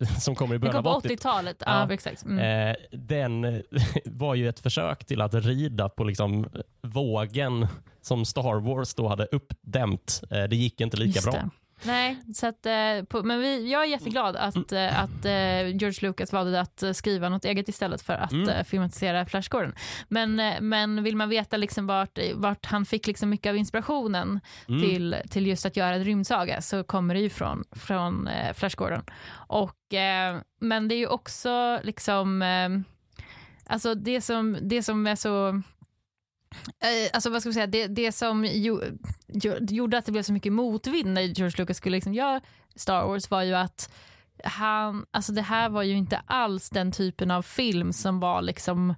eh, 0.00 0.08
som 0.20 0.34
kommer 0.34 0.54
i 0.54 0.58
början 0.58 0.74
kom 0.82 0.86
av 0.86 0.92
på 0.92 0.98
80 0.98 1.08
80-talet. 1.08 1.62
Ja. 1.66 1.92
Exakt. 1.92 2.24
Mm. 2.24 2.70
Eh, 2.70 2.76
den 2.90 3.44
eh, 3.44 3.60
var 4.04 4.34
ju 4.34 4.48
ett 4.48 4.60
försök 4.60 5.04
till 5.04 5.20
att 5.20 5.34
rida 5.34 5.88
på 5.88 6.04
liksom 6.04 6.48
vågen 6.82 7.66
som 8.00 8.24
Star 8.24 8.60
Wars 8.60 8.94
då 8.94 9.08
hade 9.08 9.24
uppdämt. 9.24 10.22
Eh, 10.30 10.44
det 10.44 10.56
gick 10.56 10.80
inte 10.80 10.96
lika 10.96 11.16
Just 11.16 11.24
bra. 11.24 11.32
det. 11.32 11.50
Nej, 11.82 12.16
så 12.34 12.46
att, 12.46 12.66
eh, 12.66 13.04
på, 13.08 13.22
men 13.22 13.40
vi, 13.40 13.70
jag 13.72 13.82
är 13.82 13.86
jätteglad 13.86 14.36
att, 14.36 14.72
eh, 14.72 15.02
att 15.02 15.24
eh, 15.24 15.66
George 15.76 15.94
Lucas 16.08 16.32
valde 16.32 16.60
att 16.60 16.82
skriva 16.92 17.28
något 17.28 17.44
eget 17.44 17.68
istället 17.68 18.02
för 18.02 18.12
att 18.14 18.32
Mm. 18.32 18.64
filmatisera 18.64 19.26
Flash 19.26 19.48
Gordon. 19.50 19.74
Men, 20.08 20.36
men 20.60 21.02
vill 21.02 21.16
man 21.16 21.28
veta 21.28 21.56
liksom 21.56 21.86
vart, 21.86 22.18
vart 22.34 22.66
han 22.66 22.84
fick 22.86 23.06
liksom 23.06 23.30
mycket 23.30 23.50
av 23.50 23.56
inspirationen 23.56 24.40
Mm. 24.68 24.80
till, 24.80 25.16
till 25.30 25.46
just 25.46 25.66
att 25.66 25.76
göra 25.76 25.94
en 25.94 26.04
rymdsaga 26.04 26.60
så 26.62 26.84
kommer 26.84 27.14
det 27.14 27.20
ju 27.20 27.30
från, 27.30 27.64
från 27.72 28.28
Flash 28.54 28.76
Gordon. 28.76 29.04
Och, 29.48 29.76
men 30.60 30.88
det 30.88 30.94
är 30.94 30.98
ju 30.98 31.06
också 31.06 31.80
liksom, 31.82 32.42
alltså 33.66 33.94
det 33.94 34.20
som, 34.20 34.58
det 34.62 34.82
som 34.82 35.06
är 35.06 35.16
så 35.16 35.62
alltså 37.12 37.30
vad 37.30 37.40
ska 37.42 37.48
man 37.48 37.54
säga, 37.54 37.66
det, 37.66 37.86
det 37.86 38.12
som 38.12 38.44
jo, 38.52 38.80
gjorde 39.60 39.98
att 39.98 40.06
det 40.06 40.12
blev 40.12 40.22
så 40.22 40.32
mycket 40.32 40.52
motvind 40.52 41.14
när 41.14 41.22
George 41.22 41.54
Lucas 41.58 41.76
skulle 41.76 41.96
liksom 41.96 42.14
göra 42.14 42.40
Star 42.76 43.06
Wars 43.06 43.30
var 43.30 43.42
ju 43.42 43.54
att 43.54 43.92
han, 44.44 45.06
alltså 45.10 45.32
det 45.32 45.42
här 45.42 45.68
var 45.68 45.82
ju 45.82 45.96
inte 45.96 46.20
alls 46.26 46.70
den 46.70 46.92
typen 46.92 47.30
av 47.30 47.42
film 47.42 47.92
som 47.92 48.20
var 48.20 48.42
liksom 48.42 48.94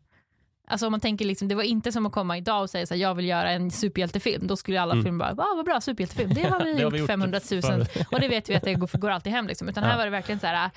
Alltså 0.69 0.87
om 0.87 0.91
man 0.91 1.01
tänker 1.01 1.25
liksom, 1.25 1.49
det 1.49 1.55
var 1.55 1.63
inte 1.63 1.93
som 1.93 2.07
att 2.07 2.13
komma 2.13 2.39
idag 2.39 2.63
och 2.63 2.71
säga 2.71 2.87
så 2.87 2.95
här, 2.95 3.01
jag 3.01 3.15
vill 3.15 3.25
göra 3.27 3.51
en 3.51 3.71
superhjältefilm. 3.71 4.47
Då 4.47 4.57
skulle 4.57 4.81
alla 4.81 4.93
Mm. 4.93 5.05
filmer 5.05 5.19
bara, 5.25 5.35
"Va, 5.35 5.45
vad 5.57 5.65
bra 5.65 5.81
superhjältefilm, 5.81 6.35
det 6.35 6.43
har 6.51 6.65
vi 6.65 6.71
Det 6.71 6.75
har 6.75 6.81
gjort 6.83 6.93
vi 6.95 6.99
gjort 6.99 7.07
500 7.07 7.41
000 7.51 7.63
förut. 7.63 7.89
och 8.11 8.21
det 8.21 8.29
vet 8.29 8.51
vi 8.51 8.55
att 8.55 8.63
det 8.63 8.75
går, 8.75 8.99
går 8.99 9.11
alltid 9.11 9.33
hem. 9.33 9.47
Liksom. 9.47 9.69
Utan 9.69 9.83
Ja. 9.85 9.91
här 9.91 9.97
var 9.97 10.05
det 10.05 10.11
verkligen 10.11 10.41
så 10.41 10.47
här, 10.47 10.71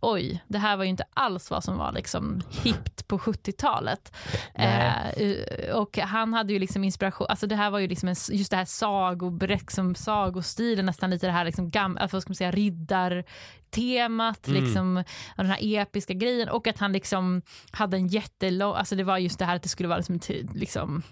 oj, 0.00 0.42
det 0.48 0.58
här 0.58 0.76
var 0.76 0.84
ju 0.84 0.90
inte 0.90 1.04
alls 1.14 1.50
vad 1.50 1.64
som 1.64 1.78
var 1.78 1.92
liksom 1.92 2.42
hippt 2.62 3.08
på 3.08 3.18
70-talet. 3.18 4.12
Nej. 4.54 5.46
Eh, 5.68 5.74
och 5.76 5.98
han 5.98 6.34
hade 6.34 6.52
ju 6.52 6.58
liksom 6.58 6.84
inspiration, 6.84 7.26
alltså 7.30 7.46
det 7.46 7.56
här 7.56 7.70
var 7.70 7.78
ju 7.78 7.88
liksom 7.88 8.08
en, 8.08 8.14
just 8.30 8.50
det 8.50 8.56
här 8.56 8.64
sagoberätt, 8.64 9.70
som 9.70 9.94
sagostilen, 9.94 10.86
nästan 10.86 11.10
lite 11.10 11.26
det 11.26 11.32
här 11.32 11.44
liksom 11.44 11.68
gam, 11.70 11.96
alltså 12.00 12.16
vad 12.16 12.22
ska 12.22 12.30
man 12.30 12.36
säga, 12.36 12.50
riddartemat, 12.50 14.48
Mm. 14.48 14.64
liksom, 14.64 15.04
den 15.36 15.46
här 15.46 15.58
episka 15.60 16.14
grejen 16.14 16.48
och 16.48 16.66
att 16.66 16.78
han 16.78 16.92
liksom 16.92 17.42
hade 17.70 17.96
en 17.96 18.06
jättelång, 18.06 18.74
alltså 18.74 18.96
det 18.96 19.04
var 19.04 19.18
just 19.18 19.38
det 19.38 19.44
här 19.44 19.56
att 19.56 19.62
det 19.62 19.68
skulle 19.68 19.88
vara 19.88 19.98
liksom, 19.98 20.20
liksom 20.54 21.02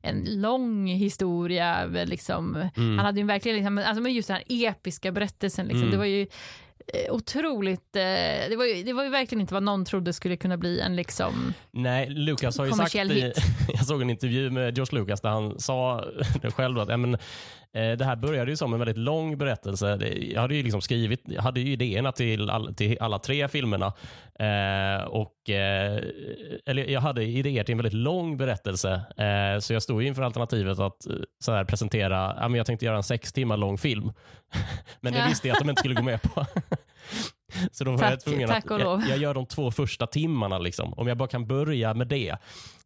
en 0.00 0.40
lång 0.40 0.86
historia. 0.86 1.84
Liksom. 1.84 2.56
Mm. 2.76 2.98
Han 2.98 3.06
hade 3.06 3.20
ju 3.20 3.26
verkligen 3.26 3.56
liksom, 3.56 3.78
alltså, 3.78 4.02
men 4.02 4.12
just 4.12 4.28
den 4.28 4.36
här 4.36 4.44
episka 4.48 5.12
berättelsen. 5.12 5.66
Liksom. 5.66 5.80
Mm. 5.82 5.90
Det 5.90 5.96
var 5.96 6.04
ju 6.04 6.22
eh, 6.22 6.26
otroligt... 7.10 7.96
Eh, 7.96 8.02
det, 8.48 8.56
var 8.56 8.64
ju, 8.64 8.82
det 8.82 8.92
var 8.92 9.04
ju 9.04 9.10
verkligen 9.10 9.40
inte 9.40 9.54
vad 9.54 9.62
någon 9.62 9.84
trodde 9.84 10.12
skulle 10.12 10.36
kunna 10.36 10.56
bli 10.56 10.80
en 10.80 10.96
liksom... 10.96 11.54
Nej, 11.70 12.10
Lucas 12.10 12.58
har 12.58 12.66
ju 12.66 12.72
sagt... 12.72 12.94
I, 12.94 13.32
jag 13.74 13.86
såg 13.86 14.02
en 14.02 14.10
intervju 14.10 14.50
med 14.50 14.76
George 14.76 15.00
Lucas 15.00 15.20
där 15.20 15.30
han 15.30 15.60
sa 15.60 16.04
det 16.42 16.50
själv 16.50 16.78
att 16.78 16.88
ja, 16.88 16.96
men, 16.96 17.12
Eh, 17.12 17.18
det 17.74 18.04
här 18.04 18.16
började 18.16 18.50
ju 18.50 18.56
som 18.56 18.72
en 18.72 18.78
väldigt 18.78 18.96
lång 18.96 19.38
berättelse. 19.38 19.98
Jag 20.20 20.40
hade 20.40 20.54
ju 20.54 20.62
liksom 20.62 20.82
skrivit, 20.82 21.22
jag 21.24 21.42
hade 21.42 21.60
ju 21.60 21.72
idéerna 21.72 22.12
till, 22.12 22.50
all, 22.50 22.74
till 22.74 22.96
alla 23.00 23.18
tre 23.18 23.48
filmerna. 23.48 23.92
Eh, 24.38 25.04
och, 25.04 25.50
eh, 25.50 26.02
eller 26.66 26.90
jag 26.90 27.00
hade 27.00 27.24
idéer 27.24 27.64
till 27.64 27.72
en 27.72 27.78
väldigt 27.78 27.92
lång 27.92 28.36
berättelse. 28.36 28.92
Eh, 29.16 29.60
så 29.60 29.72
jag 29.72 29.82
stod 29.82 30.02
inför 30.02 30.22
alternativet 30.22 30.78
att 30.78 31.06
eh, 31.06 31.16
så 31.44 31.52
här, 31.52 31.64
presentera, 31.64 32.36
ja, 32.40 32.48
men 32.48 32.54
jag 32.54 32.66
tänkte 32.66 32.86
göra 32.86 32.96
en 32.96 33.02
sex 33.02 33.32
timmar 33.32 33.56
lång 33.56 33.78
film. 33.78 34.12
men 35.00 35.12
det 35.12 35.24
visste 35.28 35.48
jag 35.48 35.54
att 35.54 35.60
de 35.60 35.70
inte 35.70 35.80
skulle 35.80 35.94
gå 35.94 36.02
med 36.02 36.22
på. 36.22 36.46
Så 37.72 37.84
då 37.84 37.90
var 37.90 37.98
tack, 37.98 38.12
jag 38.12 38.20
tvungen 38.20 38.50
att 38.50 38.64
jag, 38.70 39.02
jag, 39.08 39.18
gör 39.18 39.34
de 39.34 39.46
två 39.46 39.70
första 39.70 40.06
timmarna. 40.06 40.58
Liksom. 40.58 40.94
Om 40.94 41.08
jag 41.08 41.16
bara 41.16 41.28
kan 41.28 41.46
börja 41.46 41.94
med 41.94 42.06
det. 42.08 42.30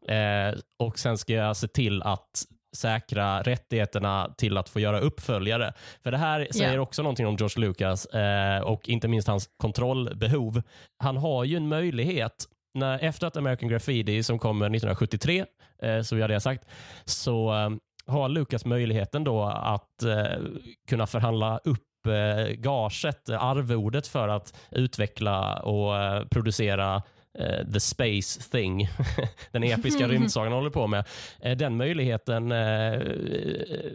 Eh, 0.09 0.59
och 0.79 0.99
Sen 0.99 1.19
ska 1.19 1.33
jag 1.33 1.57
se 1.57 1.69
till 1.69 2.03
att 2.03 2.45
säkra 2.77 3.43
rättigheterna 3.43 4.35
till 4.39 4.57
att 4.57 4.69
få 4.69 4.81
göra 4.81 5.01
uppföljare. 5.01 5.73
För 6.03 6.11
det 6.11 6.19
här 6.19 6.49
säger 6.53 6.71
yeah. 6.71 6.83
också 6.83 7.03
någonting 7.03 7.27
om 7.27 7.37
George 7.37 7.67
Lucas 7.67 8.07
eh, 8.07 8.61
och 8.61 8.89
inte 8.89 9.09
minst 9.09 9.29
hans 9.29 9.51
kontrollbehov. 9.57 10.63
Han 10.99 11.17
har 11.17 11.45
ju 11.45 11.57
en 11.57 11.69
möjlighet 11.69 12.45
när, 12.75 12.99
efter 12.99 13.27
att 13.27 13.37
American 13.37 13.69
Graffiti 13.69 14.23
som 14.23 14.39
kommer 14.39 14.67
1973, 14.67 15.45
eh, 15.83 16.21
hade 16.21 16.33
jag 16.33 16.43
sagt, 16.43 16.65
så 17.05 17.55
eh, 17.55 17.71
har 18.07 18.29
Lucas 18.29 18.65
möjligheten 18.65 19.25
då 19.25 19.45
att 19.45 20.03
eh, 20.03 20.43
kunna 20.89 21.07
förhandla 21.07 21.59
upp 21.59 22.07
eh, 22.07 22.53
gaget, 22.55 23.29
arvodet 23.29 24.07
för 24.07 24.29
att 24.29 24.57
utveckla 24.71 25.61
och 25.61 25.97
eh, 25.97 26.25
producera 26.25 27.03
uh, 27.41 27.73
the 27.73 27.81
space 27.81 28.41
thing, 28.51 28.89
den 29.53 29.63
episka 29.63 30.09
rymdsagan 30.09 30.53
håller 30.53 30.71
på 30.71 30.87
med. 30.87 31.05
Uh, 31.47 31.53
den 31.53 31.77
möjligheten 31.77 32.53
uh, 32.53 33.03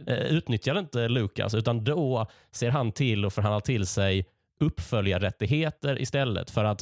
utnyttjar 0.08 0.80
inte 0.80 1.08
Lucas, 1.08 1.54
utan 1.54 1.84
då 1.84 2.28
ser 2.52 2.70
han 2.70 2.92
till 2.92 3.26
att 3.26 3.34
förhandla 3.34 3.62
till 3.62 3.88
sig 3.88 4.26
uppföljarrättigheter 4.60 6.02
istället 6.02 6.52
för 6.52 6.64
att 6.64 6.82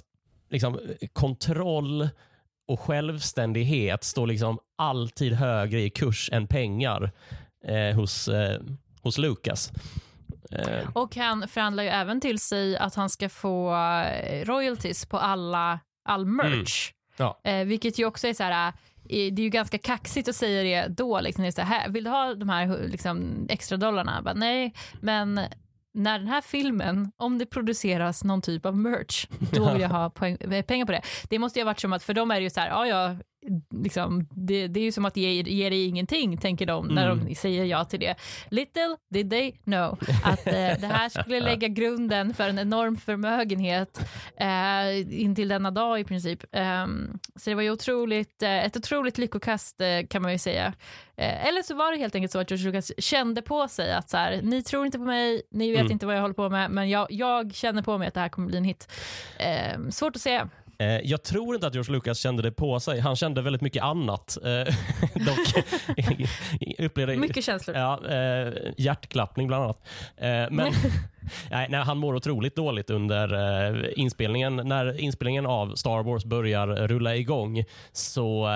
liksom, 0.49 0.79
kontroll 1.13 2.09
och 2.67 2.79
självständighet 2.79 4.03
står 4.03 4.27
liksom 4.27 4.59
alltid 4.77 5.33
högre 5.33 5.81
i 5.81 5.89
kurs 5.89 6.29
än 6.33 6.47
pengar 6.47 7.11
hos, 7.95 8.29
hos 9.01 9.17
Lucas. 9.17 9.71
Och 10.93 11.15
han 11.15 11.47
förhandlar 11.47 11.83
ju 11.83 11.89
även 11.89 12.21
till 12.21 12.39
sig 12.39 12.77
att 12.77 12.95
han 12.95 13.09
ska 13.09 13.29
få 13.29 13.75
royalties 14.45 15.05
på 15.05 15.17
alla 15.17 15.79
all 16.03 16.21
mm. 16.21 16.35
merch. 16.35 16.91
Mm. 16.91 16.97
Ja. 17.17 17.51
Eh, 17.51 17.65
vilket 17.65 17.99
ju 17.99 18.05
också 18.05 18.27
är 18.27 18.33
så 18.33 18.43
här, 18.43 18.67
eh, 18.67 18.73
det 19.05 19.41
är 19.41 19.43
ju 19.43 19.49
ganska 19.49 19.77
kaxigt 19.77 20.29
att 20.29 20.35
säga 20.35 20.63
det 20.63 20.93
då. 20.93 21.19
Liksom, 21.21 21.41
det 21.41 21.49
är 21.49 21.51
så 21.51 21.61
här, 21.61 21.89
vill 21.89 22.03
du 22.03 22.09
ha 22.09 22.33
de 22.33 22.49
här 22.49 22.87
liksom, 22.87 23.45
extra 23.49 23.77
dollarna? 23.77 24.21
Bara, 24.21 24.33
nej, 24.33 24.73
men 25.01 25.41
när 25.93 26.19
den 26.19 26.27
här 26.27 26.41
filmen, 26.41 27.11
om 27.17 27.37
det 27.37 27.45
produceras 27.45 28.23
någon 28.23 28.41
typ 28.41 28.65
av 28.65 28.77
merch, 28.77 29.27
då 29.51 29.73
vill 29.73 29.81
jag 29.81 29.89
ha 29.89 30.09
poäng, 30.09 30.37
eh, 30.39 30.65
pengar 30.65 30.85
på 30.85 30.91
det. 30.91 31.01
Det 31.29 31.39
måste 31.39 31.59
ju 31.59 31.63
ha 31.63 31.69
varit 31.71 31.79
som 31.79 31.93
att, 31.93 32.03
för 32.03 32.13
dem 32.13 32.31
är 32.31 32.35
det 32.35 32.43
ju 32.43 32.49
så 32.49 32.59
här, 32.59 32.69
ja, 32.69 32.87
ja, 32.87 33.15
liksom, 33.83 34.27
det, 34.31 34.67
det, 34.67 34.79
är 34.79 34.83
ju 34.83 34.91
som 34.91 35.05
att 35.05 35.17
ge, 35.17 35.41
ge 35.41 35.69
dig 35.69 35.85
ingenting, 35.85 36.37
tänker 36.37 36.65
de 36.65 36.87
när 36.87 37.09
mm. 37.09 37.25
de 37.25 37.35
säger 37.35 37.65
ja 37.65 37.85
till 37.85 37.99
det. 37.99 38.15
Little 38.49 38.97
did 39.09 39.29
they 39.29 39.51
know 39.51 39.99
att 40.23 40.47
eh, 40.47 40.53
det 40.53 40.89
här 40.91 41.09
skulle 41.09 41.39
lägga 41.49 41.67
grunden 41.67 42.33
för 42.33 42.49
en 42.49 42.59
enorm 42.59 42.97
förmögenhet 42.97 43.99
eh, 44.37 45.21
in 45.21 45.35
till 45.35 45.47
denna 45.47 45.71
dag 45.71 45.99
i 45.99 46.03
princip. 46.03 46.43
Um, 46.55 47.19
så 47.35 47.49
det 47.49 47.55
var 47.55 47.63
ju 47.63 47.71
otroligt, 47.71 48.43
eh, 48.43 48.65
ett 48.65 48.77
otroligt 48.77 49.17
lyckokast 49.17 49.81
eh, 49.81 50.07
kan 50.09 50.21
man 50.21 50.31
ju 50.31 50.37
säga. 50.37 50.73
Eh, 51.21 51.47
eller 51.47 51.61
så 51.61 51.75
var 51.75 51.91
det 51.91 51.97
helt 51.97 52.15
enkelt 52.15 52.31
så 52.31 52.39
att 52.39 52.51
George 52.51 52.65
Lucas 52.65 52.91
kände 52.97 53.41
på 53.41 53.67
sig 53.67 53.93
att 53.93 54.09
så 54.09 54.17
här, 54.17 54.41
ni 54.43 54.63
tror 54.63 54.85
inte 54.85 54.97
på 54.97 55.03
mig, 55.03 55.41
ni 55.51 55.71
vet 55.71 55.79
mm. 55.79 55.91
inte 55.91 56.05
vad 56.05 56.15
jag 56.15 56.21
håller 56.21 56.33
på 56.33 56.49
med, 56.49 56.71
men 56.71 56.89
jag, 56.89 57.07
jag 57.09 57.53
känner 57.53 57.81
på 57.81 57.97
mig 57.97 58.07
att 58.07 58.13
det 58.13 58.19
här 58.19 58.29
kommer 58.29 58.47
bli 58.47 58.57
en 58.57 58.63
hit. 58.63 58.91
Ehm, 59.39 59.91
svårt 59.91 60.15
att 60.15 60.21
säga. 60.21 60.49
Eh, 60.81 60.99
jag 61.03 61.23
tror 61.23 61.55
inte 61.55 61.67
att 61.67 61.73
George 61.73 61.93
Lucas 61.93 62.19
kände 62.19 62.43
det 62.43 62.51
på 62.51 62.79
sig. 62.79 62.99
Han 62.99 63.15
kände 63.15 63.41
väldigt 63.41 63.61
mycket 63.61 63.83
annat. 63.83 64.37
Eh, 64.43 64.75
dock, 65.25 65.65
upplevde, 66.77 67.17
mycket 67.17 67.43
känslor. 67.45 67.77
Ja, 67.77 68.07
eh, 68.09 68.53
hjärtklappning 68.77 69.47
bland 69.47 69.63
annat. 69.63 69.87
men 70.51 70.57
nej, 71.51 71.67
nej, 71.69 71.83
han 71.83 71.97
mår 71.97 72.15
otroligt 72.15 72.55
dåligt 72.55 72.89
under 72.89 73.99
inspelningen. 73.99 74.55
När 74.55 74.99
inspelningen 74.99 75.45
av 75.45 75.75
Star 75.75 76.03
Wars 76.03 76.25
börjar 76.25 76.67
rulla 76.67 77.15
igång 77.15 77.63
så 77.91 78.49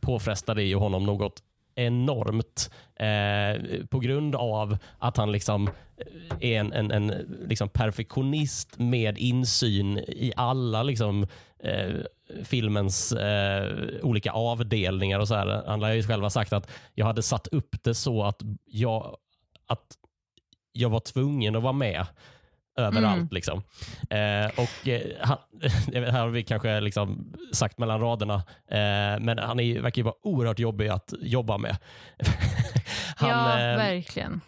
påfrestar 0.00 0.54
det 0.54 0.62
ju 0.62 0.76
honom 0.76 1.06
något 1.06 1.42
enormt 1.76 2.70
eh, 2.96 3.86
på 3.86 3.98
grund 3.98 4.34
av 4.34 4.76
att 4.98 5.16
han 5.16 5.32
liksom 5.32 5.68
eh, 5.68 5.74
är 6.40 6.60
en, 6.60 6.72
en, 6.72 6.90
en 6.90 7.06
liksom 7.48 7.68
perfektionist 7.68 8.78
med 8.78 9.18
insyn 9.18 9.98
i 9.98 10.32
alla 10.36 10.82
liksom, 10.82 11.26
eh, 11.62 11.94
filmens 12.44 13.12
eh, 13.12 13.88
olika 14.02 14.32
avdelningar. 14.32 15.20
och 15.20 15.28
så 15.28 15.34
här. 15.34 15.62
Han 15.66 15.82
har 15.82 15.90
ju 15.90 16.02
själv 16.02 16.28
sagt 16.28 16.52
att 16.52 16.70
jag 16.94 17.06
hade 17.06 17.22
satt 17.22 17.46
upp 17.46 17.76
det 17.82 17.94
så 17.94 18.22
att 18.22 18.42
jag, 18.64 19.16
att 19.66 19.86
jag 20.72 20.90
var 20.90 21.00
tvungen 21.00 21.56
att 21.56 21.62
vara 21.62 21.72
med 21.72 22.06
överallt. 22.76 23.16
Mm. 23.16 23.28
Liksom. 23.30 23.62
Eh, 24.10 24.46
och 24.56 24.88
eh, 24.88 25.00
han, 25.20 25.38
här 25.92 26.20
har 26.20 26.28
vi 26.28 26.42
kanske 26.42 26.80
liksom 26.80 27.34
sagt 27.52 27.78
mellan 27.78 28.00
raderna, 28.00 28.34
eh, 28.68 29.20
men 29.20 29.38
han 29.38 29.60
är, 29.60 29.80
verkar 29.80 30.00
ju 30.00 30.04
vara 30.04 30.14
oerhört 30.22 30.58
jobbig 30.58 30.88
att 30.88 31.14
jobba 31.20 31.58
med. 31.58 31.76
han, 33.16 33.30
ja, 33.30 33.60
eh, 33.60 33.76
verkligen. 33.76 34.40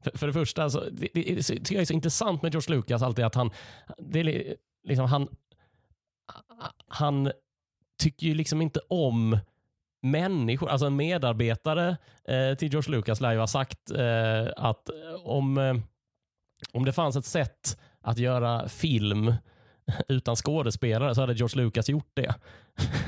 För, 0.00 0.18
för, 0.18 0.26
det 0.26 0.32
första, 0.32 0.62
alltså, 0.62 0.88
det, 0.92 1.08
det, 1.14 1.22
det 1.22 1.42
tycker 1.42 1.74
jag 1.74 1.80
är 1.80 1.84
så 1.84 1.92
intressant 1.92 2.42
med 2.42 2.52
George 2.52 2.76
Lucas 2.76 3.02
alltid 3.02 3.24
att 3.24 3.34
han, 3.34 3.50
det 3.98 4.20
är 4.20 4.56
liksom, 4.84 5.06
han, 5.06 5.28
han 6.88 7.32
tycker 8.02 8.26
ju 8.26 8.34
liksom 8.34 8.62
inte 8.62 8.80
om 8.88 9.38
människor, 10.02 10.68
alltså 10.68 10.86
en 10.86 10.96
medarbetare 10.96 11.96
eh, 12.24 12.54
till 12.54 12.72
George 12.72 12.90
Lucas 12.96 13.20
lär 13.20 13.32
ju 13.32 13.38
ha 13.38 13.46
sagt 13.46 13.90
eh, 13.90 14.46
att 14.56 14.90
om 15.24 15.58
eh, 15.58 15.74
om 16.72 16.84
det 16.84 16.92
fanns 16.92 17.16
ett 17.16 17.24
sätt 17.24 17.78
att 18.00 18.18
göra 18.18 18.68
film 18.68 19.34
utan 20.08 20.36
skådespelare 20.36 21.14
så 21.14 21.20
hade 21.20 21.32
George 21.32 21.64
Lucas 21.64 21.88
gjort 21.88 22.10
det. 22.14 22.34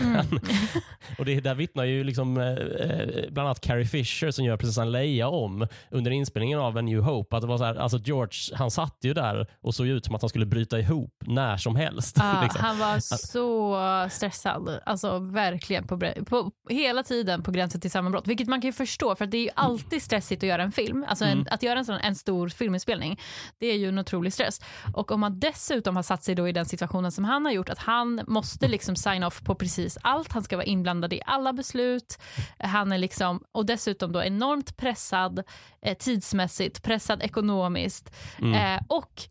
Mm. 0.00 0.26
och 1.18 1.24
det 1.24 1.40
där 1.40 1.54
vittnar 1.54 1.84
ju 1.84 2.04
liksom, 2.04 2.36
eh, 2.36 2.46
eh, 2.46 3.30
bland 3.30 3.48
annat 3.48 3.60
Carrie 3.60 3.86
Fisher 3.86 4.30
som 4.30 4.44
gör 4.44 4.56
prinsessan 4.56 4.92
Leia 4.92 5.28
om 5.28 5.66
under 5.90 6.10
inspelningen 6.10 6.58
av 6.58 6.78
A 6.78 6.80
New 6.80 7.00
Hope. 7.00 7.36
Att 7.36 7.42
det 7.42 7.48
var 7.48 7.58
så 7.58 7.64
här, 7.64 7.74
alltså 7.74 7.98
George 7.98 8.56
han 8.56 8.70
satt 8.70 8.98
ju 9.00 9.14
där 9.14 9.46
och 9.60 9.74
såg 9.74 9.86
ut 9.86 10.04
som 10.04 10.14
att 10.14 10.22
han 10.22 10.28
skulle 10.28 10.46
bryta 10.46 10.78
ihop 10.78 11.14
när 11.26 11.56
som 11.56 11.76
helst. 11.76 12.16
Ah, 12.20 12.42
liksom. 12.42 12.60
Han 12.64 12.78
var 12.78 12.98
så 13.16 14.08
stressad. 14.10 14.80
Alltså 14.86 15.18
verkligen. 15.18 15.86
På, 15.86 15.98
på, 16.26 16.50
hela 16.68 17.02
tiden 17.02 17.42
på 17.42 17.50
gränsen 17.50 17.80
till 17.80 17.90
sammanbrott. 17.90 18.26
Vilket 18.26 18.48
man 18.48 18.60
kan 18.60 18.68
ju 18.68 18.72
förstå 18.72 19.14
för 19.14 19.26
det 19.26 19.36
är 19.36 19.42
ju 19.42 19.50
alltid 19.54 20.02
stressigt 20.02 20.42
att 20.42 20.48
göra 20.48 20.62
en 20.62 20.72
film. 20.72 21.04
Alltså 21.08 21.24
en, 21.24 21.32
mm. 21.32 21.46
Att 21.50 21.62
göra 21.62 21.78
en, 21.78 21.84
sån, 21.84 21.98
en 21.98 22.14
stor 22.14 22.48
filminspelning 22.48 23.20
det 23.58 23.66
är 23.66 23.76
ju 23.76 23.88
en 23.88 23.98
otrolig 23.98 24.32
stress. 24.32 24.60
Och 24.94 25.10
om 25.10 25.20
man 25.20 25.40
dessutom 25.40 25.96
har 25.96 26.02
satt 26.02 26.24
sig 26.24 26.34
då 26.34 26.48
i 26.48 26.52
den 26.52 26.66
situationen 26.66 27.12
som 27.12 27.24
han 27.24 27.44
har 27.44 27.52
gjort 27.52 27.68
att 27.68 27.78
han 27.78 28.20
måste 28.26 28.68
liksom 28.68 28.96
sign 28.96 29.22
off 29.22 29.42
på 29.44 29.54
precis 29.60 29.98
allt. 30.02 30.32
Han 30.32 30.42
ska 30.42 30.56
vara 30.56 30.66
inblandad 30.66 31.12
i 31.12 31.20
alla 31.26 31.52
beslut. 31.52 32.18
Han 32.58 32.92
är 32.92 32.98
liksom, 32.98 33.44
och 33.52 33.66
dessutom 33.66 34.12
då 34.12 34.22
enormt 34.22 34.76
pressad 34.76 35.42
eh, 35.82 35.96
tidsmässigt, 35.96 36.82
pressad 36.82 37.22
ekonomiskt. 37.22 38.10
Mm. 38.38 38.54
Eh, 38.54 38.82
och 38.88 39.28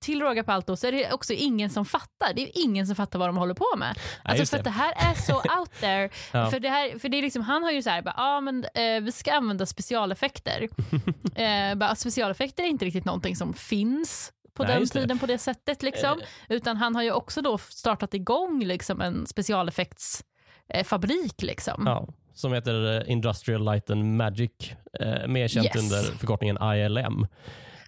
till 0.00 0.20
råga 0.20 0.44
på 0.44 0.52
allt 0.52 0.66
då, 0.66 0.76
så 0.76 0.86
är 0.86 0.92
det 0.92 1.12
också 1.12 1.32
ingen 1.32 1.70
som 1.70 1.84
fattar. 1.84 2.34
Det 2.34 2.42
är 2.42 2.50
ingen 2.64 2.86
som 2.86 2.96
fattar 2.96 3.18
vad 3.18 3.28
de 3.28 3.36
håller 3.36 3.54
på 3.54 3.76
med. 3.76 3.98
Ja, 4.24 4.30
alltså 4.30 4.46
för 4.46 4.56
det. 4.56 4.60
att 4.60 4.64
det 4.64 4.70
här 4.70 4.94
är 4.96 5.14
så 5.14 5.34
out 5.58 5.72
there. 5.80 6.10
ja. 6.32 6.50
För, 6.50 6.60
det 6.60 6.68
här, 6.68 6.98
för 6.98 7.08
det 7.08 7.18
är 7.18 7.22
liksom, 7.22 7.42
han 7.42 7.62
har 7.62 7.70
ju 7.70 7.82
så 7.82 7.90
här, 7.90 8.02
bara, 8.02 8.14
ah, 8.16 8.40
men, 8.40 8.64
eh, 8.74 9.00
vi 9.02 9.12
ska 9.12 9.32
använda 9.32 9.66
specialeffekter. 9.66 10.68
eh, 11.34 11.74
bara, 11.74 11.94
specialeffekter 11.94 12.62
är 12.62 12.68
inte 12.68 12.84
riktigt 12.84 13.04
någonting 13.04 13.36
som 13.36 13.54
finns 13.54 14.32
på 14.60 14.66
Nej, 14.66 14.78
den 14.78 14.88
tiden 14.88 15.18
på 15.18 15.26
det 15.26 15.38
sättet. 15.38 15.82
Liksom. 15.82 16.20
Eh. 16.20 16.26
Utan 16.56 16.76
han 16.76 16.94
har 16.94 17.02
ju 17.02 17.12
också 17.12 17.42
då 17.42 17.58
startat 17.58 18.14
igång 18.14 18.64
liksom, 18.64 19.00
en 19.00 19.26
specialeffektsfabrik. 19.26 21.42
Liksom. 21.42 21.82
Ja, 21.86 22.08
som 22.34 22.52
heter 22.52 23.00
eh, 23.00 23.12
Industrial 23.12 23.64
Light 23.64 23.90
and 23.90 24.16
Magic, 24.16 24.72
eh, 25.00 25.26
mer 25.26 25.48
känt 25.48 25.66
yes. 25.66 25.76
under 25.76 26.02
förkortningen 26.18 26.58
ILM. 26.62 27.26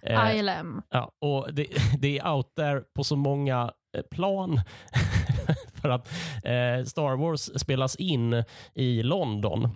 Eh, 0.03 0.39
ILM. 0.39 0.81
Ja, 0.89 1.11
och 1.19 1.53
det, 1.53 1.67
det, 1.99 2.19
är 2.19 2.31
out 2.31 2.55
there 2.55 2.81
på 2.95 3.03
så 3.03 3.15
många 3.15 3.71
eh, 3.97 4.03
plan. 4.11 4.61
för 5.81 5.89
att 5.89 6.07
eh, 6.43 6.83
Star 6.85 7.17
Wars 7.17 7.59
spelas 7.59 7.95
in 7.95 8.43
i 8.73 9.03
London 9.03 9.69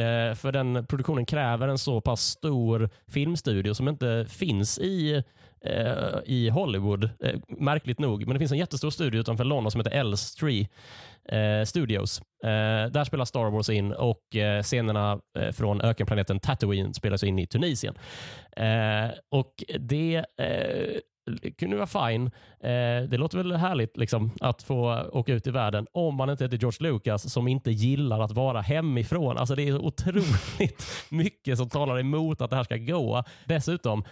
Eh, 0.00 0.34
för 0.34 0.52
den 0.52 0.86
produktionen 0.86 1.26
kräver 1.26 1.68
en 1.68 1.78
så 1.78 2.00
pass 2.00 2.22
stor 2.22 2.90
filmstudio 3.08 3.74
som 3.74 3.88
inte 3.88 4.26
finns 4.28 4.78
i 4.78 5.22
eh, 5.64 6.18
i 6.24 6.48
Hollywood, 6.48 7.04
eh, 7.04 7.40
märkligt 7.48 7.98
nog. 7.98 8.26
Men 8.26 8.34
det 8.34 8.38
finns 8.38 8.52
en 8.52 8.58
jättestor 8.58 8.90
studio 8.90 9.20
utanför 9.20 9.44
London 9.44 9.70
som 9.70 9.80
heter 9.80 9.90
Elstree 9.90 10.68
eh, 11.28 11.64
Studios. 11.64 12.22
Eh, 12.44 12.90
där 12.92 13.04
spelar 13.04 13.24
Star 13.24 13.50
Wars 13.50 13.70
in 13.70 13.92
och 13.92 14.36
eh, 14.36 14.62
scenerna 14.62 15.20
eh, 15.38 15.52
från 15.52 15.80
ökenplaneten 15.80 16.40
Tatooine 16.40 16.94
spelas 16.94 17.24
in 17.24 17.38
i 17.38 17.46
Tunisien. 17.46 17.94
Eh, 18.56 19.10
och 19.30 19.64
det 19.78 20.16
eh, 20.16 21.00
kunde 21.58 21.76
vara 21.76 22.08
fine. 22.08 22.26
Eh, 22.60 23.08
det 23.08 23.16
låter 23.16 23.38
väl 23.38 23.52
härligt 23.52 23.96
liksom, 23.96 24.30
att 24.40 24.62
få 24.62 25.08
åka 25.12 25.32
ut 25.32 25.46
i 25.46 25.50
världen 25.50 25.86
om 25.92 26.14
man 26.14 26.30
inte 26.30 26.44
heter 26.44 26.56
George 26.58 26.92
Lucas 26.92 27.32
som 27.32 27.48
inte 27.48 27.70
gillar 27.70 28.20
att 28.20 28.32
vara 28.32 28.60
hemifrån. 28.60 29.38
Alltså 29.38 29.54
Det 29.54 29.68
är 29.68 29.78
otroligt 29.78 30.86
mycket 31.10 31.58
som 31.58 31.68
talar 31.68 32.00
emot 32.00 32.40
att 32.40 32.50
det 32.50 32.56
här 32.56 32.64
ska 32.64 32.76
gå. 32.76 33.24
Dessutom, 33.44 34.04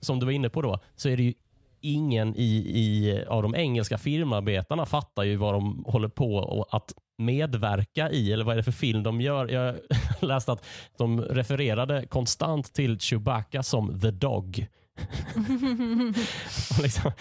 som 0.00 0.20
du 0.20 0.26
var 0.26 0.32
inne 0.32 0.48
på 0.48 0.62
då, 0.62 0.78
så 0.96 1.08
är 1.08 1.16
det 1.16 1.22
ju 1.22 1.34
ingen 1.80 2.36
i, 2.36 2.56
i, 2.56 3.24
av 3.28 3.42
de 3.42 3.54
engelska 3.54 3.98
filmarbetarna 3.98 4.86
fattar 4.86 5.22
ju 5.22 5.36
vad 5.36 5.54
de 5.54 5.84
håller 5.86 6.08
på 6.08 6.66
att 6.70 6.94
medverka 7.18 8.10
i, 8.10 8.32
eller 8.32 8.44
vad 8.44 8.52
är 8.52 8.56
det 8.56 8.62
för 8.62 8.72
film 8.72 9.02
de 9.02 9.20
gör. 9.20 9.48
Jag 9.48 9.76
läste 10.20 10.52
att 10.52 10.64
de 10.98 11.20
refererade 11.20 12.06
konstant 12.06 12.74
till 12.74 12.98
Chewbacca 12.98 13.62
som 13.62 14.00
the 14.00 14.10
dog. 14.10 14.66
liksom, 16.82 17.12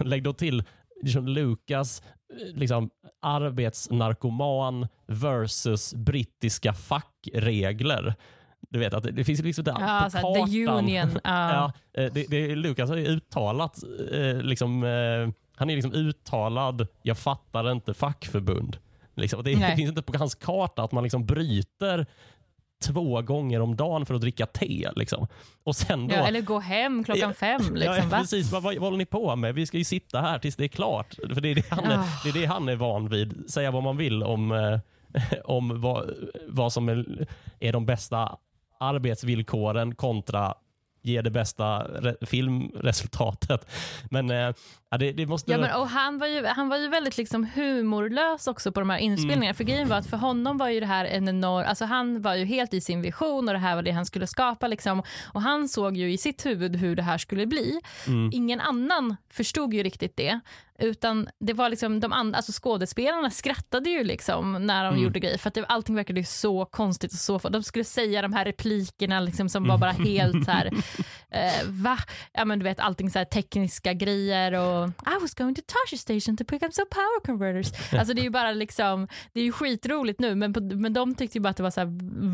lägg 0.04 0.22
då 0.22 0.32
till 0.32 0.64
liksom 1.02 1.28
Lucas 1.28 2.02
liksom, 2.54 2.90
arbetsnarkoman 3.22 4.88
versus 5.06 5.94
brittiska 5.94 6.72
fackregler. 6.72 8.14
Du 8.74 8.80
vet 8.80 8.94
att 8.94 9.02
det, 9.02 9.10
det 9.10 9.24
finns 9.24 9.42
liksom 9.42 9.64
där 9.64 9.72
ja, 9.72 10.08
på 10.12 10.34
kartan. 10.34 10.50
The 10.50 10.66
Union. 10.66 11.10
Uh. 11.14 11.20
ja, 11.24 11.72
eh, 11.92 12.12
det, 12.12 12.26
det, 12.28 12.56
Lukas 12.56 12.90
har 12.90 12.96
ju 12.96 13.06
uttalat, 13.06 13.78
eh, 14.12 14.36
liksom, 14.36 14.84
eh, 14.84 15.34
han 15.56 15.70
är 15.70 15.74
liksom 15.74 15.92
uttalad, 15.92 16.86
jag 17.02 17.18
fattar 17.18 17.72
inte 17.72 17.94
fackförbund. 17.94 18.76
Liksom. 19.14 19.44
Det, 19.44 19.54
det, 19.54 19.76
finns 19.76 19.88
inte 19.88 20.02
på 20.02 20.18
hans 20.18 20.34
karta 20.34 20.82
att 20.82 20.92
man 20.92 21.02
liksom 21.02 21.26
bryter 21.26 22.06
två 22.84 23.22
gånger 23.22 23.60
om 23.60 23.76
dagen 23.76 24.06
för 24.06 24.14
att 24.14 24.20
dricka 24.20 24.46
te. 24.46 24.90
Liksom. 24.96 25.26
Och 25.64 25.76
sen 25.76 26.08
då, 26.08 26.14
ja, 26.14 26.26
eller 26.26 26.40
gå 26.40 26.58
hem 26.58 27.04
klockan 27.04 27.28
ja, 27.28 27.34
fem. 27.34 27.62
Liksom, 27.74 28.08
ja, 28.10 28.18
precis. 28.18 28.52
Vad, 28.52 28.62
vad, 28.62 28.74
vad 28.74 28.82
håller 28.82 28.98
ni 28.98 29.06
på 29.06 29.36
med? 29.36 29.54
Vi 29.54 29.66
ska 29.66 29.78
ju 29.78 29.84
sitta 29.84 30.20
här 30.20 30.38
tills 30.38 30.56
det 30.56 30.64
är 30.64 30.68
klart. 30.68 31.14
För 31.14 31.40
Det 31.40 31.48
är 31.48 31.54
det 31.54 31.70
han 31.70 31.84
är, 31.84 31.96
oh. 31.96 32.24
det 32.24 32.28
är, 32.28 32.32
det 32.32 32.46
han 32.46 32.68
är 32.68 32.76
van 32.76 33.08
vid. 33.08 33.50
Säga 33.50 33.70
vad 33.70 33.82
man 33.82 33.96
vill 33.96 34.22
om, 34.22 34.80
om 35.44 35.80
vad, 35.80 36.14
vad 36.48 36.72
som 36.72 36.88
är, 36.88 37.26
är 37.60 37.72
de 37.72 37.86
bästa 37.86 38.38
arbetsvillkoren 38.84 39.94
kontra 39.94 40.54
ge 41.04 41.22
det 41.22 41.30
bästa 41.30 41.86
filmresultatet. 42.26 43.70
Men 44.10 44.30
eh, 44.30 44.54
det, 44.98 45.12
det, 45.12 45.26
måste... 45.26 45.52
Ja, 45.52 45.58
men, 45.58 45.80
och 45.80 45.88
han, 45.88 46.18
var 46.18 46.26
ju, 46.26 46.46
han 46.46 46.68
var 46.68 46.76
ju 46.76 46.88
väldigt 46.88 47.16
liksom 47.16 47.48
humorlös 47.54 48.46
också 48.46 48.72
på 48.72 48.80
de 48.80 48.90
här 48.90 48.98
inspelningarna. 48.98 49.44
Mm. 49.44 49.54
För 49.54 49.64
grejen 49.64 49.88
var 49.88 49.96
att 49.96 50.06
för 50.06 50.16
honom 50.16 50.58
var 50.58 50.68
ju 50.68 50.80
det 50.80 50.86
här 50.86 51.04
en 51.04 51.28
enorm... 51.28 51.64
Alltså 51.68 51.84
han 51.84 52.22
var 52.22 52.34
ju 52.34 52.44
helt 52.44 52.74
i 52.74 52.80
sin 52.80 53.02
vision 53.02 53.48
och 53.48 53.54
det 53.54 53.60
här 53.60 53.74
var 53.74 53.82
det 53.82 53.90
han 53.90 54.06
skulle 54.06 54.26
skapa. 54.26 54.68
Liksom. 54.68 55.02
Och 55.32 55.42
han 55.42 55.68
såg 55.68 55.96
ju 55.96 56.12
i 56.12 56.18
sitt 56.18 56.46
huvud 56.46 56.76
hur 56.76 56.96
det 56.96 57.02
här 57.02 57.18
skulle 57.18 57.46
bli. 57.46 57.80
Mm. 58.06 58.30
Ingen 58.32 58.60
annan 58.60 59.16
förstod 59.30 59.74
ju 59.74 59.82
riktigt 59.82 60.16
det. 60.16 60.40
Utan 60.78 61.28
det 61.40 61.52
var 61.52 61.68
liksom 61.68 62.00
de 62.00 62.12
andra, 62.12 62.36
alltså 62.36 62.52
skådespelarna 62.62 63.30
skrattade 63.30 63.90
ju 63.90 64.04
liksom 64.04 64.52
när 64.52 64.84
de 64.84 64.92
mm. 64.92 65.04
gjorde 65.04 65.20
grejer 65.20 65.38
för 65.38 65.48
att 65.48 65.54
det, 65.54 65.64
allting 65.64 65.94
verkade 65.94 66.24
så 66.24 66.64
konstigt 66.64 67.12
och 67.12 67.18
så 67.18 67.38
De 67.38 67.62
skulle 67.62 67.84
säga 67.84 68.22
de 68.22 68.32
här 68.32 68.44
replikerna 68.44 69.20
liksom 69.20 69.48
som 69.48 69.68
var 69.68 69.78
bara 69.78 69.90
helt 69.90 70.44
så 70.44 70.50
här, 70.50 70.66
eh, 71.30 71.68
va? 71.68 71.98
Ja 72.32 72.44
men 72.44 72.58
du 72.58 72.64
vet 72.64 72.80
allting 72.80 73.10
så 73.10 73.18
här 73.18 73.24
tekniska 73.24 73.92
grejer 73.92 74.52
och 74.52 74.88
I 74.88 75.20
was 75.20 75.34
going 75.34 75.54
to 75.54 75.62
Tasha 75.66 75.96
station 75.96 76.36
to 76.36 76.44
pick 76.44 76.62
up 76.62 76.74
some 76.74 76.86
power 76.90 77.24
converters. 77.24 77.92
Alltså 77.92 78.14
det 78.14 78.20
är 78.20 78.24
ju 78.24 78.30
bara 78.30 78.52
liksom, 78.52 79.08
det 79.32 79.40
är 79.40 79.44
ju 79.44 79.52
skitroligt 79.52 80.20
nu 80.20 80.34
men, 80.34 80.52
på, 80.52 80.60
men 80.60 80.92
de 80.92 81.14
tyckte 81.14 81.38
ju 81.38 81.42
bara 81.42 81.48
att 81.48 81.56
det 81.56 81.62
var 81.62 81.70
så 81.70 81.80
här, 81.80 81.88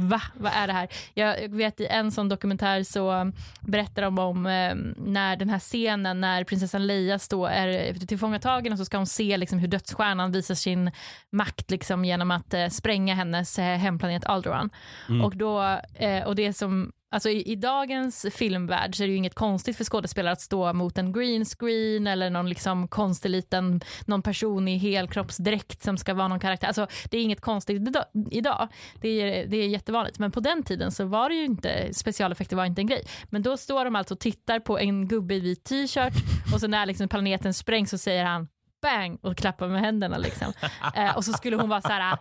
va? 0.09 0.23
Vad 0.35 0.53
är 0.53 0.67
det 0.67 0.73
här? 0.73 0.89
Jag 1.15 1.49
vet 1.49 1.81
i 1.81 1.87
en 1.87 2.13
sån 2.13 2.29
dokumentär 2.29 2.83
så 2.83 3.33
berättar 3.61 4.03
de 4.03 4.19
om 4.19 4.47
eh, 4.47 4.75
när 4.97 5.37
den 5.37 5.49
här 5.49 5.59
scenen 5.59 6.21
när 6.21 6.45
prinsessan 6.45 6.87
Leia 6.87 7.19
står, 7.19 7.49
är 7.49 7.93
tillfångatagen 8.31 8.73
och 8.73 8.79
så 8.79 8.85
ska 8.85 8.97
hon 8.97 9.07
se 9.07 9.37
liksom 9.37 9.59
hur 9.59 9.69
dödsstjärnan 9.69 10.33
visar 10.33 10.55
sin 10.55 10.91
makt 11.33 11.71
liksom 11.71 12.05
genom 12.05 12.31
att 12.31 12.55
eh, 12.55 12.69
spränga 12.69 13.15
hennes 13.15 13.59
eh, 13.59 13.79
hemplanet 13.79 14.25
Alderaan. 14.25 14.71
Mm. 15.09 15.25
Och, 15.25 15.37
då, 15.37 15.81
eh, 15.95 16.27
och 16.27 16.35
det 16.35 16.53
som 16.53 16.93
Alltså 17.13 17.29
i, 17.29 17.53
i, 17.53 17.57
dagens 17.57 18.27
filmvärld 18.35 18.97
så 18.97 19.03
är 19.03 19.07
det 19.07 19.11
ju 19.11 19.17
inget 19.17 19.35
konstigt 19.35 19.77
för 19.77 19.85
skådespelare 19.85 20.33
att 20.33 20.41
stå 20.41 20.73
mot 20.73 20.99
en 20.99 21.13
green 21.13 21.45
screen 21.45 22.07
eller 22.07 22.31
någon 22.31 22.49
liksom 22.49 22.89
konstig 22.89 23.29
liten 23.29 23.81
någon 24.05 24.23
person 24.23 24.69
i 24.69 24.79
helkroppsdräkt 24.79 25.83
som 25.83 25.97
ska 25.99 26.15
vara 26.15 26.29
någon 26.29 26.41
karaktär. 26.41 26.67
Alltså 26.67 26.87
det 27.11 27.19
är 27.19 27.23
inget 27.23 27.41
konstigt 27.41 27.83
idag. 28.31 28.69
Det 29.01 29.09
är, 29.09 29.47
det 29.47 29.57
är 29.57 29.69
jättevanligt. 29.69 30.19
Men 30.19 30.31
på 30.31 30.41
den 30.41 30.63
tiden 30.63 30.93
så 30.93 31.05
var 31.05 31.29
det 31.29 31.35
ju 31.35 31.45
inte 31.45 31.95
specialeffekter 31.95 32.57
var 32.57 32.65
inte 32.65 32.81
en 32.81 32.87
grej. 32.87 33.03
Men 33.31 33.43
då 33.43 33.57
står 33.57 33.85
de 33.85 33.97
alltså 33.97 34.15
och 34.15 34.21
tittar 34.21 34.61
på 34.61 34.79
en 34.79 35.09
gubbe 35.09 35.35
i 35.35 35.41
vit 35.41 35.65
t-shirt 35.65 36.15
och 36.55 36.61
så 36.61 36.67
när 36.67 36.87
liksom 36.87 37.09
planeten 37.09 37.55
sprängs 37.55 37.91
så 37.91 37.99
säger 37.99 38.25
han 38.25 38.49
bang 38.81 39.19
och 39.23 39.37
klappa 39.37 39.67
med 39.67 39.81
händerna. 39.81 40.19
Liksom. 40.19 40.53
Eh, 40.95 41.17
och 41.17 41.25
så 41.25 41.33
skulle 41.33 41.57
hon 41.57 41.69
vara 41.69 41.81
så 41.81 41.89
här... 41.89 42.19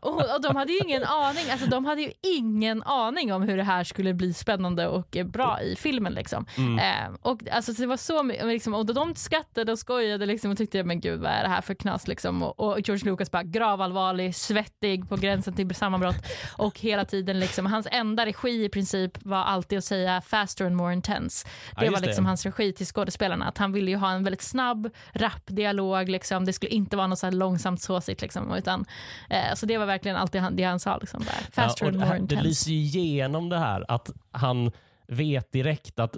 Och, 0.00 0.34
och, 0.34 0.42
de 0.42 0.56
hade 0.56 0.72
ju 0.72 0.78
ingen 0.78 1.04
aning 1.04 1.50
alltså, 1.50 1.66
de 1.66 1.84
hade 1.84 2.02
ju 2.02 2.12
ingen 2.22 2.82
aning 2.82 3.32
om 3.32 3.42
hur 3.42 3.56
det 3.56 3.62
här 3.62 3.84
skulle 3.84 4.14
bli 4.14 4.34
spännande 4.34 4.88
och 4.88 5.16
bra 5.24 5.60
i 5.62 5.76
filmen. 5.76 6.12
Liksom. 6.12 6.46
Mm. 6.56 6.78
Eh, 6.78 7.18
och, 7.20 7.40
alltså, 7.50 7.72
det 7.72 7.86
var 7.86 7.96
så, 7.96 8.22
liksom, 8.22 8.74
och 8.74 8.94
de 8.94 9.14
skrattade 9.14 9.72
och 9.72 9.78
skojade 9.78 10.26
liksom, 10.26 10.50
och 10.50 10.58
tyckte 10.58 10.84
men 10.84 11.00
gud 11.00 11.20
vad 11.20 11.30
är 11.30 11.42
det 11.42 11.48
här 11.48 11.60
för 11.60 11.74
knas. 11.74 12.08
Liksom. 12.08 12.42
Och, 12.42 12.60
och 12.60 12.80
George 12.80 13.10
Lucas 13.10 13.30
bara 13.30 13.42
gravallvarlig, 13.42 14.34
svettig 14.34 15.08
på 15.08 15.16
gränsen 15.16 15.54
till 15.54 15.74
sammanbrott. 15.74 16.26
Och 16.56 16.80
hela 16.80 17.04
tiden, 17.04 17.40
liksom, 17.40 17.66
hans 17.66 17.88
enda 17.90 18.26
regi 18.26 18.64
i 18.64 18.68
princip 18.68 19.24
var 19.24 19.44
alltid 19.44 19.78
att 19.78 19.84
säga 19.84 20.20
faster 20.20 20.66
and 20.66 20.76
more 20.76 20.92
intense. 20.92 21.48
Det 21.78 21.84
ja, 21.84 21.90
var 21.90 22.00
liksom 22.00 22.24
det. 22.24 22.30
hans 22.30 22.46
regi 22.46 22.72
till 22.72 22.86
skådespelarna. 22.86 23.48
Att 23.48 23.58
han 23.58 23.72
ville 23.72 23.90
ju 23.90 23.96
ha 23.96 24.10
en 24.10 24.24
väldigt 24.24 24.42
snabb, 24.42 24.90
rapp 25.12 25.42
dialog. 25.66 26.08
Liksom. 26.08 26.44
Det 26.44 26.52
skulle 26.52 26.72
inte 26.72 26.96
vara 26.96 27.06
något 27.06 27.18
så 27.18 27.30
långsamt 27.30 27.82
såsigt. 27.82 28.22
Liksom, 28.22 28.54
utan, 28.54 28.84
eh, 29.30 29.54
så 29.54 29.66
det 29.66 29.78
var 29.78 29.86
verkligen 29.86 30.16
allt 30.16 30.32
det 30.32 30.38
han, 30.38 30.56
det 30.56 30.62
han 30.62 30.80
sa. 30.80 30.96
Liksom, 30.96 31.20
där. 31.20 31.62
Faster 31.62 31.84
ja, 31.84 31.92
and 31.92 32.00
more 32.00 32.18
intense. 32.18 32.42
Det 32.42 32.48
lyser 32.48 32.72
igenom 32.72 33.48
det 33.48 33.58
här 33.58 33.84
att 33.88 34.10
han 34.30 34.72
vet 35.08 35.52
direkt 35.52 35.98
att 35.98 36.16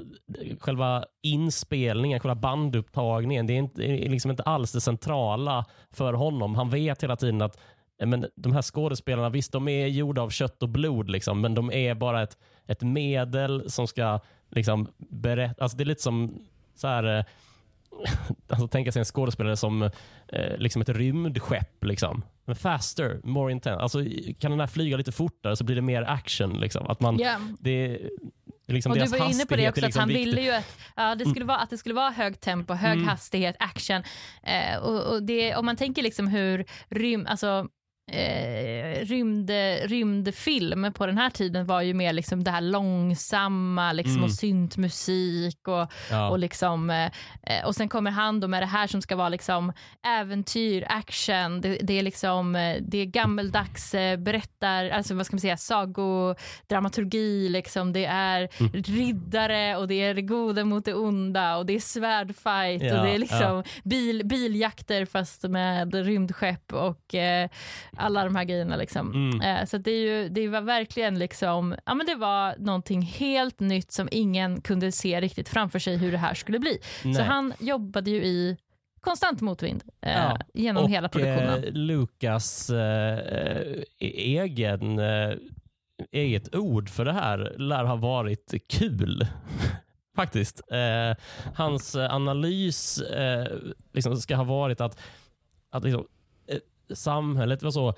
själva 0.61 1.05
inspelningen, 1.22 2.20
själva 2.20 2.34
bandupptagningen, 2.34 3.46
det 3.46 3.53
är, 3.53 3.59
inte, 3.59 3.82
är 3.82 4.09
liksom 4.09 4.30
inte 4.30 4.42
alls 4.42 4.72
det 4.72 4.80
centrala 4.80 5.64
för 5.90 6.12
honom. 6.12 6.55
Han 6.55 6.70
vet 6.70 7.03
hela 7.03 7.16
tiden 7.16 7.42
att 7.42 7.59
men 8.07 8.26
de 8.34 8.53
här 8.53 8.62
skådespelarna, 8.62 9.28
visst 9.28 9.53
de 9.53 9.68
är 9.68 9.86
gjorda 9.86 10.22
av 10.22 10.30
kött 10.30 10.62
och 10.62 10.68
blod, 10.68 11.11
liksom, 11.11 11.40
men 11.40 11.55
de 11.55 11.72
är 11.72 11.94
bara 11.94 12.22
ett, 12.22 12.38
ett 12.66 12.82
medel 12.82 13.70
som 13.70 13.86
ska 13.86 14.20
liksom, 14.51 14.88
berätta. 14.99 15.62
Alltså 15.62 15.76
det 15.76 15.82
är 15.82 15.86
lite 15.86 16.03
som 16.03 16.46
så 16.74 16.88
här, 16.88 17.18
eh, 17.18 17.24
alltså, 18.49 18.68
tänka 18.68 18.93
sig 18.93 19.01
en 19.01 19.05
skådespelare 19.05 19.57
som 19.57 19.82
eh, 20.28 20.57
liksom 20.59 20.82
ett 20.82 20.89
rymdskepp. 20.89 21.84
Liksom. 21.84 22.24
Men 22.45 22.57
faster, 22.57 23.20
more 23.24 23.53
intense. 23.53 23.80
Alltså, 23.80 23.99
kan 24.39 24.51
den 24.51 24.61
här 24.61 24.66
flyga 24.66 24.97
lite 24.97 25.12
fortare 25.12 25.57
så 25.57 25.64
blir 25.64 25.76
det 25.76 25.82
mer 25.82 26.03
action. 26.03 26.61
Liksom. 26.61 26.86
Att 26.86 27.01
man, 27.01 27.20
yeah. 27.20 27.41
det, 27.61 28.01
Liksom 28.70 28.93
och 28.93 28.99
du 28.99 29.07
var 29.07 29.30
inne 29.30 29.47
på 29.47 29.57
det 29.57 29.68
också, 29.68 29.80
liksom 29.80 30.01
att 30.01 30.03
han 30.03 30.09
viktigt. 30.09 30.26
ville 30.26 30.43
ju 30.43 30.51
att, 30.51 30.78
ja, 30.97 31.14
det 31.14 31.24
skulle 31.24 31.36
mm. 31.36 31.47
vara, 31.47 31.59
att 31.59 31.70
det 31.70 31.78
skulle 31.78 31.95
vara 31.95 32.11
hög 32.11 32.41
tempo, 32.41 32.74
hög 32.74 32.93
mm. 32.93 33.09
hastighet, 33.09 33.57
action. 33.59 34.03
Eh, 34.43 34.76
och, 34.76 35.14
och 35.14 35.22
det, 35.22 35.57
om 35.57 35.66
man 35.66 35.76
tänker 35.76 36.03
liksom 36.03 36.28
hur 36.28 36.64
rym, 36.89 37.26
alltså, 37.26 37.68
eh, 38.09 39.05
rymd, 39.05 39.51
rymdfilm 39.83 40.93
på 40.93 41.07
den 41.07 41.19
här 41.19 41.31
tiden 41.31 41.67
var 41.67 41.83
ju 41.83 41.95
mer 41.95 42.13
liksom 42.13 42.45
det 42.45 42.51
här 42.51 42.61
långsamma 42.61 43.93
liksom, 43.93 44.13
mm. 44.13 44.25
och 44.25 44.33
syntmusik 44.33 45.69
och, 45.69 45.93
ja. 46.11 46.29
och, 46.29 46.39
liksom, 46.39 46.91
eh, 46.91 47.11
och 47.67 47.75
sen 47.75 47.89
kommer 47.89 48.11
han 48.11 48.41
då 48.41 48.49
med 48.49 48.63
det 48.63 48.67
här 48.67 48.87
som 48.87 49.03
ska 49.03 49.17
vara 49.17 49.29
liksom 49.29 49.73
äventyr, 50.07 50.87
action, 50.89 51.61
det, 51.61 51.79
det 51.83 51.99
är 51.99 52.03
liksom 52.03 52.57
eh, 52.57 52.77
det 52.81 52.99
är 52.99 53.05
gammeldags 53.05 53.95
eh, 53.95 54.17
berättar, 54.17 54.91
alltså 54.91 55.15
vad 55.15 55.27
ska 55.27 55.35
man 55.35 55.41
säga, 55.41 55.57
sagodramaturgi 55.57 57.49
liksom, 57.49 57.93
det 57.93 58.05
är 58.05 58.49
mm. 58.61 58.73
riddare 58.73 59.77
och 59.77 59.89
det 59.89 59.95
är 59.95 60.15
det 60.15 60.23
goda 60.23 60.65
mot 60.65 60.85
det 60.85 60.95
onda 60.95 61.57
och 61.57 61.67
det 61.67 61.73
är 61.73 61.81
svärdfight 61.81 62.83
ja, 62.83 62.99
och 62.99 63.07
det 63.07 63.15
är 63.15 63.19
liksom 63.19 63.57
ja. 63.57 63.63
bil, 63.85 64.23
biljakter 64.25 65.05
fast 65.05 65.43
med 65.43 65.95
rymdskepp 65.95 66.73
och 66.73 67.15
eh, 67.15 67.49
alla 67.99 68.24
de 68.24 68.36
här 68.36 68.44
grejerna. 68.44 68.76
Liksom. 68.76 69.12
Mm. 69.12 69.40
Eh, 69.40 69.64
så 69.66 69.78
det, 69.78 69.90
ju, 69.90 70.28
det 70.28 70.49
var 70.49 70.61
verkligen 70.61 71.18
liksom, 71.18 71.76
ja, 71.86 71.94
men 71.94 72.07
det 72.07 72.14
var 72.14 72.55
någonting 72.59 73.03
helt 73.03 73.61
nytt 73.61 73.92
som 73.92 74.09
ingen 74.11 74.61
kunde 74.61 74.92
se 74.92 75.20
riktigt 75.20 75.49
framför 75.49 75.78
sig 75.78 75.96
hur 75.96 76.12
det 76.12 76.18
här 76.18 76.34
skulle 76.34 76.59
bli. 76.59 76.78
Nej. 77.05 77.14
Så 77.14 77.22
han 77.22 77.53
jobbade 77.59 78.11
ju 78.11 78.24
i 78.24 78.57
konstant 79.01 79.40
motvind 79.40 79.82
eh, 80.01 80.12
ja. 80.12 80.38
genom 80.55 80.84
och, 80.84 80.90
hela 80.90 81.09
produktionen. 81.09 81.64
Eh, 81.64 81.72
Lukas 81.72 82.70
eh, 82.70 83.82
egen 83.99 84.99
eh, 84.99 85.34
eget 86.12 86.55
ord 86.55 86.88
för 86.88 87.05
det 87.05 87.12
här 87.12 87.55
lär 87.59 87.84
ha 87.84 87.96
varit 87.96 88.55
kul. 88.68 89.26
Faktiskt. 90.16 90.62
Eh, 90.70 91.16
hans 91.55 91.96
analys 91.96 93.01
eh, 93.01 93.57
liksom 93.92 94.16
ska 94.16 94.36
ha 94.36 94.44
varit 94.44 94.80
att, 94.80 95.01
att 95.70 95.84
liksom, 95.84 96.07
samhället 96.95 97.62
var 97.62 97.70
så 97.70 97.95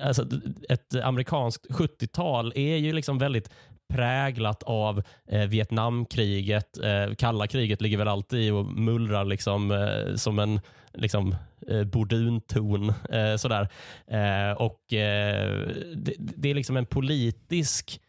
alltså, 0.00 0.26
ett 0.68 0.94
amerikanskt 0.94 1.66
70-tal 1.70 2.52
är 2.56 2.76
ju 2.76 2.92
liksom 2.92 3.18
väldigt 3.18 3.50
präglat 3.92 4.62
av 4.62 5.02
eh, 5.26 5.46
Vietnamkriget. 5.48 6.78
Eh, 6.78 7.14
kalla 7.14 7.46
kriget 7.46 7.80
ligger 7.80 7.98
väl 7.98 8.08
alltid 8.08 8.52
och 8.52 8.66
mullrar 8.66 9.24
liksom, 9.24 9.70
eh, 9.70 10.14
som 10.14 10.38
en 10.38 10.60
liksom, 10.92 11.36
eh, 11.68 11.84
bordunton. 11.84 12.92
Eh, 13.10 13.36
sådär. 13.36 13.68
Eh, 14.06 14.52
och, 14.52 14.92
eh, 14.92 15.68
det, 15.96 16.14
det, 16.18 16.50
är 16.50 16.54
liksom 16.54 16.76
en 16.76 16.86
politisk 16.86 18.00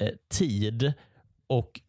eh, 0.00 0.14
tid 0.30 0.92
och 1.46 1.80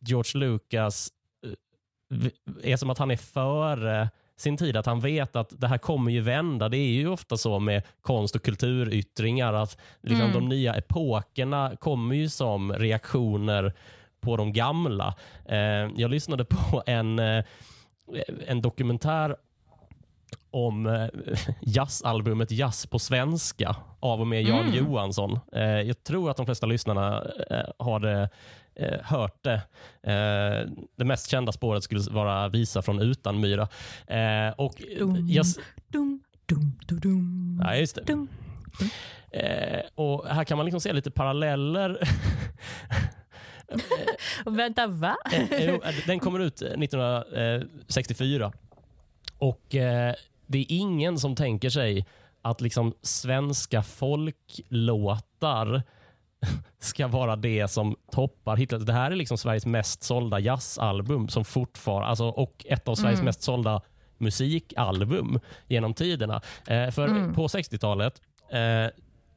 George 0.00 0.40
Lucas 0.40 1.08
eh, 1.44 2.72
är 2.72 2.76
som 2.76 2.90
att 2.90 2.98
han 2.98 3.10
är 3.10 3.16
före 3.16 4.08
sin 4.38 4.56
tid, 4.56 4.76
att 4.76 4.86
han 4.86 5.00
vet 5.00 5.36
att 5.36 5.60
det 5.60 5.68
här 5.68 5.78
kommer 5.78 6.10
ju 6.10 6.20
vända. 6.20 6.68
Det 6.68 6.76
är 6.76 6.92
ju 6.92 7.08
ofta 7.08 7.36
så 7.36 7.58
med 7.58 7.82
konst 8.02 8.36
och 8.36 8.42
kulturyttringar 8.42 9.52
att 9.52 9.78
liksom 10.02 10.26
mm. 10.26 10.32
de 10.32 10.48
nya 10.48 10.74
epokerna 10.74 11.72
kommer 11.80 12.14
ju 12.14 12.28
som 12.28 12.72
reaktioner 12.72 13.72
på 14.20 14.36
de 14.36 14.52
gamla. 14.52 15.14
Eh, 15.44 15.58
jag 15.96 16.10
lyssnade 16.10 16.44
på 16.44 16.82
en, 16.86 17.18
eh, 17.18 17.44
en 18.46 18.62
dokumentär 18.62 19.36
om 20.50 20.86
eh, 20.86 21.06
jazzalbumet 21.60 22.50
Jazz 22.50 22.86
på 22.86 22.98
svenska 22.98 23.76
av 24.00 24.20
och 24.20 24.26
med 24.26 24.42
Jan 24.42 24.66
mm. 24.66 24.74
Johansson. 24.74 25.38
Jag 25.84 26.04
tror 26.04 26.30
att 26.30 26.36
de 26.36 26.46
flesta 26.46 26.66
lyssnarna 26.66 27.24
har 27.78 28.00
det 28.00 28.28
eh, 28.78 29.00
hört 29.02 29.44
det. 29.44 29.62
Eh, 30.02 30.70
det 30.96 31.04
mest 31.04 31.30
kända 31.30 31.52
spåret 31.52 31.84
skulle 31.84 32.00
vara 32.10 32.48
Visa 32.48 32.82
från 32.82 33.00
Utanmyra. 33.00 33.68
Eh, 34.06 34.50
och 34.56 34.82
dum, 34.98 35.26
jag, 35.28 35.46
dum, 35.88 36.22
dum, 36.46 36.72
dum, 36.86 37.00
dum. 37.00 37.60
Ja, 37.64 37.76
just 37.76 37.94
det. 37.94 38.02
Dum, 38.02 38.28
dum. 38.78 38.88
Eh, 39.30 39.80
och 39.94 40.26
här 40.26 40.44
kan 40.44 40.56
man 40.56 40.66
liksom 40.66 40.80
se 40.80 40.92
lite 40.92 41.10
paralleller. 41.10 41.98
Vänta, 44.46 44.86
va? 44.86 45.16
Eh, 45.32 45.52
eh, 45.52 45.94
den 46.06 46.20
kommer 46.20 46.38
ut 46.38 46.62
1964. 46.62 48.52
Och 49.38 49.66
det 50.46 50.58
är 50.58 50.66
ingen 50.68 51.18
som 51.18 51.36
tänker 51.36 51.70
sig 51.70 52.06
att 52.42 52.60
liksom 52.60 52.94
svenska 53.02 53.82
folklåtar 53.82 55.82
ska 56.78 57.06
vara 57.06 57.36
det 57.36 57.68
som 57.68 57.96
toppar 58.12 58.56
hitlist. 58.56 58.86
Det 58.86 58.92
här 58.92 59.10
är 59.10 59.16
liksom 59.16 59.38
Sveriges 59.38 59.66
mest 59.66 60.02
sålda 60.02 60.40
jazzalbum 60.40 61.28
som 61.28 61.44
fortfarande, 61.44 62.06
alltså, 62.06 62.24
och 62.24 62.66
ett 62.68 62.88
av 62.88 62.94
Sveriges 62.94 63.18
mm. 63.18 63.24
mest 63.24 63.42
sålda 63.42 63.82
musikalbum 64.18 65.40
genom 65.66 65.94
tiderna. 65.94 66.42
Eh, 66.66 66.90
för 66.90 67.08
mm. 67.08 67.34
på 67.34 67.46
60-talet, 67.46 68.22
eh, 68.50 68.90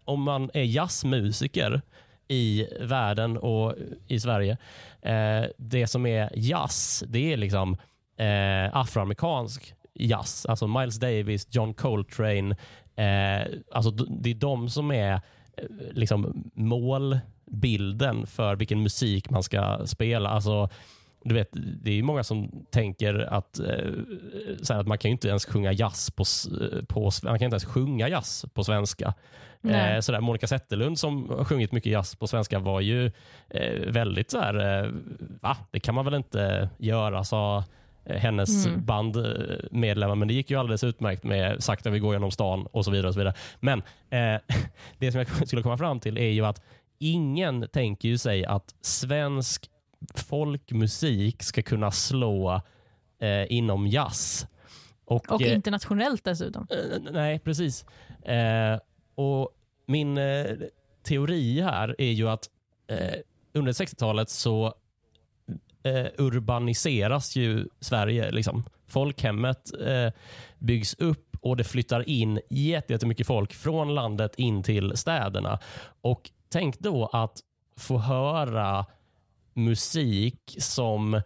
om 0.05 0.21
man 0.21 0.49
är 0.53 0.63
jazzmusiker 0.63 1.81
i 2.27 2.67
världen 2.79 3.37
och 3.37 3.75
i 4.07 4.19
Sverige, 4.19 4.57
eh, 5.01 5.43
det 5.57 5.87
som 5.87 6.05
är 6.05 6.29
jazz, 6.35 7.03
det 7.07 7.33
är 7.33 7.37
liksom 7.37 7.77
eh, 8.17 8.77
afroamerikansk 8.77 9.73
jazz. 9.93 10.45
Alltså 10.45 10.67
Miles 10.67 10.99
Davis, 10.99 11.47
John 11.51 11.73
Coltrane, 11.73 12.55
eh, 12.95 13.47
alltså 13.71 13.91
det 13.91 14.29
är 14.29 14.35
de 14.35 14.69
som 14.69 14.91
är 14.91 15.21
liksom 15.91 16.51
målbilden 16.53 18.27
för 18.27 18.55
vilken 18.55 18.83
musik 18.83 19.29
man 19.29 19.43
ska 19.43 19.81
spela. 19.85 20.29
Alltså, 20.29 20.69
du 21.23 21.35
vet, 21.35 21.49
det 21.83 21.99
är 21.99 22.03
många 22.03 22.23
som 22.23 22.65
tänker 22.71 23.13
att, 23.33 23.59
eh, 23.59 24.79
att 24.79 24.87
man 24.87 24.97
kan 24.97 25.11
inte 25.11 25.27
ens 25.27 25.45
sjunga 25.45 25.71
jazz 25.71 26.11
på, 26.11 26.23
på, 26.87 27.11
man 27.23 27.39
kan 27.39 27.45
inte 27.45 27.55
ens 27.55 27.65
sjunga 27.65 28.09
jazz 28.09 28.45
på 28.53 28.63
svenska. 28.63 29.13
Eh, 29.63 29.99
sådär, 29.99 30.21
Monica 30.21 30.47
Zetterlund 30.47 30.99
som 30.99 31.29
har 31.29 31.43
sjungit 31.43 31.71
mycket 31.71 31.91
jazz 31.91 32.15
på 32.15 32.27
svenska 32.27 32.59
var 32.59 32.81
ju 32.81 33.11
eh, 33.49 33.79
väldigt 33.87 34.31
så 34.31 34.39
här, 34.39 34.83
eh, 34.83 34.91
va? 35.41 35.57
Det 35.71 35.79
kan 35.79 35.95
man 35.95 36.05
väl 36.05 36.13
inte 36.13 36.69
göra, 36.77 37.23
sa 37.23 37.57
Eh, 37.57 37.63
hennes 38.17 38.65
mm. 38.65 38.85
bandmedlemmar, 38.85 40.15
men 40.15 40.27
det 40.27 40.33
gick 40.33 40.51
ju 40.51 40.59
alldeles 40.59 40.83
utmärkt 40.83 41.23
med 41.23 41.63
Sakta 41.63 41.89
vi 41.89 41.99
går 41.99 42.13
genom 42.13 42.31
stan 42.31 42.67
och 42.71 42.85
så 42.85 42.91
vidare. 42.91 43.07
Och 43.07 43.13
så 43.13 43.19
vidare. 43.19 43.35
Men 43.59 43.79
eh, 44.09 44.41
det 44.97 45.11
som 45.11 45.19
jag 45.19 45.47
skulle 45.47 45.63
komma 45.63 45.77
fram 45.77 45.99
till 45.99 46.17
är 46.17 46.29
ju 46.29 46.45
att 46.45 46.61
ingen 46.99 47.67
tänker 47.67 48.09
ju 48.09 48.17
sig 48.17 48.45
att 48.45 48.75
svensk 48.81 49.69
folkmusik 50.15 51.43
ska 51.43 51.61
kunna 51.61 51.91
slå 51.91 52.61
eh, 53.19 53.51
inom 53.51 53.87
jazz. 53.87 54.47
Och, 55.05 55.31
och 55.31 55.41
eh, 55.41 55.53
internationellt 55.53 56.23
dessutom. 56.23 56.67
Eh, 56.69 57.11
nej, 57.11 57.39
precis. 57.39 57.85
Eh, 58.25 58.79
och 59.15 59.49
Min 59.85 60.19
teori 61.03 61.61
här 61.61 61.95
är 61.97 62.11
ju 62.11 62.29
att 62.29 62.49
under 63.53 63.71
60-talet 63.71 64.29
så 64.29 64.73
eh, 65.83 66.05
urbaniseras 66.17 67.35
ju 67.35 67.67
Sverige. 67.79 68.31
Liksom. 68.31 68.63
Folkhemmet 68.87 69.71
eh, 69.87 70.13
byggs 70.59 70.93
upp 70.93 71.37
och 71.41 71.57
det 71.57 71.63
flyttar 71.63 72.09
in 72.09 72.39
jättemycket 72.49 73.27
folk 73.27 73.53
från 73.53 73.95
landet 73.95 74.35
in 74.35 74.63
till 74.63 74.97
städerna. 74.97 75.59
Och 76.01 76.31
Tänk 76.51 76.79
då 76.79 77.05
att 77.05 77.39
få 77.77 77.97
höra 77.97 78.85
musik 79.53 80.55
som 80.57 81.21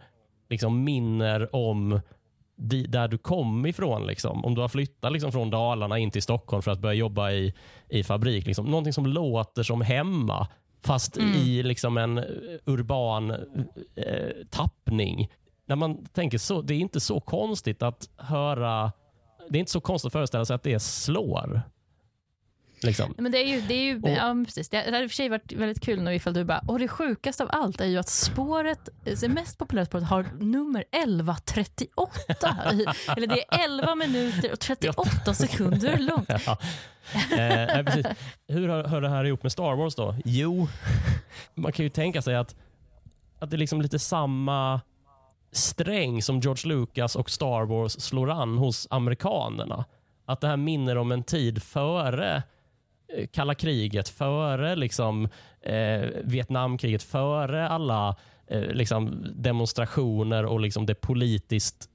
liksom 0.48 0.84
minner 0.84 1.56
om 1.56 2.00
där 2.88 3.08
du 3.08 3.18
kom 3.18 3.66
ifrån. 3.66 4.06
Liksom. 4.06 4.44
Om 4.44 4.54
du 4.54 4.60
har 4.60 4.68
flyttat 4.68 5.12
liksom, 5.12 5.32
från 5.32 5.50
Dalarna 5.50 5.98
in 5.98 6.10
till 6.10 6.22
Stockholm 6.22 6.62
för 6.62 6.70
att 6.70 6.78
börja 6.78 6.94
jobba 6.94 7.30
i, 7.30 7.54
i 7.88 8.04
fabrik. 8.04 8.46
Liksom. 8.46 8.66
Någonting 8.66 8.92
som 8.92 9.06
låter 9.06 9.62
som 9.62 9.80
hemma 9.80 10.48
fast 10.86 11.16
mm. 11.16 11.34
i 11.34 11.62
liksom 11.62 11.96
en 11.98 12.24
urban 12.64 13.30
eh, 13.94 14.46
tappning. 14.50 15.28
När 15.66 15.76
man 15.76 16.04
tänker 16.06 16.38
så, 16.38 16.62
det 16.62 16.74
är 16.74 16.78
inte 16.78 17.00
så 17.00 17.20
konstigt 17.20 17.82
att 17.82 18.08
höra, 18.16 18.92
det 19.48 19.58
är 19.58 19.60
inte 19.60 19.72
så 19.72 19.80
konstigt 19.80 20.06
att 20.06 20.12
föreställa 20.12 20.44
sig 20.44 20.54
att 20.54 20.62
det 20.62 20.80
slår. 20.80 21.62
Liksom. 22.82 23.14
Men 23.18 23.32
det 23.32 23.38
är 23.38 23.46
ju, 23.46 23.60
det 23.60 23.74
är 23.74 23.82
ju 23.82 24.00
och, 24.02 24.10
ja, 24.10 24.36
precis. 24.46 24.68
Det 24.68 24.76
hade 24.76 25.02
i 25.02 25.06
och 25.06 25.10
för 25.10 25.16
sig 25.16 25.28
varit 25.28 25.52
väldigt 25.52 25.80
kul 25.80 26.02
nu 26.02 26.14
ifall 26.14 26.34
du 26.34 26.44
bara, 26.44 26.58
och 26.58 26.78
det 26.78 26.88
sjukaste 26.88 27.42
av 27.42 27.48
allt 27.52 27.80
är 27.80 27.86
ju 27.86 27.98
att 27.98 28.08
spåret, 28.08 28.88
det 29.20 29.28
mest 29.28 29.58
populära 29.58 29.86
spåret 29.86 30.04
har 30.04 30.26
nummer 30.40 30.84
1138. 30.92 32.56
eller 33.16 33.26
det 33.26 33.44
är 33.48 33.64
11 33.64 33.94
minuter 33.94 34.52
och 34.52 34.60
38 34.60 35.34
sekunder 35.34 35.98
långt. 35.98 36.30
Ja. 36.46 36.58
Eh, 37.14 37.84
precis. 37.84 38.06
Hur 38.48 38.68
hör, 38.68 38.84
hör 38.84 39.00
det 39.00 39.08
här 39.08 39.24
ihop 39.24 39.42
med 39.42 39.52
Star 39.52 39.76
Wars 39.76 39.94
då? 39.94 40.14
Jo, 40.24 40.68
man 41.54 41.72
kan 41.72 41.84
ju 41.84 41.90
tänka 41.90 42.22
sig 42.22 42.36
att, 42.36 42.54
att 43.38 43.50
det 43.50 43.56
är 43.56 43.58
liksom 43.58 43.82
lite 43.82 43.98
samma 43.98 44.80
sträng 45.52 46.22
som 46.22 46.40
George 46.40 46.68
Lucas 46.68 47.16
och 47.16 47.30
Star 47.30 47.64
Wars 47.64 47.92
slår 47.92 48.30
an 48.30 48.58
hos 48.58 48.86
amerikanerna. 48.90 49.84
Att 50.26 50.40
det 50.40 50.46
här 50.46 50.56
minner 50.56 50.98
om 50.98 51.12
en 51.12 51.22
tid 51.22 51.62
före 51.62 52.42
Eh, 53.08 53.26
kalla 53.26 53.54
kriget, 53.54 54.08
före 54.08 54.76
liksom, 54.76 55.28
eh, 55.60 56.08
Vietnamkriget, 56.24 57.02
före 57.02 57.68
alla 57.68 58.16
eh, 58.46 58.60
liksom 58.60 59.26
demonstrationer 59.34 60.44
och 60.44 60.60
liksom 60.60 60.86
det 60.86 60.94
politiskt 60.94 61.88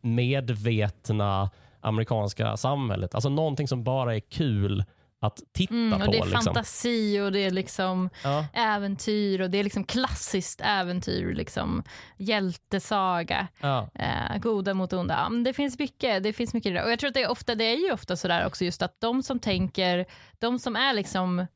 medvetna 0.00 1.50
amerikanska 1.80 2.56
samhället. 2.56 3.14
Alltså 3.14 3.28
någonting 3.28 3.68
som 3.68 3.84
bara 3.84 4.16
är 4.16 4.20
kul 4.20 4.84
att 5.26 5.40
titta 5.52 5.74
mm, 5.74 5.92
och 5.92 6.04
på. 6.04 6.10
Det 6.10 6.18
är 6.18 6.24
liksom. 6.24 6.42
fantasi 6.44 7.20
och 7.20 7.32
det 7.32 7.38
är 7.40 7.50
liksom 7.50 8.10
ja. 8.24 8.46
äventyr 8.52 9.40
och 9.40 9.50
det 9.50 9.58
är 9.58 9.64
liksom 9.64 9.84
klassiskt 9.84 10.60
äventyr. 10.64 11.34
Liksom. 11.34 11.82
Hjältesaga. 12.16 13.46
Ja. 13.60 13.88
Eh, 13.94 14.38
goda 14.38 14.74
mot 14.74 14.92
onda. 14.92 15.30
Det 15.44 15.52
finns 15.52 15.78
mycket. 15.78 16.22
Det 16.22 16.32
finns 16.32 16.54
mycket 16.54 16.84
och 16.84 16.90
jag 16.90 16.98
tror 16.98 17.08
att 17.08 17.14
det 17.14 17.22
är 17.22 17.30
ofta, 17.30 17.54
det 17.54 17.64
är 17.64 17.76
ju 17.76 17.92
ofta 17.92 18.16
sådär 18.16 18.46
också 18.46 18.64
just 18.64 18.82
att 18.82 19.00
de 19.00 19.22
som 19.22 19.38
tänker, 19.38 20.06
de 20.38 20.58
som 20.58 20.76
är 20.76 20.92
liksom 20.92 21.46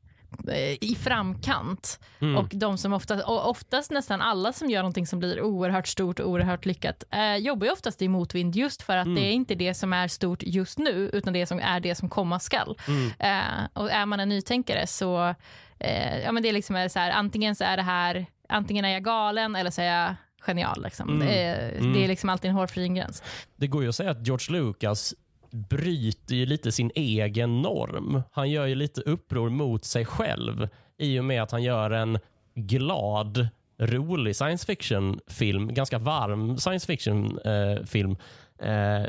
i 0.80 0.94
framkant. 0.94 2.00
Mm. 2.20 2.36
Och 2.36 2.48
de 2.52 2.78
som 2.78 2.92
ofta, 2.92 3.26
och 3.26 3.50
oftast 3.50 3.90
nästan 3.90 4.20
alla 4.20 4.52
som 4.52 4.70
gör 4.70 4.80
någonting 4.80 5.06
som 5.06 5.18
blir 5.18 5.42
oerhört 5.42 5.88
stort 5.88 6.20
och 6.20 6.28
oerhört 6.28 6.66
lyckat 6.66 7.04
eh, 7.10 7.36
jobbar 7.36 7.66
ju 7.66 7.72
oftast 7.72 8.02
i 8.02 8.08
motvind 8.08 8.56
just 8.56 8.82
för 8.82 8.96
att 8.96 9.06
mm. 9.06 9.14
det 9.14 9.26
är 9.26 9.32
inte 9.32 9.54
det 9.54 9.74
som 9.74 9.92
är 9.92 10.08
stort 10.08 10.42
just 10.42 10.78
nu 10.78 11.10
utan 11.12 11.32
det 11.32 11.46
som 11.46 11.58
är 11.58 11.80
det 11.80 11.94
som 11.94 12.08
komma 12.08 12.40
skall. 12.40 12.78
Mm. 12.88 13.10
Eh, 13.18 13.68
och 13.72 13.90
är 13.90 14.06
man 14.06 14.20
en 14.20 14.28
nytänkare 14.28 14.86
så, 14.86 15.34
eh, 15.78 16.18
ja 16.18 16.32
men 16.32 16.42
det 16.42 16.48
är 16.48 16.52
liksom 16.52 16.88
så 16.90 16.98
här, 16.98 17.10
antingen 17.10 17.56
så 17.56 17.64
är 17.64 17.76
det 17.76 17.82
här, 17.82 18.26
antingen 18.48 18.84
är 18.84 18.92
jag 18.92 19.04
galen 19.04 19.56
eller 19.56 19.70
så 19.70 19.82
är 19.82 19.86
jag 19.86 20.14
genial. 20.40 20.82
Liksom. 20.82 21.08
Mm. 21.08 21.26
Det, 21.26 21.34
är, 21.34 21.56
det 21.70 21.76
är 21.76 21.80
mm. 21.80 22.08
liksom 22.08 22.30
alltid 22.30 22.48
en 22.48 22.56
hårfin 22.56 22.94
gräns. 22.94 23.22
Det 23.56 23.66
går 23.66 23.82
ju 23.82 23.88
att 23.88 23.94
säga 23.94 24.10
att 24.10 24.26
George 24.26 24.60
Lucas 24.60 25.14
bryter 25.50 26.34
ju 26.34 26.46
lite 26.46 26.72
sin 26.72 26.90
egen 26.94 27.62
norm. 27.62 28.22
Han 28.32 28.50
gör 28.50 28.66
ju 28.66 28.74
lite 28.74 29.00
uppror 29.00 29.50
mot 29.50 29.84
sig 29.84 30.04
själv 30.04 30.68
i 30.98 31.20
och 31.20 31.24
med 31.24 31.42
att 31.42 31.50
han 31.50 31.62
gör 31.62 31.90
en 31.90 32.18
glad, 32.54 33.48
rolig 33.78 34.36
science 34.36 34.66
fiction-film, 34.66 35.74
ganska 35.74 35.98
varm 35.98 36.58
science 36.58 36.86
fiction-film, 36.86 38.16
eh, 38.58 39.04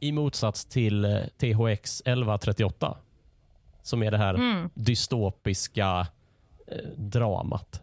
i 0.00 0.12
motsats 0.12 0.64
till 0.64 1.04
eh, 1.04 1.10
THX 1.36 2.00
1138, 2.00 2.96
som 3.82 4.02
är 4.02 4.10
det 4.10 4.18
här 4.18 4.34
Mm. 4.34 4.70
dystopiska 4.74 6.06
eh, 6.66 6.88
dramat. 6.96 7.82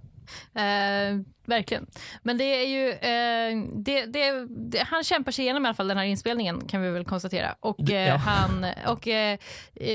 Eh, 0.55 1.19
verkligen. 1.45 1.88
Men 2.23 2.38
det 2.38 2.43
är 2.43 2.67
ju... 2.67 2.89
Eh, 2.89 3.69
det, 3.75 4.05
det, 4.05 4.47
det, 4.49 4.80
han 4.80 5.03
kämpar 5.03 5.32
sig 5.32 5.45
igenom 5.45 5.65
i 5.65 5.67
alla 5.67 5.75
fall 5.75 5.88
den 5.88 5.97
här 5.97 6.05
inspelningen 6.05 6.67
kan 6.67 6.82
vi 6.82 6.89
väl 6.89 7.05
konstatera. 7.05 7.55
Och, 7.59 7.91
eh, 7.91 8.07
ja. 8.07 8.15
han, 8.15 8.65
och 8.88 9.07
eh, 9.07 9.38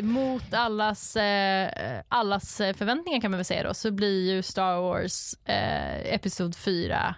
mot 0.03 0.55
allas, 0.55 1.17
eh, 1.17 2.01
allas 2.09 2.57
förväntningar 2.57 3.21
kan 3.21 3.31
man 3.31 3.39
väl 3.39 3.45
säga 3.45 3.63
då, 3.63 3.75
så 3.75 3.91
blir 3.91 4.35
ju 4.35 4.43
Star 4.43 4.81
Wars 4.81 5.35
eh, 5.45 6.15
Episod 6.15 6.57
4 6.57 7.15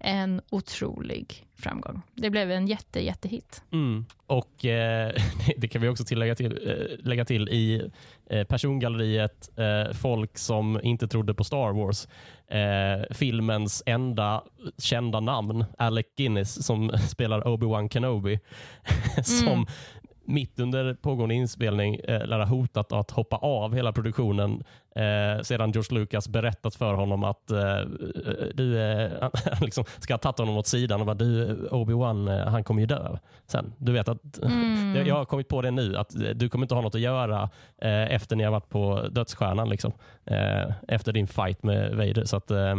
en 0.00 0.40
otrolig 0.50 1.46
framgång. 1.56 2.02
Det 2.14 2.30
blev 2.30 2.50
en 2.50 2.66
jätte, 2.66 3.04
jättehit. 3.04 3.62
Mm. 3.72 4.06
Och 4.26 4.64
eh, 4.64 5.12
det 5.56 5.68
kan 5.68 5.82
vi 5.82 5.88
också 5.88 6.04
tillägga 6.04 6.34
till, 6.34 6.68
eh, 6.68 7.06
lägga 7.06 7.24
till 7.24 7.48
i 7.48 7.90
Eh, 8.30 8.44
persongalleriet 8.44 9.50
eh, 9.56 9.92
folk 9.92 10.38
som 10.38 10.80
inte 10.82 11.08
trodde 11.08 11.34
på 11.34 11.44
Star 11.44 11.72
Wars. 11.72 12.08
Eh, 12.50 13.14
filmens 13.14 13.82
enda 13.86 14.42
kända 14.78 15.20
namn, 15.20 15.64
Alec 15.78 16.06
Guinness 16.16 16.66
som 16.66 16.90
spelar 17.08 17.46
Obi-Wan 17.46 17.88
Kenobi, 17.88 18.38
som 19.24 19.46
Mm 19.46 19.66
mitt 20.28 20.60
under 20.60 20.94
pågående 20.94 21.34
inspelning 21.34 21.94
eh, 21.94 22.26
lär 22.26 22.38
ha 22.38 22.46
hotat 22.46 22.92
att 22.92 23.10
hoppa 23.10 23.36
av 23.36 23.74
hela 23.74 23.92
produktionen 23.92 24.62
eh, 24.94 25.42
sedan 25.42 25.70
George 25.72 25.98
Lucas 25.98 26.28
berättat 26.28 26.74
för 26.74 26.94
honom 26.94 27.24
att 27.24 27.50
eh, 27.50 27.80
du 28.54 28.80
eh, 28.82 29.28
liksom 29.60 29.84
ska 29.98 30.14
ha 30.14 30.18
tagit 30.18 30.38
honom 30.38 30.56
åt 30.56 30.66
sidan 30.66 31.00
och 31.00 31.06
bara 31.06 31.14
du 31.14 31.54
Obi-Wan 31.70 32.28
eh, 32.28 32.46
han 32.48 32.64
kommer 32.64 32.80
ju 32.80 32.86
dö 32.86 33.16
sen. 33.46 33.72
Du 33.78 33.92
vet 33.92 34.08
att 34.08 34.38
Mm. 34.88 35.06
jag, 35.06 35.14
har 35.14 35.24
kommit 35.24 35.48
på 35.48 35.62
det 35.62 35.70
nu 35.70 35.96
att 35.96 36.14
eh, 36.14 36.20
du 36.20 36.48
kommer 36.48 36.64
inte 36.64 36.74
ha 36.74 36.82
något 36.82 36.94
att 36.94 37.00
göra 37.00 37.50
eh, 37.82 38.12
efter 38.14 38.36
ni 38.36 38.44
har 38.44 38.50
varit 38.50 38.68
på 38.68 39.08
dödsstjärnan 39.10 39.68
liksom. 39.68 39.92
Eh, 40.24 40.72
efter 40.88 41.12
din 41.12 41.26
fight 41.26 41.62
med 41.62 41.96
Vader. 41.96 42.24
Så 42.24 42.36
att, 42.36 42.50
eh, 42.50 42.58
eh, 42.58 42.76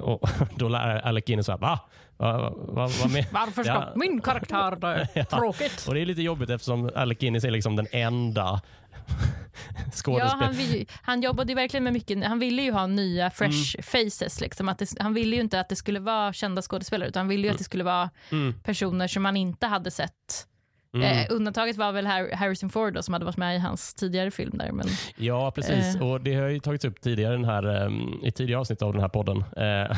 och 0.00 0.28
då 0.56 0.68
lär 0.68 1.06
Alec 1.06 1.24
Guinness 1.24 1.46
såhär, 1.46 1.58
va? 1.58 1.80
Va, 2.16 2.32
va, 2.38 2.50
va, 2.68 2.90
vad 3.02 3.10
med? 3.12 3.26
Varför 3.32 3.62
ska 3.64 3.72
Ja. 3.72 3.92
min 3.96 4.20
karaktär 4.20 4.76
dö? 4.76 5.06
Ja. 5.14 5.24
Tråkigt. 5.24 5.84
Och 5.88 5.94
det 5.94 6.00
är 6.00 6.06
lite 6.06 6.22
jobbigt 6.22 6.50
eftersom 6.50 6.90
Alec 6.94 7.18
Guinness 7.18 7.44
är 7.44 7.50
liksom 7.50 7.76
den 7.76 7.86
enda 7.90 8.60
Ja, 9.06 9.90
skådespelaren. 9.94 10.40
han, 10.42 10.54
vill, 10.54 10.88
han 11.02 11.22
jobbade 11.22 11.52
ju 11.52 11.56
verkligen 11.56 11.84
med 11.84 11.92
mycket. 11.92 12.24
Han 12.24 12.38
ville 12.38 12.62
ju 12.62 12.72
ha 12.72 12.86
nya 12.86 13.30
fresh 13.30 13.82
faces. 13.82 14.40
Liksom. 14.40 14.68
Att 14.68 14.78
det, 14.78 14.88
han 15.00 15.14
ville 15.14 15.36
ju 15.36 15.42
inte 15.42 15.60
att 15.60 15.68
det 15.68 15.76
skulle 15.76 16.00
vara 16.00 16.32
kända 16.32 16.62
skådespelare 16.62 17.08
utan 17.08 17.20
han 17.20 17.28
ville 17.28 17.46
ju 17.46 17.50
att 17.52 17.58
det 17.58 17.64
skulle 17.64 17.84
vara 17.84 18.10
Mm. 18.32 18.54
personer 18.62 19.08
som 19.08 19.22
man 19.22 19.36
inte 19.36 19.66
hade 19.66 19.90
sett. 19.90 20.46
Mm. 20.94 21.18
Eh, 21.18 21.26
undantaget 21.30 21.76
var 21.76 21.92
väl 21.92 22.06
Har- 22.06 22.36
Harrison 22.36 22.70
Ford 22.70 22.94
då, 22.94 23.02
som 23.02 23.12
hade 23.14 23.24
varit 23.24 23.36
med 23.36 23.56
i 23.56 23.58
hans 23.58 23.94
tidigare 23.94 24.30
film. 24.30 24.58
där. 24.58 24.72
Men, 24.72 24.86
Ja, 25.16 25.50
precis. 25.50 25.94
Eh. 25.96 26.02
Och 26.08 26.20
Det 26.20 26.34
har 26.34 26.48
ju 26.48 26.58
tagits 26.60 26.84
upp 26.84 27.00
tidigare 27.00 27.32
den 27.32 27.44
här, 27.44 27.84
um, 27.86 28.20
i 28.24 28.30
tidigare 28.32 28.60
avsnitt 28.60 28.82
av 28.82 28.92
den 28.92 29.02
här 29.02 29.08
podden. 29.08 29.36
Uh, 29.36 29.96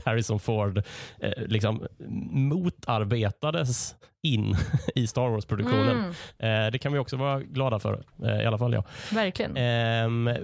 Harrison 0.04 0.40
Ford 0.40 0.82
eh, 1.20 1.32
liksom 1.46 1.86
motarbetades 2.30 3.94
in 4.22 4.54
i 4.94 5.06
Star 5.06 5.28
Wars-produktionen. 5.28 5.96
mm, 6.38 6.66
Eh, 6.66 6.70
det 6.72 6.78
kan 6.78 6.92
vi 6.92 6.98
också 6.98 7.16
vara 7.16 7.40
glada 7.40 7.78
för, 7.78 8.02
eh, 8.24 8.42
i 8.42 8.46
alla 8.46 8.58
fall 8.58 8.72
jag. 8.72 8.84
verkligen. 9.12 9.56
Ehm, 9.56 10.28
eh, 10.28 10.36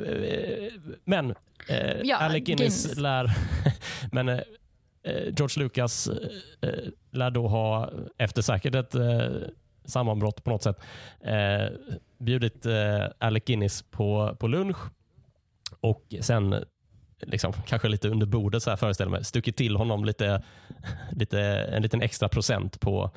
men 1.04 1.34
eh, 1.68 1.96
Ja, 2.04 2.16
Alec 2.16 2.44
Guinness, 2.44 2.82
Guinness. 2.84 2.96
lär... 3.00 3.30
men 4.12 4.28
eh, 4.28 4.34
eh, 5.04 5.22
George 5.36 5.62
Lucas 5.62 6.08
eh, 6.62 6.68
lär 7.12 7.30
då 7.30 7.48
ha, 7.48 7.90
efter 8.18 8.42
säkert 8.42 8.74
ett 8.74 8.94
eh, 8.94 9.26
sammanbrott 9.84 10.44
på 10.44 10.50
något 10.50 10.62
sätt, 10.62 10.80
eh, 11.20 11.66
bjudit 12.18 12.66
eh, 12.66 13.04
Alec 13.18 13.44
Guinness 13.44 13.82
på, 13.82 14.36
på 14.40 14.46
lunch 14.48 14.76
och 15.80 16.14
sen 16.20 16.64
liksom, 17.20 17.52
kanske 17.66 17.88
lite 17.88 18.08
under 18.08 18.26
bordet 18.26 18.62
så 18.62 18.70
här 18.70 18.76
föreställer 18.76 19.10
mig, 19.10 19.24
stuckit 19.24 19.56
till 19.56 19.76
honom 19.76 20.04
lite, 20.04 20.42
lite, 21.12 21.40
en 21.42 21.82
liten 21.82 22.02
extra 22.02 22.28
procent 22.28 22.80
på 22.80 23.10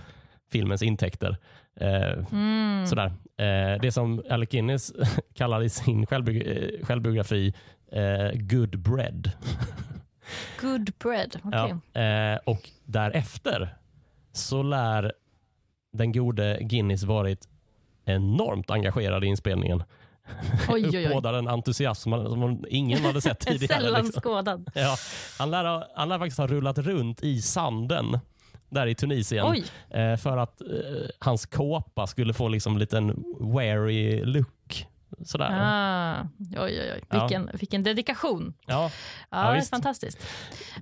filmens 0.51 0.81
intäkter. 0.83 1.37
Eh, 1.79 2.25
Mm. 2.31 2.85
Sådär. 2.87 3.05
Eh, 3.37 3.81
det 3.81 3.91
som 3.91 4.23
Alec 4.29 4.49
Guinness 4.49 4.93
kallar 5.35 5.63
i 5.63 5.69
sin 5.69 6.05
självbi- 6.05 6.77
eh, 6.79 6.85
självbiografi 6.85 7.53
eh, 7.91 8.31
good 8.33 8.79
bread. 8.79 9.31
Good 10.61 10.89
bread. 10.99 11.39
okej. 11.43 11.75
Ja. 11.93 12.01
Eh, 12.01 12.39
och 12.45 12.69
därefter 12.85 13.75
så 14.31 14.63
lär 14.63 15.13
den 15.93 16.11
gode 16.11 16.57
Guinness 16.61 17.03
varit 17.03 17.47
enormt 18.05 18.69
engagerad 18.71 19.23
i 19.23 19.27
inspelningen. 19.27 19.83
Oj, 20.69 20.85
oj, 20.87 20.97
oj. 20.97 21.05
Uppbådar 21.05 21.33
en 21.33 21.47
entusiasm 21.47 22.11
som 22.11 22.65
ingen 22.69 23.05
hade 23.05 23.21
sett 23.21 23.39
tidigare. 23.47 23.81
Sällan 23.81 24.03
liksom. 24.03 24.21
skådad. 24.21 24.71
ja, 24.75 24.95
han, 25.39 25.51
lär, 25.51 25.63
ha- 25.65 25.87
han 25.95 26.09
lär 26.09 26.19
faktiskt 26.19 26.37
ha 26.37 26.47
rullat 26.47 26.77
runt 26.77 27.23
i 27.23 27.41
sanden 27.41 28.19
där 28.69 28.87
i 28.87 28.95
Tunisien 28.95 29.63
eh, 29.89 30.17
för 30.17 30.37
att 30.37 30.61
eh, 30.61 30.67
hans 31.19 31.45
kåpa 31.45 32.07
skulle 32.07 32.33
få 32.33 32.47
liksom 32.47 32.73
en 32.73 32.79
liten 32.79 33.23
wary 33.39 34.25
look. 34.25 34.85
Sådär. 35.25 35.49
ah, 35.51 36.27
oj, 36.39 36.57
oj, 36.81 36.91
oj. 36.95 37.03
Ja. 37.09 37.19
Vilken, 37.21 37.49
vilken 37.53 37.83
dedikation. 37.83 38.53
Ja, 38.65 38.91
Ja, 39.29 39.55
Ja, 39.55 39.61
fantastiskt. 39.61 40.27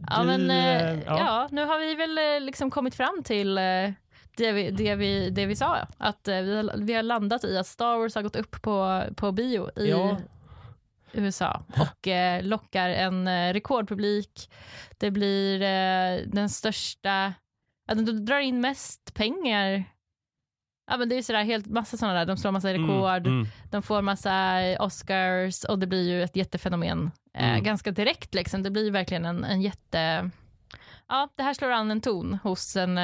Ja, 0.09 0.23
men, 0.23 0.49
eh, 0.51 0.89
eh, 0.91 0.99
ja. 1.05 1.17
ja. 1.19 1.47
nu 1.51 1.65
har 1.65 1.79
vi 1.79 1.95
väl 1.95 2.17
eh, 2.17 2.45
liksom 2.45 2.71
kommit 2.71 2.95
fram 2.95 3.21
till 3.23 3.57
eh, 3.57 3.63
det 4.37 4.51
vi, 4.51 4.71
det 4.71 4.95
vi, 4.95 5.29
det 5.29 5.45
vi 5.45 5.55
sa. 5.55 5.87
Att 5.97 6.27
eh, 6.27 6.41
vi, 6.41 6.55
har, 6.55 6.77
vi 6.77 6.93
har 6.93 7.03
landat 7.03 7.43
i 7.43 7.57
att 7.57 7.67
Star 7.67 7.97
Wars 7.97 8.15
har 8.15 8.21
gått 8.21 8.35
upp 8.35 8.61
på, 8.61 9.03
på 9.15 9.31
bio 9.31 9.69
i 9.75 9.89
Ja. 9.89 10.17
USA 11.13 11.63
och 11.79 12.07
eh, 12.07 12.43
lockar 12.43 12.89
en 12.89 13.27
eh, 13.27 13.53
rekordpublik. 13.53 14.49
Det 14.97 15.11
blir 15.11 15.61
eh, 15.61 16.21
den 16.27 16.49
största, 16.49 17.33
ja, 17.87 17.95
den 17.95 18.25
drar 18.25 18.39
in 18.39 18.61
mest 18.61 19.13
pengar. 19.13 19.83
Ja, 20.91 20.97
men 20.97 21.09
det 21.09 21.15
är 21.15 21.21
sådär 21.21 21.43
helt 21.43 21.67
massa 21.67 21.97
sådana 21.97 22.19
där, 22.19 22.25
de 22.25 22.37
slår 22.37 22.51
massa 22.51 22.73
rekord. 22.73 23.27
Mm, 23.27 23.39
mm. 23.39 23.47
De 23.71 23.81
får 23.81 24.01
massa 24.01 24.59
Oscars 24.79 25.63
och 25.63 25.79
det 25.79 25.87
blir 25.87 26.09
ju 26.09 26.23
ett 26.23 26.35
jättefenomen 26.35 27.11
eh, 27.33 27.49
Mm. 27.49 27.63
ganska 27.63 27.91
direkt. 27.91 28.33
Liksom. 28.33 28.63
Det 28.63 28.71
blir 28.71 28.91
verkligen 28.91 29.25
en, 29.25 29.43
en 29.43 29.61
jätte... 29.61 30.29
Ja, 31.07 31.29
det 31.35 31.43
här 31.43 31.53
slår 31.53 31.71
an 31.71 31.91
en 31.91 32.01
ton 32.01 32.39
hos, 32.43 32.75
en, 32.75 32.97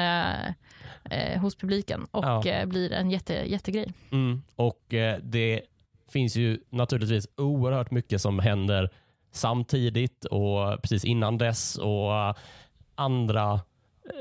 eh, 1.10 1.40
hos 1.40 1.56
publiken 1.56 2.06
och 2.10 2.24
Ja. 2.24 2.46
eh, 2.46 2.66
blir 2.66 2.92
en 2.92 3.10
jätte, 3.10 3.34
jättegrej. 3.34 3.92
Mm. 4.12 4.42
Och 4.56 4.94
eh, 4.94 5.18
det 5.22 5.60
finns 6.08 6.36
ju 6.36 6.58
naturligtvis 6.70 7.28
oerhört 7.36 7.90
mycket 7.90 8.20
som 8.22 8.38
händer 8.38 8.90
samtidigt 9.32 10.24
och 10.24 10.82
precis 10.82 11.04
innan 11.04 11.38
dess 11.38 11.78
och 11.78 12.36
andra 12.94 13.60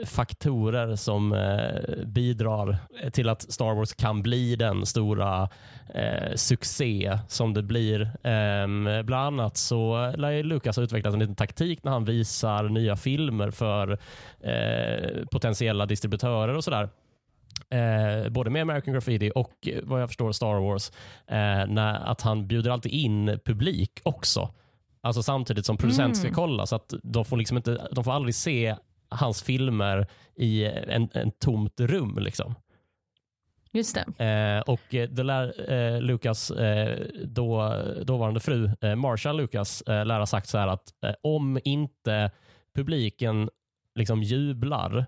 faktorer 0.05 0.95
som 0.95 1.33
eh, 1.33 2.05
bidrar 2.05 2.77
till 3.11 3.29
att 3.29 3.41
Star 3.51 3.75
Wars 3.75 3.93
kan 3.93 4.21
bli 4.21 4.55
den 4.55 4.85
stora 4.85 5.49
eh, 5.93 6.35
succé 6.35 7.17
som 7.27 7.53
det 7.53 7.63
blir. 7.63 8.11
Ehm, 8.23 9.05
bland 9.05 9.39
annat 9.39 9.57
så 9.57 10.13
lär 10.17 10.43
Lucas 10.43 10.75
ha 10.75 10.83
utvecklat 10.83 11.13
en 11.13 11.19
liten 11.19 11.35
taktik 11.35 11.83
när 11.83 11.91
han 11.91 12.05
visar 12.05 12.63
nya 12.69 12.95
filmer 12.95 13.51
för 13.51 13.97
eh, 14.39 15.25
potentiella 15.31 15.85
distributörer 15.85 16.55
och 16.55 16.63
sådär. 16.63 16.89
Eh, 17.69 18.29
både 18.29 18.49
med 18.49 18.61
American 18.61 18.93
Graffiti 18.93 19.31
och 19.35 19.67
eh, 19.67 19.79
vad 19.83 20.01
jag 20.01 20.09
förstår 20.09 20.31
Star 20.31 20.59
Wars, 20.61 20.91
eh, 21.27 21.67
när, 21.73 21.93
att 22.11 22.21
han 22.21 22.47
bjuder 22.47 22.71
alltid 22.71 22.91
in 22.91 23.39
publik 23.45 23.99
också. 24.03 24.49
Alltså 25.03 25.23
samtidigt 25.23 25.65
som 25.65 25.77
producent 25.77 26.17
ska 26.17 26.27
Mm. 26.27 26.35
kolla 26.35 26.65
så 26.65 26.75
att 26.75 26.93
de 27.03 27.25
får, 27.25 27.37
liksom 27.37 27.57
inte, 27.57 27.87
de 27.91 28.03
får 28.03 28.11
aldrig 28.11 28.35
se 28.35 28.75
hans 29.11 29.43
filmer 29.43 30.07
i 30.35 30.65
en, 30.65 31.09
en 31.13 31.31
tomt 31.31 31.79
rum. 31.79 32.17
Liksom. 32.19 32.55
Just 33.73 33.97
det. 34.17 34.25
Eh, 34.25 34.73
och 34.73 34.95
eh, 34.95 35.09
det 35.09 35.23
lär 35.23 35.71
eh, 35.71 36.01
Lucas, 36.01 36.51
eh, 36.51 37.07
då, 37.23 37.75
dåvarande 38.03 38.39
fru, 38.39 38.71
eh, 38.81 38.95
Marsha 38.95 39.33
Lucas, 39.33 39.81
eh, 39.81 40.05
lär 40.05 40.19
ha 40.19 40.25
sagt 40.25 40.49
så 40.49 40.57
här 40.57 40.67
att 40.67 41.03
eh, 41.03 41.13
om 41.21 41.59
inte 41.63 42.31
publiken 42.75 43.49
liksom 43.95 44.23
jublar 44.23 45.05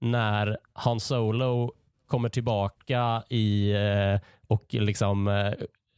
när 0.00 0.58
Han 0.72 1.00
Solo 1.00 1.72
kommer 2.06 2.28
tillbaka 2.28 3.22
i 3.28 3.70
eh, 3.72 4.20
och 4.46 4.66
liksom 4.70 5.28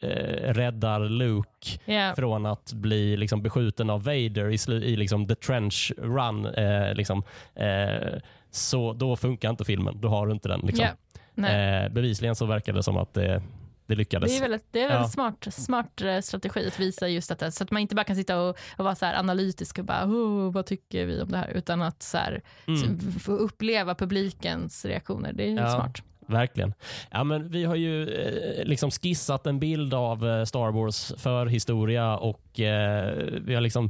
eh, 0.00 0.52
räddar 0.54 1.00
Luke 1.08 1.78
Ja. 1.84 2.12
från 2.16 2.46
att 2.46 2.72
bli 2.72 3.16
liksom 3.16 3.42
beskjuten 3.42 3.90
av 3.90 4.02
Vader 4.04 4.70
i, 4.70 4.72
i 4.84 4.96
liksom 4.96 5.28
the 5.28 5.34
trench 5.34 5.92
run. 5.98 6.46
Eh, 6.46 6.94
liksom, 6.94 7.22
eh, 7.54 8.18
så 8.50 8.92
då 8.92 9.16
funkar 9.16 9.50
inte 9.50 9.64
filmen. 9.64 10.00
Då 10.00 10.08
har 10.08 10.26
du 10.26 10.32
inte 10.32 10.48
den. 10.48 10.60
Liksom. 10.60 10.86
Nej. 11.34 11.84
Eh, 11.84 11.88
bevisligen 11.92 12.34
så 12.34 12.46
verkar 12.46 12.72
det 12.72 12.82
som 12.82 12.96
att 12.96 13.14
det 13.14 13.42
det 13.86 13.94
lyckades. 13.94 14.30
Det 14.30 14.36
är 14.38 14.40
väldigt, 14.48 14.66
det 14.70 14.80
är 14.82 14.88
väldigt 14.88 15.04
Ja. 15.06 15.08
smart, 15.08 15.46
smart 15.54 16.00
eh, 16.02 16.20
strategi 16.20 16.66
att 16.68 16.80
visa 16.80 17.08
just 17.08 17.28
detta, 17.28 17.50
så 17.50 17.64
att 17.64 17.70
man 17.70 17.82
inte 17.82 17.94
bara 17.94 18.04
kan 18.04 18.16
sitta 18.16 18.40
och, 18.40 18.58
och 18.76 18.84
vara 18.84 18.94
så 18.94 19.06
analytisk 19.06 19.78
och 19.78 19.84
bara 19.84 20.04
oh, 20.06 20.52
vad 20.52 20.66
tycker 20.66 21.06
vi 21.06 21.22
om 21.22 21.28
det 21.28 21.36
här, 21.38 21.48
utan 21.50 21.82
att 21.82 22.02
så 22.02 22.18
här, 22.18 22.42
Mm. 22.66 23.00
få 23.00 23.32
uppleva 23.32 23.94
publikens 23.94 24.84
reaktioner. 24.84 25.32
Det 25.32 25.50
är 25.50 25.56
Ja. 25.56 25.68
smart. 25.70 26.02
Verkligen. 26.28 26.74
Ja, 27.10 27.24
men 27.24 27.48
vi 27.48 27.64
har 27.64 27.74
ju 27.74 28.08
eh, 28.14 28.64
liksom 28.64 28.90
skissat 28.90 29.46
en 29.46 29.58
bild 29.58 29.94
av 29.94 30.28
eh, 30.28 30.44
Star 30.44 30.70
Wars 30.72 31.12
förhistoria 31.18 32.16
och 32.16 32.60
eh, 32.60 33.14
vi 33.40 33.54
har 33.54 33.60
liksom 33.60 33.84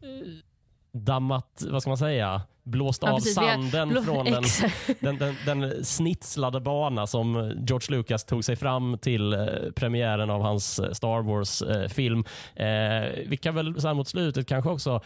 eh, 0.00 0.08
dammat, 0.92 1.64
vad 1.70 1.82
ska 1.82 1.90
man 1.90 1.98
säga, 1.98 2.42
blåst 2.62 3.02
Ja, 3.02 3.10
av 3.12 3.16
precis. 3.16 3.36
Har 3.36 3.48
sanden 3.48 3.88
Blå- 3.88 4.02
från 4.02 4.24
den, 4.24 4.42
den, 5.00 5.18
den, 5.18 5.36
den 5.46 5.84
snitslade 5.84 6.60
bana 6.60 7.06
som 7.06 7.52
George 7.66 7.96
Lucas 7.96 8.24
tog 8.24 8.44
sig 8.44 8.56
fram 8.56 8.98
till 8.98 9.32
eh, 9.32 9.38
premiären 9.76 10.30
av 10.30 10.42
hans 10.42 10.78
eh, 10.78 10.92
Star 10.92 11.22
Wars-film. 11.22 12.24
Eh, 12.54 13.26
vi 13.26 13.36
kan 13.42 13.54
väl 13.54 13.80
så 13.80 13.86
här 13.86 13.94
mot 13.94 14.08
slutet 14.08 14.46
kanske 14.46 14.70
också 14.70 15.00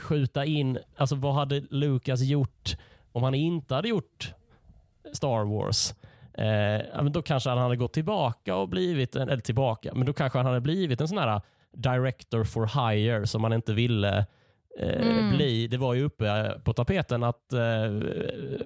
skjuta 0.00 0.44
in, 0.44 0.78
alltså 0.96 1.14
vad 1.16 1.34
hade 1.34 1.60
Lucas 1.70 2.20
gjort 2.20 2.76
om 3.12 3.22
han 3.22 3.34
inte 3.34 3.74
hade 3.74 3.88
gjort 3.88 4.32
Star 5.12 5.44
Wars? 5.44 5.94
Eh, 6.38 7.04
då 7.04 7.22
kanske 7.22 7.50
han 7.50 7.58
hade 7.58 7.76
gått 7.76 7.92
tillbaka 7.92 8.56
och 8.56 8.68
blivit, 8.68 9.16
en, 9.16 9.28
eller 9.28 9.42
tillbaka, 9.42 9.94
men 9.94 10.06
då 10.06 10.12
kanske 10.12 10.38
han 10.38 10.46
hade 10.46 10.60
blivit 10.60 11.00
en 11.00 11.08
sån 11.08 11.18
här 11.18 11.40
director 11.72 12.44
for 12.44 12.90
hire 12.90 13.26
som 13.26 13.42
man 13.42 13.52
inte 13.52 13.72
ville 13.72 14.18
eh, 14.18 14.24
Mm. 15.08 15.36
bli. 15.36 15.66
Det 15.66 15.76
var 15.76 15.94
ju 15.94 16.02
uppe 16.04 16.28
eh, 16.28 16.58
på 16.58 16.72
tapeten 16.72 17.22
att 17.22 17.52
eh, 17.52 17.60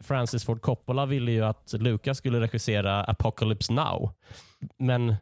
Francis 0.03 0.45
Ford 0.45 0.63
Coppola 0.63 1.07
ville 1.07 1.33
ju 1.33 1.45
att 1.45 1.73
Lucas 1.79 2.19
skulle 2.19 2.41
regissera 2.41 3.05
Apocalypse 3.05 3.73
Now. 3.73 4.13
Men 4.79 5.15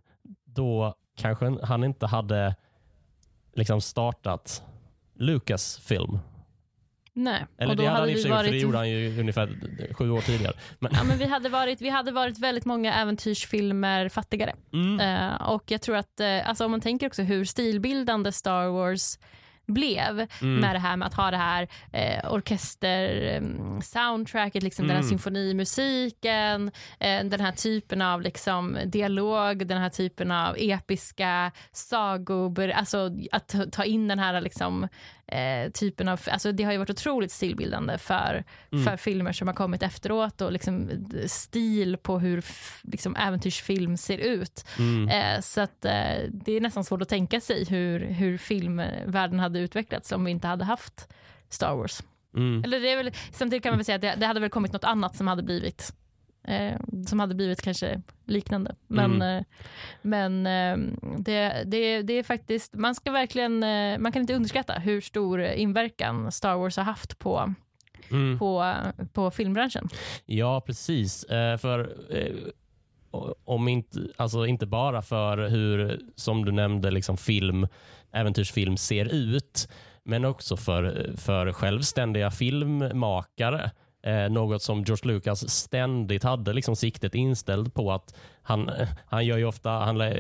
då 0.45 0.95
kanske 1.17 1.57
han 1.63 1.85
inte 1.85 2.07
hade 2.07 2.55
liksom 3.55 3.81
startat 3.81 4.63
Lucas 5.15 5.79
film. 5.79 6.19
Nej. 7.19 7.47
Eller 7.59 7.71
och 7.71 7.77
då 7.77 7.83
det 7.83 7.89
hade 7.89 8.01
han 8.01 8.11
i 8.11 8.15
och 8.15 8.19
för 8.19 8.23
sig 8.23 8.31
gjort, 8.31 8.39
för 8.39 8.45
det 8.45 8.51
varit 8.51 8.63
gjorde 8.63 8.79
han 8.79 8.91
ju 8.91 9.21
ungefär 9.21 9.59
sju 9.95 10.11
år 10.11 10.21
tidigare. 10.21 10.53
Men, 10.79 10.93
Ja, 10.95 11.05
men 11.05 11.19
vi, 11.19 11.25
hade 11.27 11.49
varit, 11.49 11.81
vi 11.81 11.89
hade 11.89 12.13
varit 12.13 12.39
väldigt 12.39 12.65
många 12.65 12.95
äventyrsfilmer 12.95 14.09
fattigare. 14.09 14.55
mm, 14.73 15.01
Eh, 15.01 15.35
och 15.49 15.71
jag 15.71 15.83
tror 15.83 15.97
att, 15.97 16.21
eh, 16.21 16.49
alltså 16.49 16.65
om 16.65 16.71
man 16.71 16.81
tänker 16.81 17.07
också 17.07 17.23
hur 17.23 17.45
stilbildande 17.45 18.33
Star 18.33 18.67
Wars 18.69 19.19
blev 19.67 20.27
mm, 20.41 20.61
med 20.61 20.75
det 20.75 20.79
här 20.79 20.97
med 20.97 21.07
att 21.07 21.15
ha 21.15 21.31
det 21.31 21.37
här 21.37 21.69
eh, 21.93 22.33
orkester-soundtracket, 22.33 24.63
liksom 24.63 24.87
den 24.87 24.97
här 24.97 25.03
Mm. 25.03 25.09
symfonimusiken, 25.11 26.71
eh, 27.01 27.25
den 27.25 27.41
här 27.41 27.53
typen 27.53 28.03
av 28.03 28.23
liksom, 28.23 28.79
dialog, 28.87 29.67
den 29.67 29.79
här 29.79 29.91
typen 29.91 30.31
av 30.31 30.55
episka 30.59 31.53
sagor, 31.73 32.71
alltså 32.71 33.11
att 33.33 33.55
ta 33.73 33.85
in 33.85 34.09
den 34.09 34.19
här 34.19 34.41
liksom, 34.41 34.89
eh, 35.29 35.71
typen 35.71 36.09
av, 36.09 36.21
alltså 36.31 36.53
det 36.53 36.65
har 36.65 36.73
ju 36.73 36.79
varit 36.79 36.91
otroligt 36.91 37.33
stilbildande 37.33 37.99
för, 37.99 38.45
Mm. 38.73 38.85
för 38.85 38.97
filmer 38.97 39.33
som 39.33 39.49
har 39.49 39.55
kommit 39.55 39.83
efteråt 39.83 40.41
och 40.41 40.53
liksom 40.53 40.91
stil 41.27 41.97
på 41.97 42.19
hur 42.19 42.45
liksom, 42.83 43.17
äventyrsfilm 43.17 43.97
ser 43.97 44.19
ut. 44.19 44.65
mm, 44.79 45.09
Eh, 45.09 45.41
så 45.41 45.61
att, 45.61 45.85
eh, 45.85 46.19
det 46.31 46.53
är 46.53 46.61
nästan 46.61 46.85
svårt 46.85 47.03
att 47.03 47.09
tänka 47.09 47.41
sig 47.41 47.65
hur, 47.65 48.01
hur 48.01 48.39
filmvärlden 48.39 49.41
hade 49.41 49.59
utvecklats 49.59 50.13
om 50.13 50.25
vi 50.25 50.31
inte 50.31 50.47
hade 50.49 50.65
haft 50.65 51.09
Star 51.49 51.75
Wars. 51.77 52.03
mm. 52.37 52.65
Eller 52.65 52.81
det 52.81 52.91
är 52.93 52.97
väl, 52.97 53.11
samtidigt 53.33 53.63
kan 53.63 53.71
man 53.73 53.79
väl 53.79 53.85
säga 53.85 53.97
att 53.97 54.03
det, 54.03 54.15
det 54.19 54.27
hade 54.27 54.41
väl 54.41 54.51
kommit 54.51 54.73
något 54.73 54.85
annat 54.85 55.17
som 55.17 55.27
hade 55.27 55.43
blivit 55.43 55.93
eh, 56.47 56.77
som 57.07 57.21
hade 57.21 57.35
blivit 57.35 57.63
kanske 57.63 58.03
liknande. 58.27 58.75
Men, 58.87 59.13
Mm. 59.15 59.37
eh, 59.39 59.45
men 60.03 60.47
eh, 60.47 60.99
det, 61.19 61.63
det, 61.67 62.03
det 62.03 62.13
är 62.13 62.23
faktiskt, 62.23 62.75
man 62.75 62.95
ska 62.95 63.11
verkligen, 63.13 63.63
eh, 63.63 63.99
man 63.99 64.13
kan 64.13 64.21
inte 64.23 64.35
underskatta 64.35 64.73
hur 64.73 65.01
stor 65.01 65.43
inverkan 65.43 66.33
Star 66.33 66.55
Wars 66.57 66.77
har 66.77 66.85
haft 66.85 67.19
på, 67.19 67.55
Mm. 68.11 68.39
på, 68.39 68.75
på 69.13 69.31
filmbranschen. 69.31 69.89
Ja, 70.27 70.61
precis. 70.61 71.25
Eh, 71.25 71.57
för 71.59 71.97
eh, 72.11 72.33
om 73.45 73.69
inte, 73.69 74.09
alltså 74.17 74.47
inte 74.47 74.67
bara 74.67 75.03
för 75.03 75.49
hur, 75.49 76.01
som 76.15 76.45
du 76.45 76.53
nämnde, 76.53 76.91
liksom 76.91 77.17
film, 77.17 77.69
äventyrsfilm 78.13 78.77
ser 78.77 79.15
ut, 79.15 79.69
men 80.05 80.25
också 80.25 80.57
för, 80.57 81.13
för 81.17 81.53
självständiga 81.53 82.31
filmmakare. 82.31 83.71
Eh, 84.07 84.31
något 84.31 84.63
som 84.63 84.83
George 84.85 85.13
Lucas 85.15 85.51
ständigt 85.51 86.23
hade 86.23 86.53
liksom 86.53 86.77
siktet 86.77 87.15
inställt 87.15 87.75
på 87.75 87.93
att 87.93 88.15
han, 88.43 88.71
han 89.07 89.27
gör 89.27 89.39
ju 89.39 89.45
ofta, 89.45 89.71
han 89.71 90.01
eh, 90.01 90.15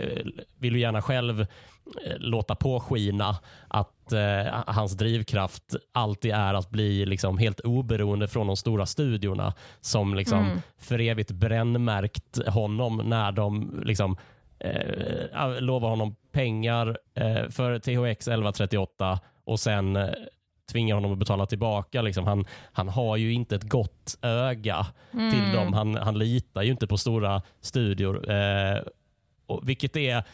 vill 0.59 0.74
ju 0.74 0.80
gärna 0.80 1.03
själv 1.03 1.41
eh, 1.41 1.47
låta 2.16 2.55
påskina 2.55 3.37
att 3.68 4.12
eh, 4.12 4.55
hans 4.66 4.93
drivkraft 4.93 5.62
alltid 5.93 6.32
är 6.34 6.55
att 6.55 6.70
bli 6.70 7.07
liksom 7.07 7.39
helt 7.39 7.61
oberoende 7.61 8.28
från 8.28 8.47
de 8.47 8.57
stora 8.57 8.87
studiorna 8.87 9.55
som 9.80 10.14
liksom 10.14 10.39
Mm. 10.45 10.59
för 10.78 11.01
evigt 11.01 11.30
brännmärkt 11.30 12.49
honom 12.49 13.03
när 13.05 13.32
de 13.32 13.80
liksom 13.84 14.16
eh, 14.59 15.61
lovar 15.61 15.89
honom 15.91 16.16
pengar 16.32 16.99
eh, 17.14 17.49
för 17.49 17.78
THX 17.78 18.28
1138 18.28 19.20
och 19.45 19.61
sen 19.61 19.99
tvingar 20.72 20.94
honom 20.94 21.12
att 21.12 21.18
betala 21.18 21.46
tillbaka. 21.46 22.02
Liksom. 22.02 22.26
Han, 22.26 22.44
han 22.72 22.88
har 22.88 23.16
ju 23.16 23.32
inte 23.32 23.56
ett 23.56 23.68
gott 23.68 24.18
öga 24.22 24.86
till 25.10 25.20
Mm. 25.40 25.52
dem. 25.52 25.72
Han, 25.72 25.94
han 25.94 26.18
litar 26.18 26.62
ju 26.62 26.70
inte 26.70 26.86
på 26.86 26.96
stora 26.98 27.42
studior. 27.60 28.30
Eh, 28.30 28.78
och 29.46 29.68
vilket, 29.68 29.96
är, 29.96 30.24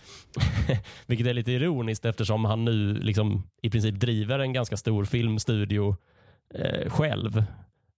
vilket 1.06 1.26
är 1.26 1.34
lite 1.34 1.52
ironiskt 1.52 2.04
eftersom 2.04 2.44
han 2.44 2.64
nu 2.64 2.94
liksom 2.94 3.42
i 3.62 3.70
princip 3.70 3.94
driver 3.94 4.38
en 4.38 4.52
ganska 4.52 4.76
stor 4.76 5.04
filmstudio 5.04 5.96
eh, 6.54 6.90
själv. 6.90 7.44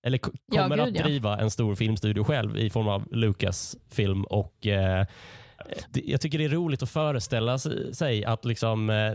Eller 0.07 0.19
k- 0.19 0.31
Ja, 0.53 0.63
kommer 0.63 0.77
gud, 0.77 0.87
att 0.89 0.95
ja. 0.97 1.03
driva 1.03 1.39
en 1.39 1.51
stor 1.51 1.75
filmstudio 1.75 2.25
själv 2.25 2.57
i 2.59 2.71
form 2.71 2.89
av 2.89 3.09
Lucas 3.13 3.77
film. 3.91 4.25
Och, 4.25 4.67
eh, 4.67 5.07
jag 5.93 6.21
tycker 6.21 6.39
det 6.39 6.45
är 6.45 6.49
roligt 6.49 6.83
att 6.83 6.91
föreställa 6.91 7.59
sig- 7.59 8.25
att 8.25 8.45
liksom, 8.45 8.91
eh, 8.91 9.13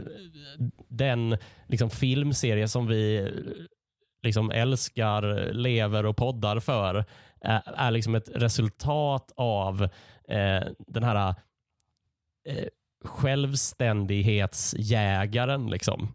den 0.87 1.37
liksom, 1.67 1.89
filmserie 1.89 2.67
som 2.67 2.87
vi 2.87 3.17
eh, 3.17 3.27
liksom 4.23 4.51
älskar, 4.51 5.53
lever 5.53 6.05
och 6.05 6.17
poddar 6.17 6.59
för 6.59 7.05
är, 7.41 7.61
är 7.65 7.91
liksom 7.91 8.15
ett 8.15 8.29
resultat 8.35 9.31
av 9.35 9.83
eh, 10.29 10.63
den 10.87 11.03
här 11.03 11.35
eh, 12.49 12.65
självständighetsjägaren. 13.05 15.69
Liksom. 15.69 16.07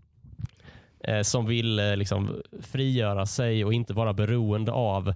Eh, 1.01 1.22
som 1.22 1.47
vill 1.47 1.76
liksom, 1.76 2.43
frigöra 2.62 3.26
sig 3.26 3.64
och 3.64 3.72
inte 3.72 3.93
vara 3.93 4.12
beroende 4.12 4.72
av... 4.72 5.14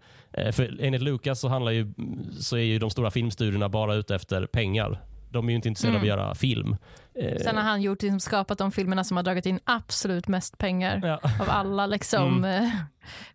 För 0.53 0.77
enligt 0.81 1.03
Lucas 1.03 1.41
så, 1.41 1.49
handlar 1.49 1.73
ju, 1.73 1.93
så 2.41 2.57
är 2.57 2.63
ju 2.63 2.79
de 2.79 2.91
stora 2.91 3.11
filmstudierna 3.11 3.69
bara 3.69 3.95
ute 3.95 4.15
efter 4.15 4.47
pengar. 4.47 5.01
De 5.31 5.47
är 5.47 5.51
ju 5.51 5.57
inte 5.57 5.69
intresserade 5.69 5.97
Mm. 5.99 6.11
av 6.11 6.15
att 6.15 6.21
göra 6.25 6.35
film. 6.35 6.77
Eh, 7.15 7.39
Sen 7.43 7.57
har 7.57 7.63
han 7.63 7.83
gjort, 7.83 8.03
liksom, 8.03 8.21
skapat 8.21 8.59
de 8.59 8.73
filmerna 8.73 9.05
som 9.05 9.17
har 9.17 9.25
dragit 9.25 9.47
in 9.47 9.61
absolut 9.65 10.29
mest 10.29 10.59
pengar 10.59 11.01
ja. 11.05 11.21
av 11.41 11.51
alla 11.51 11.87
liksom, 11.87 12.45
eh, 12.45 12.71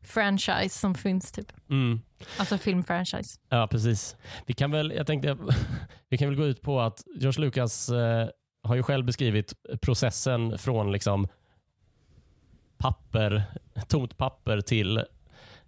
franchise 0.01 0.69
som 0.79 0.95
finns. 0.95 1.31
Typ. 1.31 1.51
Mm. 1.69 2.01
Alltså 2.37 2.57
filmfranchise. 2.57 3.39
Ja, 3.49 3.67
precis. 3.71 4.15
Vi 4.45 4.53
kan 4.53 4.71
väl, 4.71 4.93
jag 4.97 5.07
tänkte, 5.07 5.37
vi 6.09 6.17
kan 6.17 6.27
väl 6.27 6.37
gå 6.37 6.45
ut 6.45 6.61
på 6.61 6.81
att 6.81 7.03
George 7.15 7.41
Lucas 7.41 7.89
eh, 7.89 8.27
har 8.63 8.75
ju 8.75 8.83
själv 8.83 9.05
beskrivit 9.05 9.53
processen 9.81 10.57
från 10.57 10.91
liksom 10.91 11.27
papper, 12.77 13.43
tomt 13.87 14.17
papper 14.17 14.61
till 14.61 14.97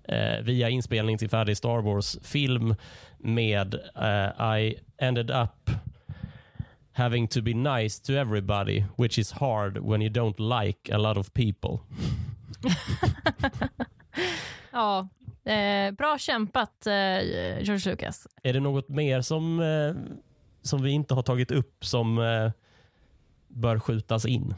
eh, 0.03 0.39
via 0.43 0.69
inspelning 0.69 1.17
till 1.17 1.29
färdig 1.29 1.57
Star 1.57 1.81
Wars-film 1.81 2.75
med 3.17 3.73
eh, 3.95 4.57
I 4.59 4.75
ended 4.97 5.31
up 5.31 5.69
having 6.95 7.27
to 7.27 7.41
be 7.41 7.53
nice 7.53 8.01
to 8.01 8.13
everybody 8.13 8.85
which 8.95 9.19
is 9.19 9.31
hard 9.31 9.77
when 9.77 10.01
you 10.01 10.09
don't 10.09 10.39
like 10.39 10.93
a 10.93 10.97
lot 10.97 11.17
of 11.17 11.33
people. 11.33 11.79
Ja, 14.71 15.07
eh, 15.45 15.91
bra 15.91 16.17
kämpat 16.17 16.87
eh, 16.87 16.93
George 17.63 17.89
Lucas. 17.91 18.27
Är 18.43 18.53
det 18.53 18.59
något 18.59 18.89
mer 18.89 19.21
som, 19.21 19.59
eh, 19.59 19.95
som 20.61 20.83
vi 20.83 20.91
inte 20.91 21.13
har 21.13 21.23
tagit 21.23 21.51
upp 21.51 21.85
som 21.85 22.17
eh, 22.17 22.51
bör 23.47 23.79
skjutas 23.79 24.25
in? 24.25 24.53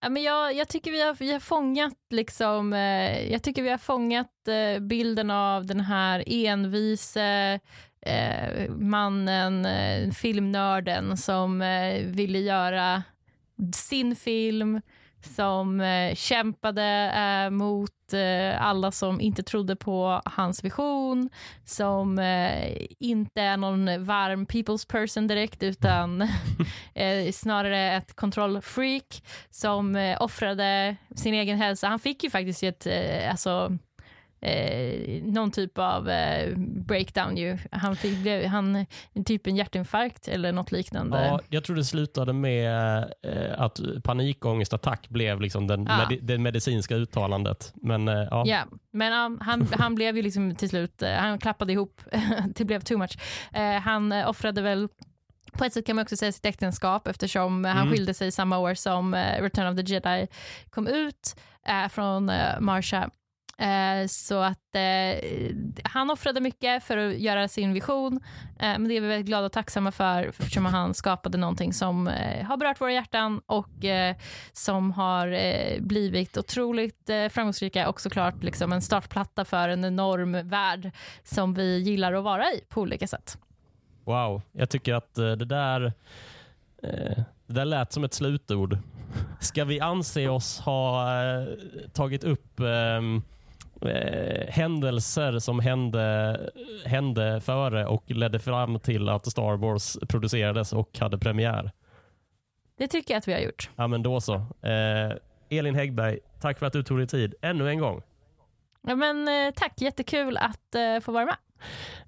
Ja, 0.00 0.08
men 0.08 0.22
jag, 0.22 0.54
jag 0.54 0.68
tycker 0.68 0.90
vi 0.90 1.02
har, 1.02 1.14
vi 1.14 1.32
har 1.32 1.40
fångat 1.40 1.96
liksom, 2.10 2.72
eh, 2.72 3.32
jag 3.32 3.42
tycker 3.42 3.62
vi 3.62 3.70
har 3.70 3.78
fångat 3.78 4.48
eh, 4.48 4.80
bilden 4.80 5.30
av 5.30 5.66
den 5.66 5.80
här 5.80 6.24
envise 6.26 7.60
eh, 8.06 8.70
mannen, 8.70 9.64
eh, 9.66 10.10
filmnörden 10.10 11.16
som 11.16 11.62
eh, 11.62 12.02
ville 12.04 12.38
göra 12.38 13.02
sin 13.72 14.16
film 14.16 14.80
som 15.34 15.80
eh, 15.80 16.14
kämpade 16.14 17.12
eh, 17.16 17.50
mot 17.50 18.12
eh, 18.12 18.62
alla 18.62 18.90
som 18.90 19.20
inte 19.20 19.42
trodde 19.42 19.76
på 19.76 20.22
hans 20.24 20.64
vision, 20.64 21.30
som 21.64 22.18
eh, 22.18 22.76
inte 22.98 23.42
är 23.42 23.56
någon 23.56 24.04
varm 24.04 24.46
people's 24.46 24.88
person 24.88 25.26
direkt, 25.26 25.62
utan 25.62 26.22
eh, 26.94 27.32
snarare 27.32 27.96
ett 27.96 28.16
kontrollfreak 28.16 29.22
som 29.50 29.96
eh, 29.96 30.22
offrade 30.22 30.96
sin 31.16 31.34
egen 31.34 31.58
hälsa. 31.58 31.88
Han 31.88 31.98
fick 31.98 32.24
ju 32.24 32.30
faktiskt 32.30 32.62
ett, 32.62 32.86
eh, 32.86 33.30
alltså, 33.30 33.78
eh, 34.40 35.22
någon 35.22 35.50
typ 35.50 35.78
av 35.78 36.08
eh, 36.10 36.56
breakdown. 36.58 37.36
Ju. 37.36 37.58
Han 37.72 37.96
fick 37.96 38.18
blev, 38.18 38.46
han, 38.46 38.86
typ 39.26 39.46
en 39.46 39.56
hjärtinfarkt 39.56 40.28
eller 40.28 40.52
något 40.52 40.72
liknande. 40.72 41.26
Ja, 41.26 41.40
jag 41.48 41.64
tror 41.64 41.76
det 41.76 41.84
slutade 41.84 42.32
med 42.32 42.98
eh, 43.22 43.60
att 43.60 43.80
panikångestattack 44.04 45.08
blev 45.08 45.40
liksom 45.40 45.66
den, 45.66 45.86
Ja. 45.88 45.96
med, 46.08 46.18
det 46.22 46.38
medicinska 46.38 46.94
uttalandet. 46.96 47.72
Men 47.74 48.08
eh, 48.08 48.14
ja. 48.30 48.42
Ja, 48.46 48.64
men 48.90 49.12
um, 49.32 49.38
han, 49.40 49.66
han 49.72 49.94
blev 49.94 50.16
ju 50.16 50.22
liksom 50.22 50.54
till 50.54 50.68
slut, 50.68 51.02
eh, 51.02 51.12
han 51.14 51.38
klappade 51.38 51.72
ihop, 51.72 52.00
det 52.56 52.64
blev 52.64 52.80
too 52.80 52.98
much. 52.98 53.18
Eh, 53.52 53.80
han 53.80 54.12
eh, 54.12 54.28
offrade 54.28 54.62
väl 54.62 54.88
på 55.52 55.64
ett 55.64 55.72
sätt 55.72 55.86
kan 55.86 55.96
man 55.96 56.02
också 56.02 56.16
säga 56.16 56.32
sitt 56.32 56.46
äktenskap 56.46 57.06
eftersom 57.08 57.64
eh, 57.64 57.70
han 57.72 57.82
Mm. 57.82 57.92
skilde 57.92 58.14
sig 58.14 58.32
samma 58.32 58.58
år 58.58 58.74
som 58.74 59.14
Return 59.14 59.66
of 59.78 59.84
the 59.86 59.92
Jedi 59.94 60.26
kom 60.70 60.86
ut 60.86 61.36
från 61.90 62.30
Marsha. 62.60 63.10
Eh, 63.58 64.06
så 64.06 64.42
att 64.42 64.74
eh, 64.74 65.26
han 65.84 66.10
offrade 66.10 66.40
mycket 66.40 66.84
för 66.84 66.96
att 66.96 67.18
göra 67.18 67.48
sin 67.48 67.72
vision. 67.72 68.20
Eh, 68.58 68.78
men 68.78 68.88
det 68.88 68.96
är 68.96 69.00
vi 69.00 69.06
väldigt 69.06 69.26
glada 69.26 69.46
och 69.46 69.52
tacksamma 69.52 69.92
för 69.92 70.22
eftersom 70.22 70.66
han 70.66 70.94
skapade 70.94 71.38
någonting 71.38 71.72
som 71.72 72.08
eh, 72.08 72.44
har 72.44 72.56
berört 72.56 72.80
våra 72.80 72.92
hjärtan 72.92 73.40
och 73.46 73.84
eh, 73.84 74.16
som 74.52 74.92
har 74.92 75.28
eh, 75.28 75.80
blivit 75.80 76.36
otroligt 76.36 77.10
eh, 77.10 77.28
framgångsrika 77.28 77.88
och 77.88 78.00
såklart 78.00 78.42
liksom 78.42 78.72
en 78.72 78.82
startplatta 78.82 79.44
för 79.44 79.68
en 79.68 79.84
enorm 79.84 80.48
värld 80.48 80.90
som 81.24 81.54
vi 81.54 81.78
gillar 81.78 82.12
att 82.12 82.24
vara 82.24 82.44
i 82.44 82.60
på 82.68 82.80
olika 82.80 83.06
sätt. 83.06 83.38
Wow, 84.04 84.42
jag 84.52 84.70
tycker 84.70 84.94
att 84.94 85.18
eh, 85.18 85.32
det 85.32 85.44
där, 85.44 85.92
eh, 86.82 87.22
det 87.46 87.54
där 87.54 87.64
lät 87.64 87.92
som 87.92 88.04
ett 88.04 88.14
slutord. 88.14 88.78
Ska 89.40 89.64
vi 89.64 89.80
anse 89.80 90.28
oss 90.28 90.60
ha 90.60 91.12
eh, 91.22 91.46
tagit 91.92 92.24
upp 92.24 92.60
eh, 92.60 93.00
eh, 93.82 94.48
händelser 94.48 95.38
som 95.38 95.60
hände, 95.60 96.40
hände 96.84 97.40
före 97.40 97.86
och 97.86 98.10
ledde 98.10 98.38
fram 98.38 98.80
till 98.80 99.08
att 99.08 99.26
Star 99.26 99.56
Wars 99.56 99.98
producerades 100.08 100.72
och 100.72 100.98
hade 100.98 101.18
premiär? 101.18 101.70
Det 102.78 102.88
tycker 102.88 103.14
jag 103.14 103.18
att 103.18 103.28
vi 103.28 103.32
har 103.32 103.40
gjort. 103.40 103.70
Ja, 103.76 103.86
men 103.86 104.02
då 104.02 104.20
så. 104.20 104.34
Eh, 104.62 105.12
Elin 105.48 105.74
Häggberg, 105.74 106.18
tack 106.40 106.58
för 106.58 106.66
att 106.66 106.72
du 106.72 106.82
tog 106.82 106.98
dig 106.98 107.06
tid 107.06 107.34
ännu 107.42 107.68
en 107.68 107.78
gång. 107.78 108.02
Ja, 108.88 108.94
men, 108.94 109.28
eh, 109.28 109.54
tack, 109.54 109.80
jättekul 109.80 110.36
att 110.36 110.74
eh, 110.74 111.00
få 111.00 111.12
vara 111.12 111.24
med. 111.24 111.36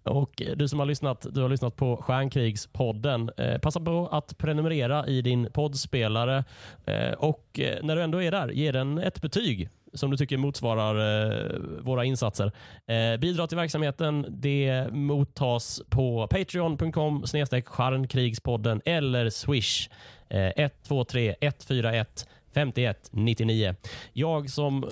Och 0.02 0.42
du 0.56 0.68
som 0.68 0.78
har 0.78 0.86
lyssnat, 0.86 1.26
du 1.30 1.42
har 1.42 1.48
lyssnat 1.48 1.76
på 1.76 1.96
Stjärnkrigspodden. 1.96 3.30
Eh, 3.36 3.58
passa 3.58 3.80
på 3.80 4.08
att 4.12 4.38
prenumerera 4.38 5.06
i 5.06 5.22
din 5.22 5.52
poddspelare 5.52 6.44
eh, 6.86 7.12
och 7.12 7.60
eh, 7.60 7.78
när 7.82 7.96
du 7.96 8.02
ändå 8.02 8.22
är 8.22 8.30
där, 8.30 8.48
ge 8.48 8.72
den 8.72 8.98
ett 8.98 9.20
betyg 9.20 9.68
som 9.98 10.10
du 10.10 10.16
tycker 10.16 10.36
motsvarar 10.36 10.94
eh, 11.24 11.60
våra 11.80 12.04
insatser. 12.04 12.52
Eh, 12.86 13.20
bidra 13.20 13.46
till 13.46 13.56
verksamheten. 13.56 14.26
Det 14.28 14.88
mottas 14.92 15.82
på 15.88 16.26
patreon.com 16.26 17.24
stjärnkrigspodden 17.66 18.80
eller 18.84 19.30
swish 19.30 19.90
eh, 20.28 20.52
123 20.56 21.34
141 21.40 22.28
51 22.54 23.08
99. 23.12 23.74
Jag 24.12 24.50
som 24.50 24.84
eh, 24.84 24.90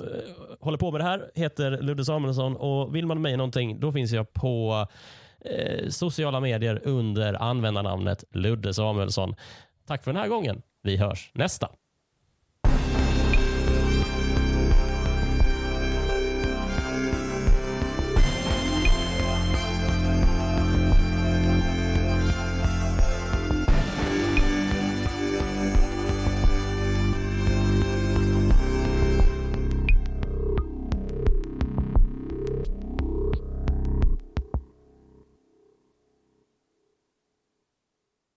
håller 0.61 0.79
på 0.79 0.91
med 0.91 1.01
det 1.01 1.05
här 1.05 1.31
heter 1.35 1.71
Ludde 1.83 2.05
Samuelsson 2.05 2.57
och 2.57 2.97
vill 2.97 3.07
man 3.07 3.23
mig 3.23 3.37
någonting 3.37 3.81
då 3.81 3.93
finns 3.93 4.13
jag 4.13 4.33
på 4.33 4.87
eh, 5.41 5.89
sociala 5.89 6.41
medier 6.41 6.81
under 6.85 7.43
användarnamnet 7.43 8.25
Ludde 8.31 8.75
Samuelsson. 8.75 9.35
Tack 9.87 10.05
för 10.05 10.13
den 10.13 10.23
här 10.23 10.29
gången. 10.29 10.63
Vi 10.83 10.97
hörs 10.97 11.31
nästa. 11.35 11.69